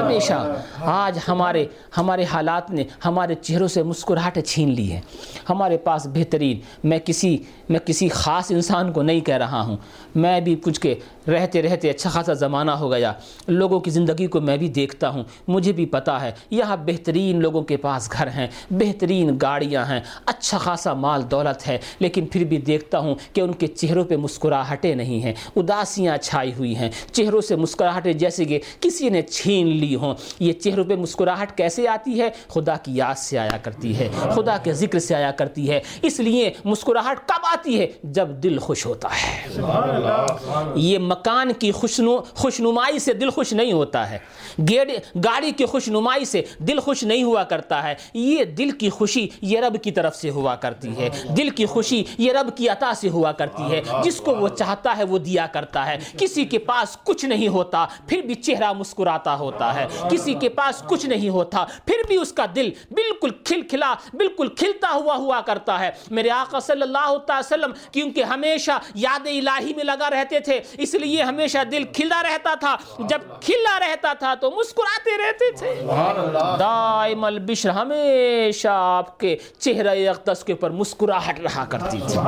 [0.00, 1.66] ہمیشہ۔ آج ہمارے
[1.96, 5.00] ہمارے حالات نے ہمارے چہروں سے مسکراہٹیں چھین لی ہیں
[5.50, 9.76] ہمارے پاس بہترین میں کسی میں کسی خاص انسان کو نہیں کہہ رہا ہوں۔
[10.14, 10.94] میں بھی کچھ کے
[11.28, 13.12] رہتے رہتے اچھا خاصا زمانہ ہو گیا۔
[13.48, 17.62] لوگوں کی زندگی کو میں بھی دیکھتا ہوں۔ مجھے بھی پتہ ہے، یہاں بہترین لوگوں
[17.62, 22.56] کے پاس گھر ہیں۔ بہترین گاڑیاں ہیں۔ اچھا خاصا مال دولت ہے۔ لیکن پھر بھی
[22.56, 27.40] دیکھتا ہوں کہ ان کے چہروں پہ مسکراہٹیں نہیں ہیں۔ اداسیاں چھائی ہوئی ہیں۔ چہروں
[27.40, 32.20] سے مسکراہٹیں جیسے کہ کسی نے چھین لی ہوں۔ یہ چہروں پہ مسکراہٹ کیسے آتی
[32.20, 35.80] ہے؟ خدا کی یاد سے آیا کرتی ہے۔ خدا کے ذکر سے آیا کرتی ہے۔
[36.02, 39.46] اس لیے مسکراہٹ کب آتی ہے؟ جب دل خوش ہوتا ہے۔
[40.74, 44.18] یہ مکان کی خوشنو، خوشنمائی سے دل خوش نہیں ہوتا ہے۔
[45.24, 49.60] گاڑی کی خوشنمائی سے دل خوش نہیں ہوا کرتا ہے۔ یہ دل کی خوشی یہ
[49.60, 53.08] رب کی طرف سے ہوا کرتی ہے۔ دل کی خوشی یہ رب کی عطا سے
[53.08, 56.96] ہوا کرتی ہے۔ جس کو وہ چاہتا ہے وہ دیا کرتا ہے۔ کسی کے پاس
[57.04, 61.64] کچھ نہیں ہوتا پھر بھی چہرہ مسکراتا ہوتا ہے۔ کسی کے پاس کچھ نہیں ہوتا
[61.86, 66.30] پھر بھی اس کا دل بالکل کھل کھلا بالکل کھلتا ہوا ہوا کرتا ہے۔ میرے
[66.30, 71.22] آقا صلی اللہ تعالی وسلم کیونکہ ہمیشہ یاد الہی میں لگا رہتے تھے اس لیے
[71.22, 75.74] ہمیشہ دل کھلا رہتا تھا۔ جب کھلا رہتا تھا تو مسکراتے رہتے تھے۔
[76.58, 82.18] دائم البشر ہمیشہ آپ کے چہرہ اقدس کے اوپر مسکراہٹ رہا کرتی تھی۔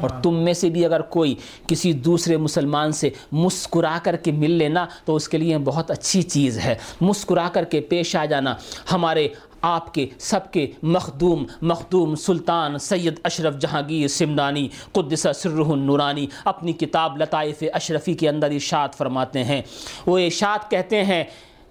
[0.00, 1.34] اور تم میں سے بھی اگر کوئی
[1.66, 6.22] کسی دوسرے مسلمان سے مسکرا کر کے مل لینا تو اس کے لیے بہت اچھی
[6.22, 8.54] چیز ہے۔ مسکرا کر کے پیش آ جانا۔
[8.92, 9.28] ہمارے
[9.62, 16.72] آپ کے سب کے مخدوم مخدوم سلطان سید اشرف جہانگیر سمدانی، قدس سرہ النورانی اپنی
[16.72, 19.62] کتاب لطائف اشرفی کے اندر ارشاد فرماتے ہیں۔
[20.06, 21.24] وہ ارشاد کہتے ہیں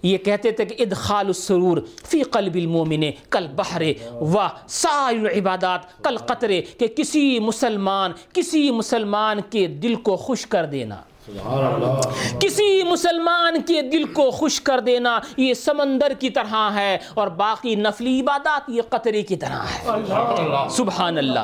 [0.03, 3.81] یہ کہتے تھے کہ ادخال السرور فی قلب المومن کل بحر
[4.21, 10.65] و سائر العبادات کل قطرے کہ کسی مسلمان کسی مسلمان کے دل کو خوش کر
[10.65, 11.01] دینا۔
[12.39, 17.75] کسی مسلمان کے دل کو خوش کر دینا یہ سمندر کی طرح ہے اور باقی
[17.75, 19.87] نفلی عبادات یہ قطرے کی طرح ہے۔
[20.69, 21.39] سبحان اللہ۔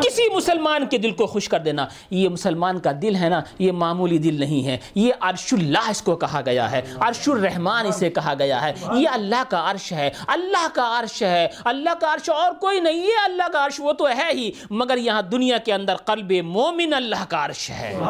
[0.00, 3.72] کسی مسلمان کے دل کو خوش کر دینا یہ مسلمان کا دل ہے نا یہ
[3.72, 8.10] معمولی دل نہیں ہے۔ یہ عرش اللہ اس کو کہا گیا ہے۔ عرش الرحمان اسے
[8.10, 12.30] کہا گیا ہے۔ یہ اللہ کا عرش ہے۔ اللہ کا عرش ہے۔ اللہ کا عرش
[12.30, 15.72] اور کوئی نہیں ہے۔ اللہ کا عرش وہ تو ہے ہی مگر یہاں دنیا کے
[15.72, 18.00] اندر قلب مومن اللہ کا عرش ہے۔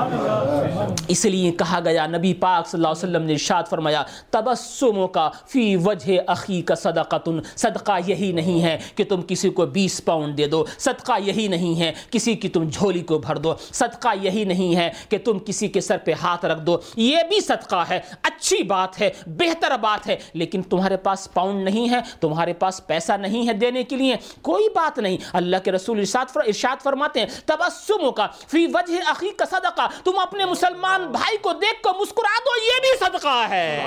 [1.09, 5.28] اس لیے کہا گیا، نبی پاک صلی اللہ علیہ وسلم نے ارشاد فرمایا تبسموں کا
[5.47, 10.36] فی وجہ اخی کا صدقتن صدقہ یہی نہیں ہے کہ تم کسی کو بیس پاؤنڈ
[10.39, 14.44] دے دو، صدقہ یہی نہیں ہے کسی کی تم جھولی کو بھر دو، صدقہ یہی
[14.44, 18.01] نہیں ہے کہ تم کسی کے سر پہ ہاتھ رکھ دو۔ یہ بھی صدقہ ہے،
[18.22, 23.12] اچھی بات ہے، بہتر بات ہے، لیکن تمہارے پاس پاؤنڈ نہیں ہے، تمہارے پاس پیسہ
[23.12, 27.26] نہیں ہے دینے کے لیے۔ کوئی بات نہیں، اللہ کے رسول ارشاد ارشاد فرماتے ہیں
[27.47, 31.91] تبسموں کا فی وجہ اخی کا صدقہ۔ تم اپنے مسلمان مسلمان بھائی کو دیکھ کر
[32.01, 33.85] مسکرا دو، یہ بھی صدقہ ہے۔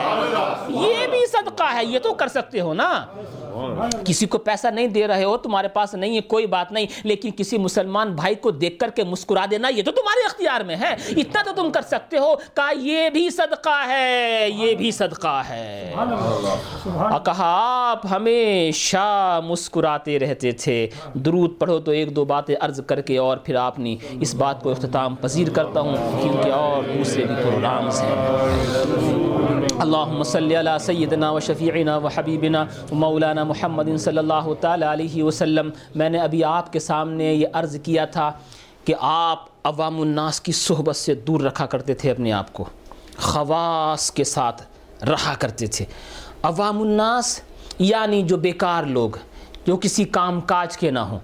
[0.69, 3.05] یہ بھی صدقہ ہے، یہ تو کر سکتے ہو نا۔
[4.05, 7.29] کسی کو پیسہ نہیں دے رہے ہو، تمہارے پاس نہیں ہے، کوئی بات نہیں۔ لیکن
[7.37, 10.95] کسی مسلمان بھائی کو دیکھ کر کے مسکرا دینا، یہ تو تمہارے اختیار میں ہے۔
[11.09, 15.93] اتنا تو تم کر سکتے ہو کہا یہ بھی صدقہ ہے، یہ بھی صدقہ ہے۔
[17.25, 17.55] کہا
[17.91, 23.37] آپ ہمیشہ مسکراتے رہتے تھے۔ درود پڑھو تو ایک دو باتیں عرض کر کے اور
[23.37, 28.01] پھر آپ نے اس بات کو اختتام پذیر کرتا ہوں کیونکہ اور دوسرے بھی پروگرامز
[28.01, 28.15] ہیں
[29.79, 36.17] اللهم صل على سيدنا وشفيعنا وحبيبنا مولانا محمد صلی اللہ تعالی علیہ وسلم۔ میں نے
[36.17, 38.31] ابھی آپ کے سامنے یہ عرض کیا تھا
[38.85, 42.65] کہ آپ عوام الناس کی صحبت سے دور رکھا کرتے تھے اپنے آپ کو۔
[43.17, 44.63] خواص کے ساتھ
[45.03, 45.85] رہا کرتے تھے۔
[46.43, 47.41] عوام الناس
[47.79, 49.11] یعنی جو بیکار لوگ،
[49.65, 51.19] جو کسی کام کاج کے نہ ہوں۔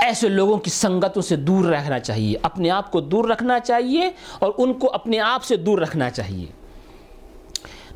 [0.00, 4.52] ایسے لوگوں کی سنگتوں سے دور رہنا چاہیے اپنے آپ کو دور رکھنا چاہیے اور
[4.58, 6.46] ان کو اپنے آپ سے دور رکھنا چاہیے۔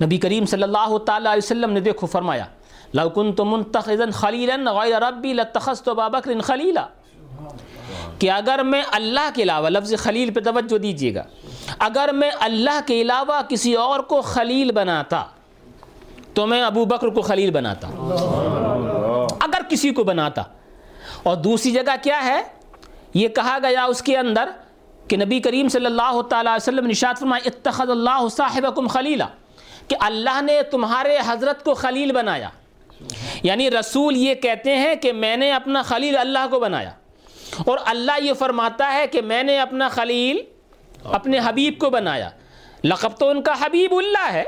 [0.05, 2.45] نبی کریم صلی اللہ تعالی علیہ وسلم نے دیکھو فرمایا
[2.95, 6.87] لو كنت منتخذا خلیلا غیر ربی لاتخذت ابا بکر خلیلا۔
[8.19, 11.23] کہ اگر میں اللہ کے علاوہ لفظ خلیل پہ توجہ دیجیے گا
[11.79, 15.25] اگر میں اللہ کے علاوہ کسی اور کو خلیل بناتا
[16.35, 17.89] تو میں ابو بکر کو خلیل بناتا۔
[19.41, 20.43] اگر کسی کو بناتا
[21.25, 22.43] اور دوسری جگہ کیا ہے؟
[23.15, 24.49] یہ کہا گیا اس کے اندر
[25.09, 29.27] کہ نبی کریم صلی اللہ تعالی علیہ وسلم نشاد فرمایا اتخذ اللہ صاحبکم خلیلا،
[29.89, 32.49] کہ اللہ نے تمہارے حضرت کو خلیل بنایا۔
[33.43, 36.91] یعنی رسول یہ کہتے ہیں کہ میں نے اپنا خلیل اللہ کو بنایا۔
[37.67, 40.39] اور اللہ یہ فرماتا ہے کہ میں نے اپنا خلیل
[41.05, 42.29] اپنے حبیب کو بنایا۔
[42.85, 44.45] لقب تو ان کا حبیب اللہ ہے،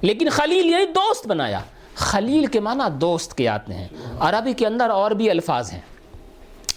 [0.00, 1.60] لیکن خلیل یعنی دوست بنایا۔
[1.94, 3.88] خلیل کے معنی دوست کے آتے ہیں۔
[4.20, 5.80] عربی کے اندر اور بھی الفاظ ہیں۔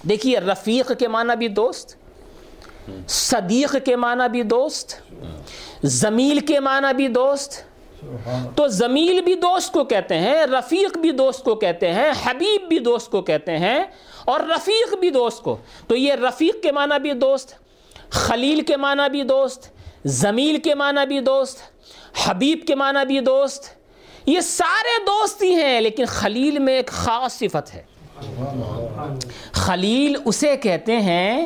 [0.09, 1.95] دیکھیے، رفیق کے معنی بھی دوست،
[3.07, 5.01] صدیق کے معنی بھی دوست،
[5.83, 7.63] زمیل کے معنی بھی دوست۔
[8.55, 12.79] تو زمیل بھی دوست کو کہتے ہیں، رفیق بھی دوست کو کہتے ہیں، حبیب بھی
[12.79, 13.83] دوست کو کہتے ہیں
[14.25, 17.53] اور رفیق بھی دوست کو۔ تو یہ رفیق کے معنی بھی دوست،
[18.09, 19.67] خلیل کے معنی بھی دوست،
[20.05, 21.59] زمیل کے معنی بھی دوست،
[22.25, 23.84] حبیب کے معنی بھی دوست۔
[24.25, 27.83] یہ سارے دوست ہی ہیں لیکن خلیل میں ایک خاص صفت ہے۔
[29.51, 31.45] خلیل اسے کہتے ہیں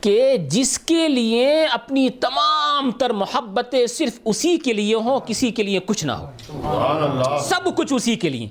[0.00, 5.62] کہ جس کے لیے اپنی تمام تر محبتیں صرف اسی کے لیے ہوں کسی کے
[5.62, 6.30] لیے کچھ نہ ہو۔
[7.38, 8.48] سب کچھ اسی کے لیے۔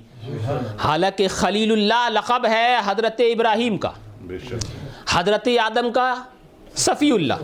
[0.82, 3.90] حالانکہ خلیل اللہ لقب ہے حضرت ابراہیم کا۔
[5.10, 6.14] حضرت آدم کا
[6.76, 7.34] صفی اللہ۔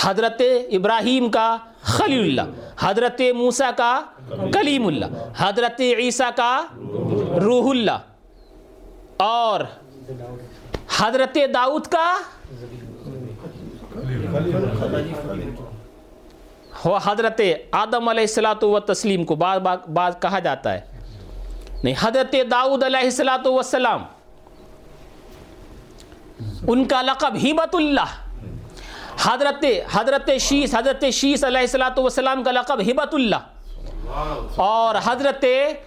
[0.00, 5.06] حضرت ابراہیم کا خلیل اللہ۔ حضرت موسیٰ کا کلیم اللہ۔
[5.38, 6.64] حضرت عیسیٰ کا
[7.42, 7.98] روح اللہ۔
[9.16, 9.60] اور
[10.98, 12.14] حضرت داؤد کا
[17.04, 17.40] حضرت
[17.72, 20.80] آدم علیہ السلاۃ و تسلیم کو بعض بعض کہا جاتا ہے۔
[21.82, 24.04] نہیں، حضرت داؤد علیہ السلاۃ وسلام
[26.68, 28.10] ان کا لقب ہیبت اللہ۔
[29.22, 33.53] حضرت حضرت شیس حضرت شیس علیہ السلاۃ والسلام کا لقب ہبت اللہ۔
[34.56, 35.44] اور حضرت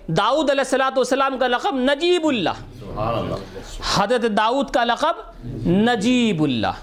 [0.07, 2.49] داؤد علیہ السلاۃ والسلام کا لقب نجیب اللہ۔
[3.95, 5.15] حضرت داؤد کا لقب
[5.67, 6.77] نجیب اللہ۔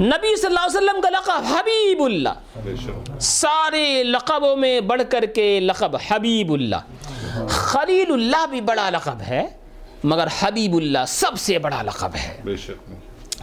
[0.00, 2.58] نبی صلی اللہ علیہ وسلم کا لقب حبیب اللہ۔
[3.20, 9.46] سارے لقبوں میں بڑھ کر کے لقب حبیب اللہ۔ خلیل اللہ بھی بڑا لقب ہے
[10.04, 12.92] مگر حبیب اللہ سب سے بڑا لقب ہے۔ بے شک۔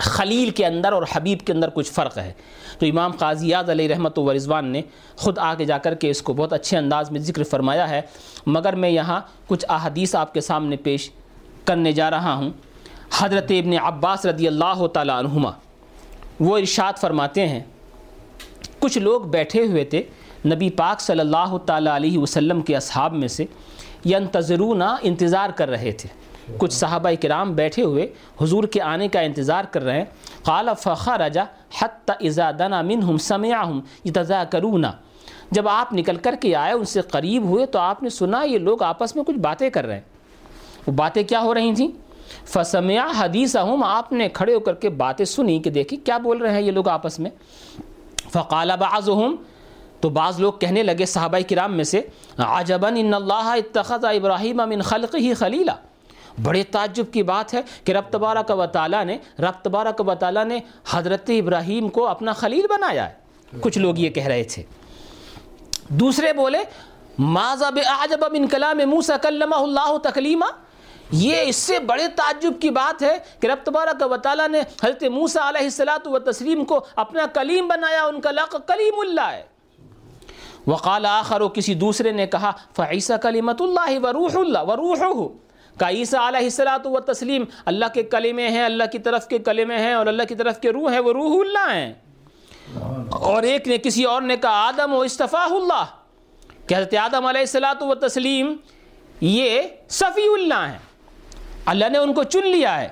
[0.03, 2.33] خلیل کے اندر اور حبیب کے اندر کچھ فرق ہے۔
[2.79, 4.81] تو امام قاضی علیہ رحمت و رضوان نے
[5.15, 8.01] خود آگے جا کر کے اس کو بہت اچھے انداز میں ذکر فرمایا ہے۔
[8.45, 11.09] مگر میں یہاں کچھ احادیث آپ کے سامنے پیش
[11.65, 12.49] کرنے جا رہا ہوں۔
[13.17, 15.51] حضرت ابن عباس رضی اللہ تعالیٰ عنہما،
[16.39, 17.59] وہ ارشاد فرماتے ہیں،
[18.79, 20.03] کچھ لوگ بیٹھے ہوئے تھے
[20.45, 23.45] نبی پاک صلی اللہ تعالیٰ علیہ وسلم کے اصحاب میں سے
[24.05, 26.22] ینتظرون انتظار کر رہے تھے۔
[26.57, 28.07] کچھ صحابہ کرام بیٹھے ہوئے
[28.41, 30.05] حضور کے آنے کا انتظار کر رہے ہیں۔
[30.43, 31.37] قال فخرج
[31.79, 34.85] حتى اذا دنا منهم سمعهم يتذاكرون
[35.51, 38.57] جب آپ نکل کر کے آئے، ان سے قریب ہوئے تو آپ نے سنا یہ
[38.59, 40.01] لوگ آپس میں کچھ باتیں کر رہے ہیں۔
[40.87, 41.87] وہ باتیں کیا ہو رہی تھیں؟
[42.45, 46.53] فسمع حدیثهم آپ نے کھڑے ہو کر کے باتیں سنی کہ دیکھی کیا بول رہے
[46.53, 47.29] ہیں یہ لوگ آپس میں۔
[48.33, 49.35] فقال بعضهم
[50.01, 52.01] تو بعض لوگ کہنے لگے صحابہ کرام میں سے،
[52.37, 55.75] عجبا ان اللہ اتخذ ابراہیم من خلقه خلیلا
[56.41, 60.45] بڑے تعجب کی بات ہے کہ رب تبارک و تعالیٰ نے رب تبارک و تعالیٰ
[60.45, 60.59] نے
[60.91, 63.13] حضرت ابراہیم کو اپنا خلیل بنایا ہے۔
[63.61, 64.63] کچھ لوگ یہ کہہ رہے تھے۔
[65.87, 66.59] دوسرے بولے،
[67.19, 70.45] ماذا بعجب من کلام موسیٰ کلمہ اللہ تکلیما
[71.11, 75.03] یہ اس سے بڑے تعجب کی بات ہے کہ رب تبارک و تعالیٰ نے حضرت
[75.03, 79.43] موسیٰ علیہ السلاۃ و تسلیم کو اپنا کلیم بنایا، ان کا لقب کلیم اللہ ہے۔
[80.67, 85.27] وقال آخر و کسی دوسرے نے کہا فعیسیٰ کلیمت اللہ و روح اللہ و روح
[85.79, 89.77] کا عیسیٰ علیہ السلاۃ و تسلیم اللہ کے کلمے ہیں، اللہ کی طرف کے کلمے
[89.77, 91.93] ہیں اور اللہ کی طرف کے روح ہیں، وہ روح اللہ ہیں۔
[93.11, 95.85] اور ایک نے کسی اور نے کہا، آدم و استفاح اللہ۔
[96.67, 98.55] کہ حضرت آدم علیہ السلاۃ و تسلیم
[99.21, 100.77] یہ صفی اللہ ہیں۔
[101.65, 102.87] اللہ نے ان کو چن لیا ہے۔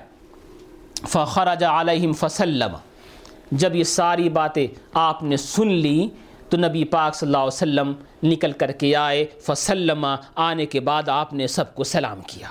[1.08, 2.76] فخرج علیہم فسلم۔
[3.52, 6.08] جب یہ ساری باتیں آپ نے سن لی
[6.52, 7.92] تو نبی پاک صلی اللہ علیہ وسلم
[8.22, 12.46] نکل کر کے آئے فسلمہ آنے کے بعد آپ نے سب کو سلام کیا۔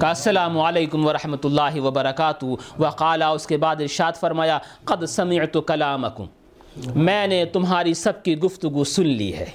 [0.00, 2.44] کہا، السلام علیکم ورحمۃ اللہ وبرکاتہ۔
[2.78, 6.24] وقالا اس کے بعد ارشاد فرمایا، قد سمعت کلامکم۔
[6.76, 9.46] میں نے تمہاری سب کی گفتگو سن لی ہے۔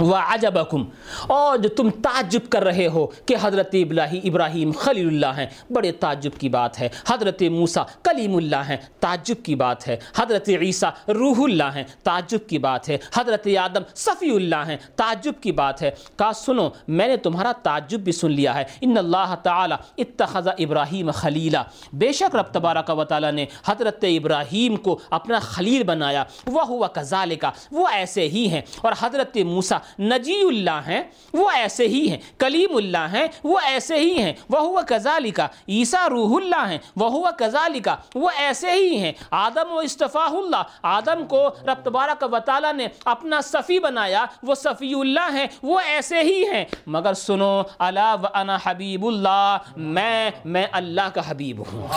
[0.00, 0.84] وعجبکم۔
[1.26, 5.92] اور جو تم تعجب کر رہے ہو کہ حضرت ابراہی ابراہیم خلیل اللہ ہیں بڑے
[5.92, 10.90] تعجب کی بات ہے۔ حضرت موسیٰ کلیم اللہ ہیں تعجب کی بات ہے۔ حضرت عیسیٰ
[11.08, 15.82] روح اللہ ہیں تعجب کی بات ہے۔ حضرت آدم صفی اللہ ہیں تعجب کی بات
[15.82, 20.48] ہے۔ کہا سنو میں نے تمہارا تعجب بھی سن لیا ہے۔ ان اللہ تعالی اتخذ
[20.58, 21.62] ابراہیم خلیلا
[21.92, 26.86] بے شک رب تبارک و تعالی نے حضرت ابراہیم کو اپنا خلیل بنایا وہ ہوا
[26.86, 31.02] کذالکا وہ ایسے ہی ہیں۔ اور حضرت موسیٰ نجی اللہ ہیں۔
[31.32, 36.08] وہ ایسے ہی ہیں۔ کلیم اللہ ہیں۔ وہ ایسے ہی ہیں۔ وہ ہوا کذالکا عیسیٰ
[36.08, 41.26] روح اللہ ہیں۔ وہ ہوا کذالکا وہ ایسے ہی ہیں۔ آدم و استفاح اللہ۔ آدم
[41.26, 46.22] کو رب تبارک و تعالی نے اپنا صفی بنایا۔ وہ صفی اللہ ہیں۔ وہ ایسے
[46.22, 51.88] ہی ہیں۔ مگر سنو الا و انا حبیب اللہ۔ میں میں اللہ کا حبیب ہوں۔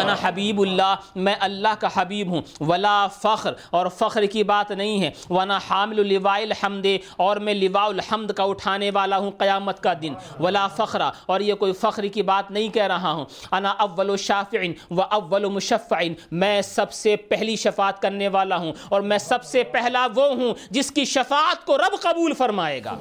[0.00, 5.02] انا حبیب اللہ۔ میں اللہ کا حبیب ہوں۔ ولا فخر اور فخر کی بات نہیں
[5.02, 9.92] ہے۔ ونا حامل لواء الحمد، اور میں لواء الحمد کا اٹھانے والا ہوں قیامت کا
[10.02, 14.16] دن۔ ولا فخر، اور یہ کوئی فخر کی بات نہیں کہہ رہا ہوں۔ انا اول
[14.16, 14.58] شافع
[14.90, 16.00] و اول مشفع،
[16.32, 20.54] میں سب سے پہلی شفاعت کرنے والا ہوں۔ اور میں سب سے پہلا وہ ہوں
[20.70, 22.92] جس کی شفاعت کو رب قبول فرمائے گا۔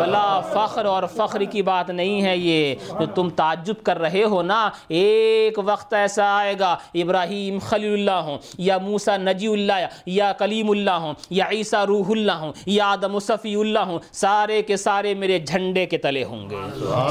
[0.00, 4.42] ولا فخر، اور فخر کی بات نہیں ہے یہ۔ جو تم تعجب کر رہے ہو
[4.42, 10.32] نا، ایک وقت ایسا آئے گا، ابراہیم خلیل اللہ ہوں یا موسیٰ نجی اللہ یا
[10.32, 14.76] کلیم اللہ ہوں یا عیسیٰ روح اللہ ہوں یا آدم صفی اللہ ہوں سارے کے
[14.76, 16.56] سارے میرے جھنڈے کے تلے ہوں گے۔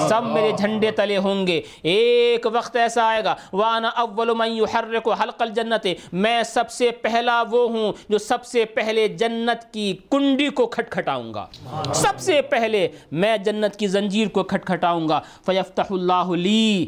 [0.10, 5.10] سب میرے جھنڈے تلے ہوں گے۔ ایک وقت ایسا آئے گا وانا اول من یحرک
[5.22, 10.50] حلق الجنت میں سب سے پہلا وہ ہوں جو سب سے پہلے جنت کی کنڈی
[10.50, 11.46] کو کھٹکھٹاؤں گا۔
[11.94, 16.88] سب سے پہلے میں جنت کی زنجیر کو کھٹکھٹاؤں گا۔ فیفتح اللہ لی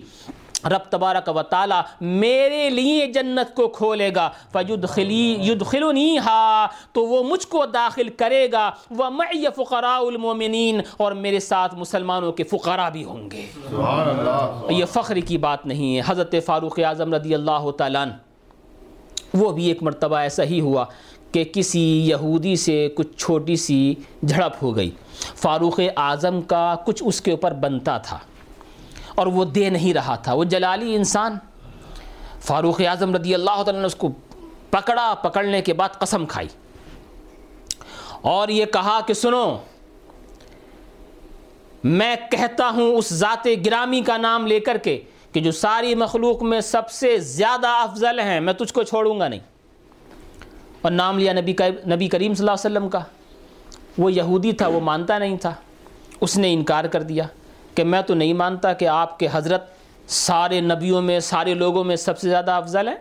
[0.65, 7.23] رب تبارک و تعالی میرے لیے جنت کو کھولے گا۔ فیدخلی یدخلنی ہا تو وہ
[7.23, 12.89] مجھ کو داخل کرے گا۔ وہ معی فقراء المومنین اور میرے ساتھ مسلمانوں کے فقراء
[12.89, 17.33] بھی ہوں گے۔ سبحان اللہ یہ فخر کی بات نہیں ہے۔ حضرت فاروق اعظم رضی
[17.33, 18.05] اللہ تعالیٰ
[19.33, 20.85] وہ بھی ایک مرتبہ ایسا ہی ہوا
[21.31, 23.93] کہ کسی یہودی سے کچھ چھوٹی سی
[24.27, 24.91] جھڑپ ہو گئی۔
[25.35, 28.17] فاروق اعظم کا کچھ اس کے اوپر بنتا تھا۔
[29.21, 31.37] اور وہ دے نہیں رہا تھا، وہ جلالی انسان۔
[32.41, 34.09] فاروق اعظم رضی اللہ تعالیٰ نے اس کو
[34.69, 36.47] پکڑا، پکڑنے کے بعد قسم کھائی۔
[38.21, 39.57] اور یہ کہا کہ سنو،
[41.83, 46.43] میں کہتا ہوں اس ذات گرامی کا نام لے کر کے کہ جو ساری مخلوق
[46.43, 49.39] میں سب سے زیادہ افضل ہیں، میں تجھ کو چھوڑوں گا نہیں۔
[50.81, 52.99] اور نام لیا نبی کا نبی کریم صلی اللہ علیہ وسلم کا۔
[53.97, 55.53] وہ یہودی تھا، وہ مانتا نہیں تھا۔
[56.21, 57.23] اس نے انکار کر دیا۔
[57.75, 59.71] کہ میں تو نہیں مانتا کہ آپ کے حضرت
[60.07, 62.95] سارے نبیوں میں، سارے لوگوں میں سب سے زیادہ افضل ہیں۔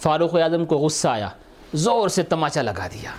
[0.00, 1.28] فاروق اعظم کو غصہ آیا،
[1.74, 3.10] زور سے تماچا لگا دیا۔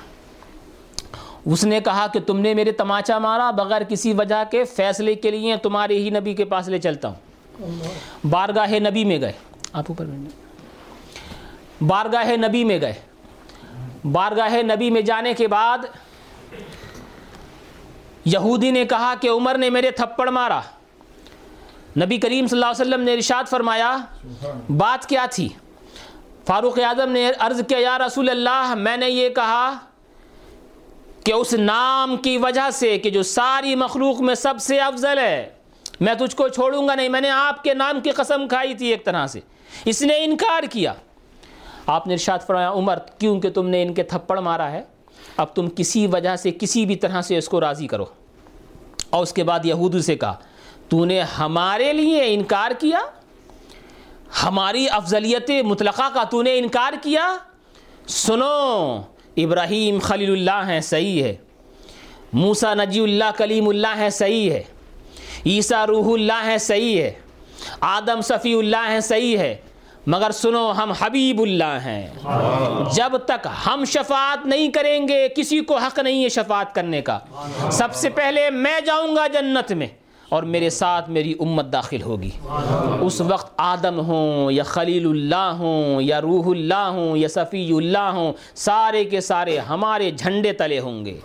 [1.46, 5.32] اس نے کہا کہ تم نے میرے تماچا مارا، بغیر کسی وجہ کے فیصلے کے
[5.32, 7.16] لیے تمہارے ہی نبی کے پاس لے چلتا ہوں۔
[8.30, 9.32] بارگاہ نبی میں گئے۔
[9.74, 10.06] آپ اوپر
[11.82, 12.94] بارگاہ نبی میں گئے۔
[14.12, 15.78] بارگاہ نبی میں جانے کے بعد
[18.26, 20.60] یہودی نے کہا کہ عمر نے میرے تھپڑ مارا۔
[21.98, 23.98] نبی کریم صلی اللہ علیہ وسلم نے ارشاد فرمایا،
[24.70, 25.50] بات کیا تھی؟
[26.48, 29.78] فاروق اعظم نے عرض کیا، یا رسول اللہ، میں نے یہ کہا
[31.24, 35.50] کہ اس نام کی وجہ سے کہ جو ساری مخلوق میں سب سے افضل ہے،
[36.00, 38.88] میں تجھ کو چھوڑوں گا نہیں، میں نے آپ کے نام کی قسم کھائی تھی
[38.88, 39.40] ایک طرح سے۔
[39.86, 40.94] اس نے انکار کیا۔
[41.88, 44.84] آپ نے ارشاد فرمایا، عمر، کیونکہ تم نے ان کے تھپڑ مارا ہے؟
[45.38, 48.06] اب تم کسی وجہ سے کسی بھی طرح سے اس کو راضی کرو۔
[49.10, 50.36] اور اس کے بعد یہود سے کہا
[50.90, 53.00] تو نے ہمارے لیے انکار کیا؟
[54.44, 57.38] ہماری افضلیت مطلقہ کا تو نے انکار کیا؟
[58.08, 59.02] سنو،
[59.38, 61.36] ابراہیم خلیل اللہ ہیں، صحیح ہے۔
[62.34, 64.64] موسا نجی اللہ، کلیم اللہ ہے صحیح ہے۔
[65.46, 67.14] عیسیٰ روح اللہ ہے صحیح ہے۔
[67.80, 69.56] آدم صفی اللہ ہیں، صحیح ہے۔
[70.08, 72.08] مگر سنو ہم حبیب اللہ ہیں۔
[72.94, 77.20] جب تک ہم شفاعت نہیں کریں گے، کسی کو حق نہیں ہے شفاعت کرنے کا۔
[77.72, 79.88] سب سے پہلے میں جاؤں گا جنت میں۔
[80.30, 82.30] اور میرے ساتھ میری امت داخل ہوگی۔
[83.02, 88.12] اس وقت آدم ہوں، یا خلیل اللہ ہوں، یا روح اللہ ہوں، یا صفی اللہ
[88.14, 91.20] ہوں، سارے کے سارے ہمارے جھنڈے تلے ہوں گے۔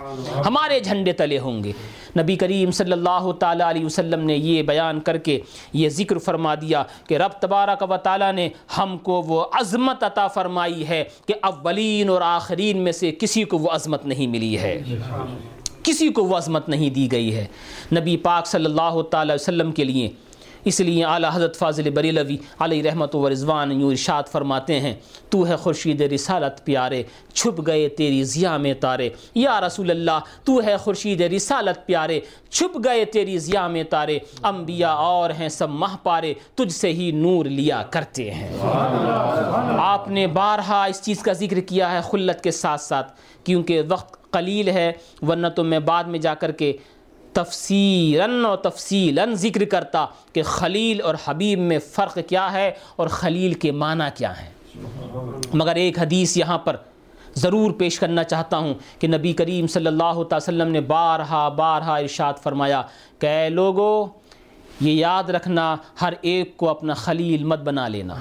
[0.46, 1.72] ہمارے جھنڈے تلے ہوں گے۔
[2.18, 5.40] نبی کریم صلی اللہ تعالیٰ علیہ وسلم نے یہ بیان کر کے
[5.72, 8.48] یہ ذکر فرما دیا کہ رب تبارک و تعالیٰ نے
[8.78, 13.58] ہم کو وہ عظمت عطا فرمائی ہے کہ اولین اور آخرین میں سے کسی کو
[13.58, 14.82] وہ عظمت نہیں ملی ہے۔
[15.82, 17.46] کسی کو وہ عظمت نہیں دی گئی ہے۔
[17.92, 20.08] نبی پاک صلی اللہ تعالی وسلم کے لیے
[20.64, 24.94] اس لیے اعلیٰ حضرت فاضل بریلوی علیہ رحمت و رضوان یوں ارشاد فرماتے ہیں،
[25.30, 27.02] تو ہے خورشید رسالت پیارے،
[27.34, 32.20] چھپ گئے تیری ضیاء میں تارے۔ یا رسول اللہ، تو ہے خورشید رسالت پیارے،
[32.50, 37.10] چھپ گئے تیری ضیاء میں تارے۔ انبیاء اور ہیں سب ماہ پارے، تجھ سے ہی
[37.10, 38.56] نور لیا کرتے ہیں۔
[39.78, 43.12] آپ نے بارہا اس چیز کا ذکر کیا ہے خلت کے ساتھ ساتھ،
[43.44, 44.92] کیونکہ وقت قلیل ہے،
[45.22, 46.72] ورنہ تو میں بعد میں جا کر کے
[47.32, 53.54] تفسیراً و تفصیلاً ذکر کرتا کہ خلیل اور حبیب میں فرق کیا ہے اور خلیل
[53.54, 54.50] کے معنی کیا ہیں۔
[55.54, 56.76] مگر ایک حدیث یہاں پر
[57.34, 61.96] ضرور پیش کرنا چاہتا ہوں کہ نبی کریم صلی اللہ تعالی وسلم نے بارہا بارہا
[61.96, 62.82] ارشاد فرمایا،
[63.18, 64.06] کہ اے لوگو،
[64.80, 68.14] یہ یاد رکھنا، ہر ایک کو اپنا خلیل مت بنا لینا۔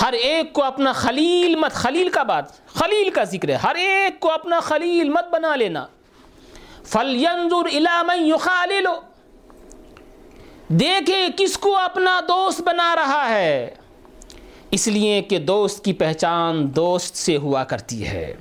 [0.00, 4.20] ہر ایک کو اپنا خلیل مت، خلیل کا بات، خلیل کا ذکر ہے۔ ہر ایک
[4.20, 5.86] کو اپنا خلیل مت بنا لینا۔
[6.92, 8.88] فَلْيَنظُرْ إِلَى مَنْ يُخَالِلُ
[10.80, 13.74] دیکھے کس کو اپنا دوست بنا رہا ہے.
[14.70, 18.32] اس لیے کہ دوست کی پہچان دوست سے ہوا کرتی ہے.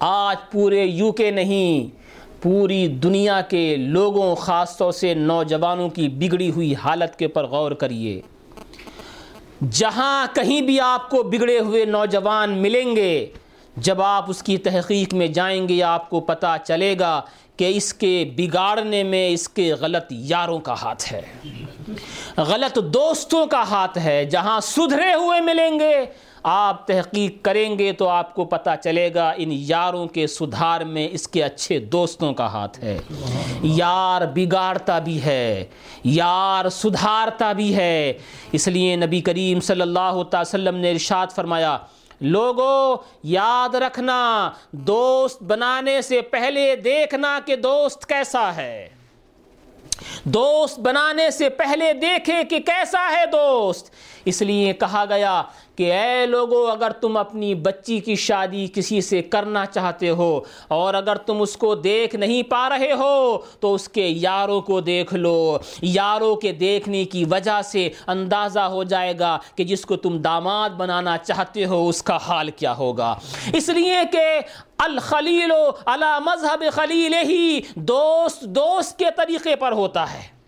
[0.00, 1.96] آج پورے یو کے نہیں،
[2.42, 7.72] پوری دنیا کے لوگوں خاص طور سے نوجوانوں کی بگڑی ہوئی حالت کے اوپر غور
[7.72, 8.20] کریے.
[9.70, 13.26] جہاں کہیں بھی آپ کو بگڑے ہوئے نوجوان ملیں گے،
[13.76, 17.20] جب آپ اس کی تحقیق میں جائیں گے، آپ کو پتہ چلے گا
[17.58, 21.22] کہ اس کے بگاڑنے میں اس کے غلط یاروں کا ہاتھ ہے۔
[22.36, 26.06] غلط دوستوں کا ہاتھ ہے، جہاں سدھرے ہوئے ملیں گے،
[26.42, 31.08] آپ تحقیق کریں گے تو آپ کو پتہ چلے گا ان یاروں کے سدھار میں
[31.12, 32.98] اس کے اچھے دوستوں کا ہاتھ ہے۔
[33.62, 35.64] یار بگاڑتا بھی ہے،
[36.04, 38.12] یار سدھارتا بھی ہے۔
[38.52, 41.78] اس لیے نبی کریم صلی اللہ تعالی وسلم نے ارشاد فرمایا
[42.20, 48.88] لوگوں یاد رکھنا، دوست بنانے سے پہلے دیکھنا کہ دوست کیسا ہے۔
[50.24, 53.90] دوست بنانے سے پہلے دیکھے کہ کیسا ہے دوست۔
[54.24, 55.42] اس لیے کہا گیا
[55.76, 60.94] کہ اے لوگو، اگر تم اپنی بچی کی شادی کسی سے کرنا چاہتے ہو اور
[60.94, 65.14] اگر تم اس کو دیکھ نہیں پا رہے ہو، تو اس کے یاروں کو دیکھ
[65.14, 70.18] لو۔ یاروں کے دیکھنے کی وجہ سے اندازہ ہو جائے گا کہ جس کو تم
[70.18, 73.14] داماد بنانا چاہتے ہو، اس کا حال کیا ہوگا۔
[73.52, 74.40] اس لیے کہ
[74.78, 75.52] الخلیل
[75.86, 80.38] علی مذہب خلیل ہی دوست دوست کے طریقے پر ہوتا ہے۔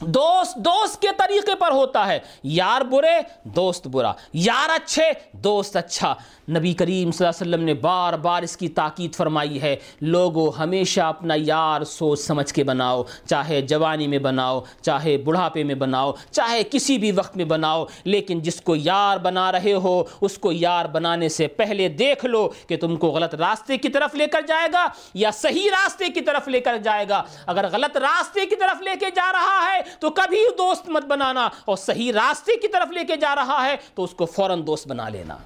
[0.00, 6.14] دوست دوست کے طریقے پر ہوتا ہے۔ یار برے، دوست برا۔ یار اچھے، دوست اچھا۔
[6.50, 10.50] نبی کریم صلی اللہ علیہ وسلم نے بار بار اس کی تاکید فرمائی ہے لوگوں
[10.58, 16.12] ہمیشہ اپنا یار سوچ سمجھ کے بناؤ، چاہے جوانی میں بناؤ، چاہے بڑھاپے میں بناؤ،
[16.30, 20.52] چاہے کسی بھی وقت میں بناؤ، لیکن جس کو یار بنا رہے ہو، اس کو
[20.52, 24.40] یار بنانے سے پہلے دیکھ لو کہ تم کو غلط راستے کی طرف لے کر
[24.48, 28.56] جائے گا یا صحیح راستے کی طرف لے کر جائے گا۔ اگر غلط راستے کی
[28.56, 32.68] طرف لے کے جا رہا ہے تو کبھی دوست مت بنانا اور صحیح راستے کی
[32.68, 35.36] طرف لے کے جا رہا ہے تو اس کو فوراً دوست بنا لینا۔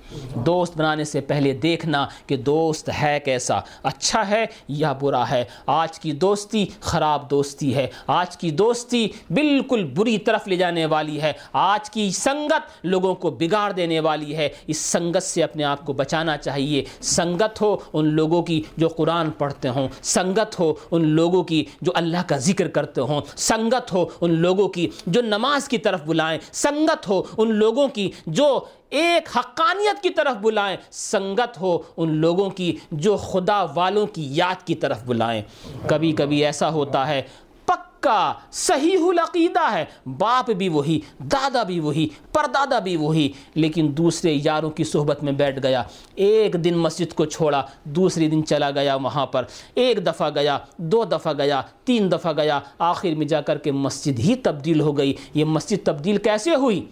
[0.47, 5.45] دوست بنا بنانے سے پہلے دیکھنا کہ دوست ہے کیسا۔ اچھا ہے یا برا ہے؟
[5.66, 11.21] آج کی دوستی خراب دوستی ہے۔ آج کی دوستی بالکل بری طرف لے جانے والی
[11.23, 15.87] ہے۔ آج کی سنگت لوگوں کو بگاڑ دینے والی ہے۔ اس سنگت سے اپنے آپ
[15.87, 21.09] کو بچانا چاہیے۔ سنگت ہو ان لوگوں کی جو قرآن پڑھتے ہوں۔ سنگت ہو ان
[21.09, 25.69] لوگوں کی جو اللہ کا ذکر کرتے ہوں۔ سنگت ہو ان لوگوں کی جو نماز
[25.69, 28.61] کی طرف بلائیں۔ سنگت ہو ان لوگوں کی جو
[28.95, 34.66] ایک حقانیت کی طرف بلائیں، سنگت ہو ان لوگوں کی جو خدا والوں کی یاد
[34.66, 35.43] کی طرف بلائیں۔
[35.87, 37.23] کبھی کبھی ایسا ہوتا ہے،
[37.65, 39.85] پکا صحیح العقیدہ ہے،
[40.19, 45.33] باپ بھی وہی، دادا بھی وہی، پردادا بھی وہی، لیکن دوسرے یاروں کی صحبت میں
[45.33, 45.83] بیٹھ گیا،
[46.15, 49.45] ایک دن مسجد کو چھوڑا دوسری دن چلا گیا وہاں پر،
[49.75, 54.19] ایک دفعہ گیا، دو دفعہ گیا، تین دفعہ گیا، آخر میں جا کر کے مسجد
[54.19, 56.85] ہی تبدیل ہو گئی۔ یہ مسجد تبدیل کیسے ہوئی؟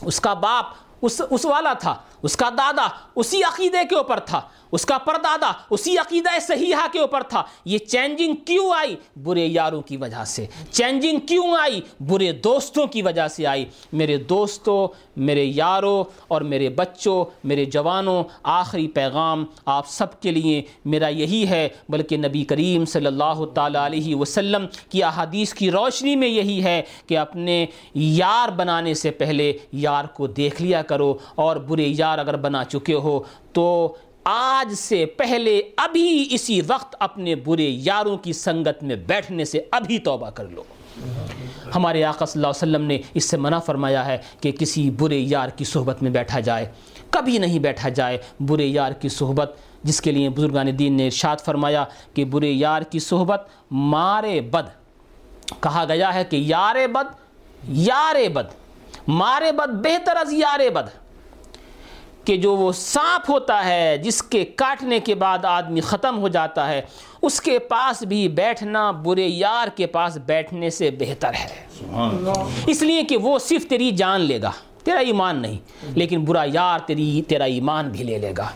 [0.00, 0.64] اس کا باپ
[1.02, 4.40] اس اس والا تھا اس کا دادا اسی عقیدے کے اوپر تھا۔
[4.72, 9.82] اس کا پردادا اسی عقیدہ صحیحہ کے اوپر تھا۔ یہ چینجنگ کیوں آئی؟ برے یاروں
[9.82, 15.44] کی وجہ سے۔ چینجنگ کیوں آئی؟ برے دوستوں کی وجہ سے آئی۔ میرے دوستوں، میرے
[15.44, 21.68] یاروں اور میرے بچوں، میرے جوانوں، آخری پیغام آپ سب کے لیے میرا یہی ہے۔
[21.88, 26.82] بلکہ نبی کریم صلی اللہ تعالیٰ علیہ وسلم کی احادیث کی روشنی میں یہی ہے
[27.06, 32.36] کہ اپنے یار بنانے سے پہلے یار کو دیکھ لیا کرو اور برے یار اگر
[32.36, 33.20] بنا چکے ہو
[33.52, 39.60] تو آج سے پہلے ابھی اسی وقت اپنے برے یاروں کی سنگت میں بیٹھنے سے
[39.70, 40.62] ابھی توبہ کر لو۔
[41.74, 45.18] ہمارے آقا صلی اللہ علیہ وسلم نے اس سے منع فرمایا ہے کہ کسی برے
[45.18, 46.72] یار کی صحبت میں بیٹھا جائے۔
[47.10, 51.36] کبھی نہیں بیٹھا جائے برے یار کی صحبت۔ جس کے لیے بزرگان دین نے ارشاد
[51.36, 51.84] فرمایا
[52.14, 54.68] کہ برے یار کی صحبت مارے بد۔
[55.60, 57.14] کہا گیا ہے کہ یار بد
[57.68, 58.44] یار بد۔
[59.08, 61.01] مارے بد بہتر از یار بد۔
[62.24, 66.68] کہ جو وہ سانپ ہوتا ہے جس کے کاٹنے کے بعد آدمی ختم ہو جاتا
[66.68, 66.80] ہے
[67.22, 71.64] اس کے پاس بھی بیٹھنا برے یار کے پاس بیٹھنے سے بہتر ہے۔
[72.66, 74.50] اس لیے کہ وہ صرف تیری جان لے گا
[74.84, 75.58] تیرا ایمان نہیں
[75.94, 78.48] لیکن برا یار تیری تیرا ایمان بھی لے لے گا۔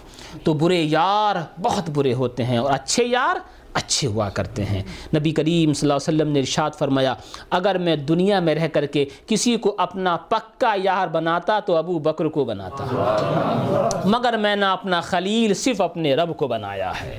[0.44, 3.36] تو برے یار بہت برے ہوتے ہیں اور اچھے یار
[3.76, 4.82] اچھے ہوا کرتے ہیں۔
[5.16, 7.14] نبی کریم صلی اللہ علیہ وسلم نے ارشاد فرمایا،
[7.50, 11.98] اگر میں دنیا میں رہ کر کے کسی کو اپنا پکا یار بناتا تو ابو
[11.98, 12.84] بکر کو بناتا۔
[14.04, 17.18] مگر میں نے اپنا خلیل صرف اپنے رب کو بنایا ہے۔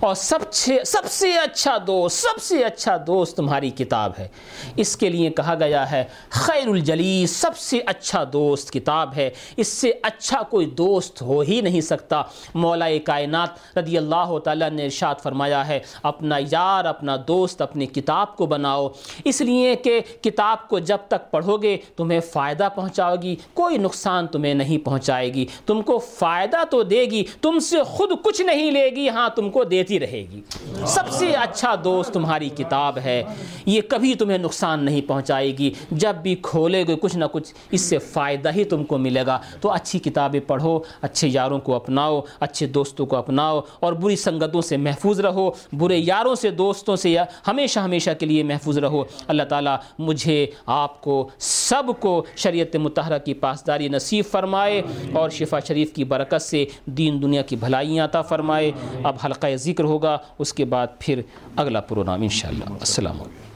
[0.00, 4.28] اور سب سے سب سے اچھا دوست، سب سے اچھا دوست تمہاری کتاب ہے۔
[4.76, 9.68] اس کے لیے کہا گیا ہے، خیر الجلیس سب سے اچھا دوست کتاب ہے۔ اس
[9.68, 12.22] سے اچھا کوئی دوست ہو ہی نہیں سکتا۔
[12.54, 17.86] مولا کائنات رضی اللہ تعالیٰ نے ارشاد فرمایا ہے ہے اپنا یار، اپنا دوست، اپنی
[17.86, 18.88] کتاب کو بناؤ۔
[19.24, 24.26] اس لیے کہ کتاب کو جب تک پڑھو گے، تمہیں فائدہ پہنچاؤ گی، کوئی نقصان
[24.26, 28.70] تمہیں نہیں پہنچائے گی۔ تم کو فائدہ تو دے گی، تم سے خود کچھ نہیں
[28.70, 30.40] لے گی ہاں تم کو دیتی رہے گی۔
[30.86, 33.22] سب سے اچھا دوست تمہاری کتاب ہے،
[33.66, 37.80] یہ کبھی تمہیں نقصان نہیں پہنچائے گی۔ جب بھی کھولے گے کچھ نہ کچھ، اس
[37.80, 42.20] سے فائدہ ہی تم کو ملے گا۔ تو اچھی کتابیں پڑھو، اچھے یاروں کو اپناؤ،
[42.40, 47.16] اچھے دوستوں کو اپناؤ اور بری سنگتوں سے محفوظ رہو۔ برے یاروں سے، دوستوں سے
[47.48, 53.18] ہمیشہ ہمیشہ کے لیے محفوظ رہو۔ اللہ تعالیٰ مجھے آپ کو، سب کو شریعت متحرہ
[53.18, 54.82] کی پاسداری نصیب فرمائے
[55.12, 58.72] اور شفا شریف کی برکت سے دین دنیا کی بھلائیاں عطا فرمائے۔
[59.04, 61.20] اب حلقہ ذکر ہوگا، اس کے بعد پھر
[61.56, 63.47] اگلا پروگرام انشاءاللہ۔ السلام علیکم۔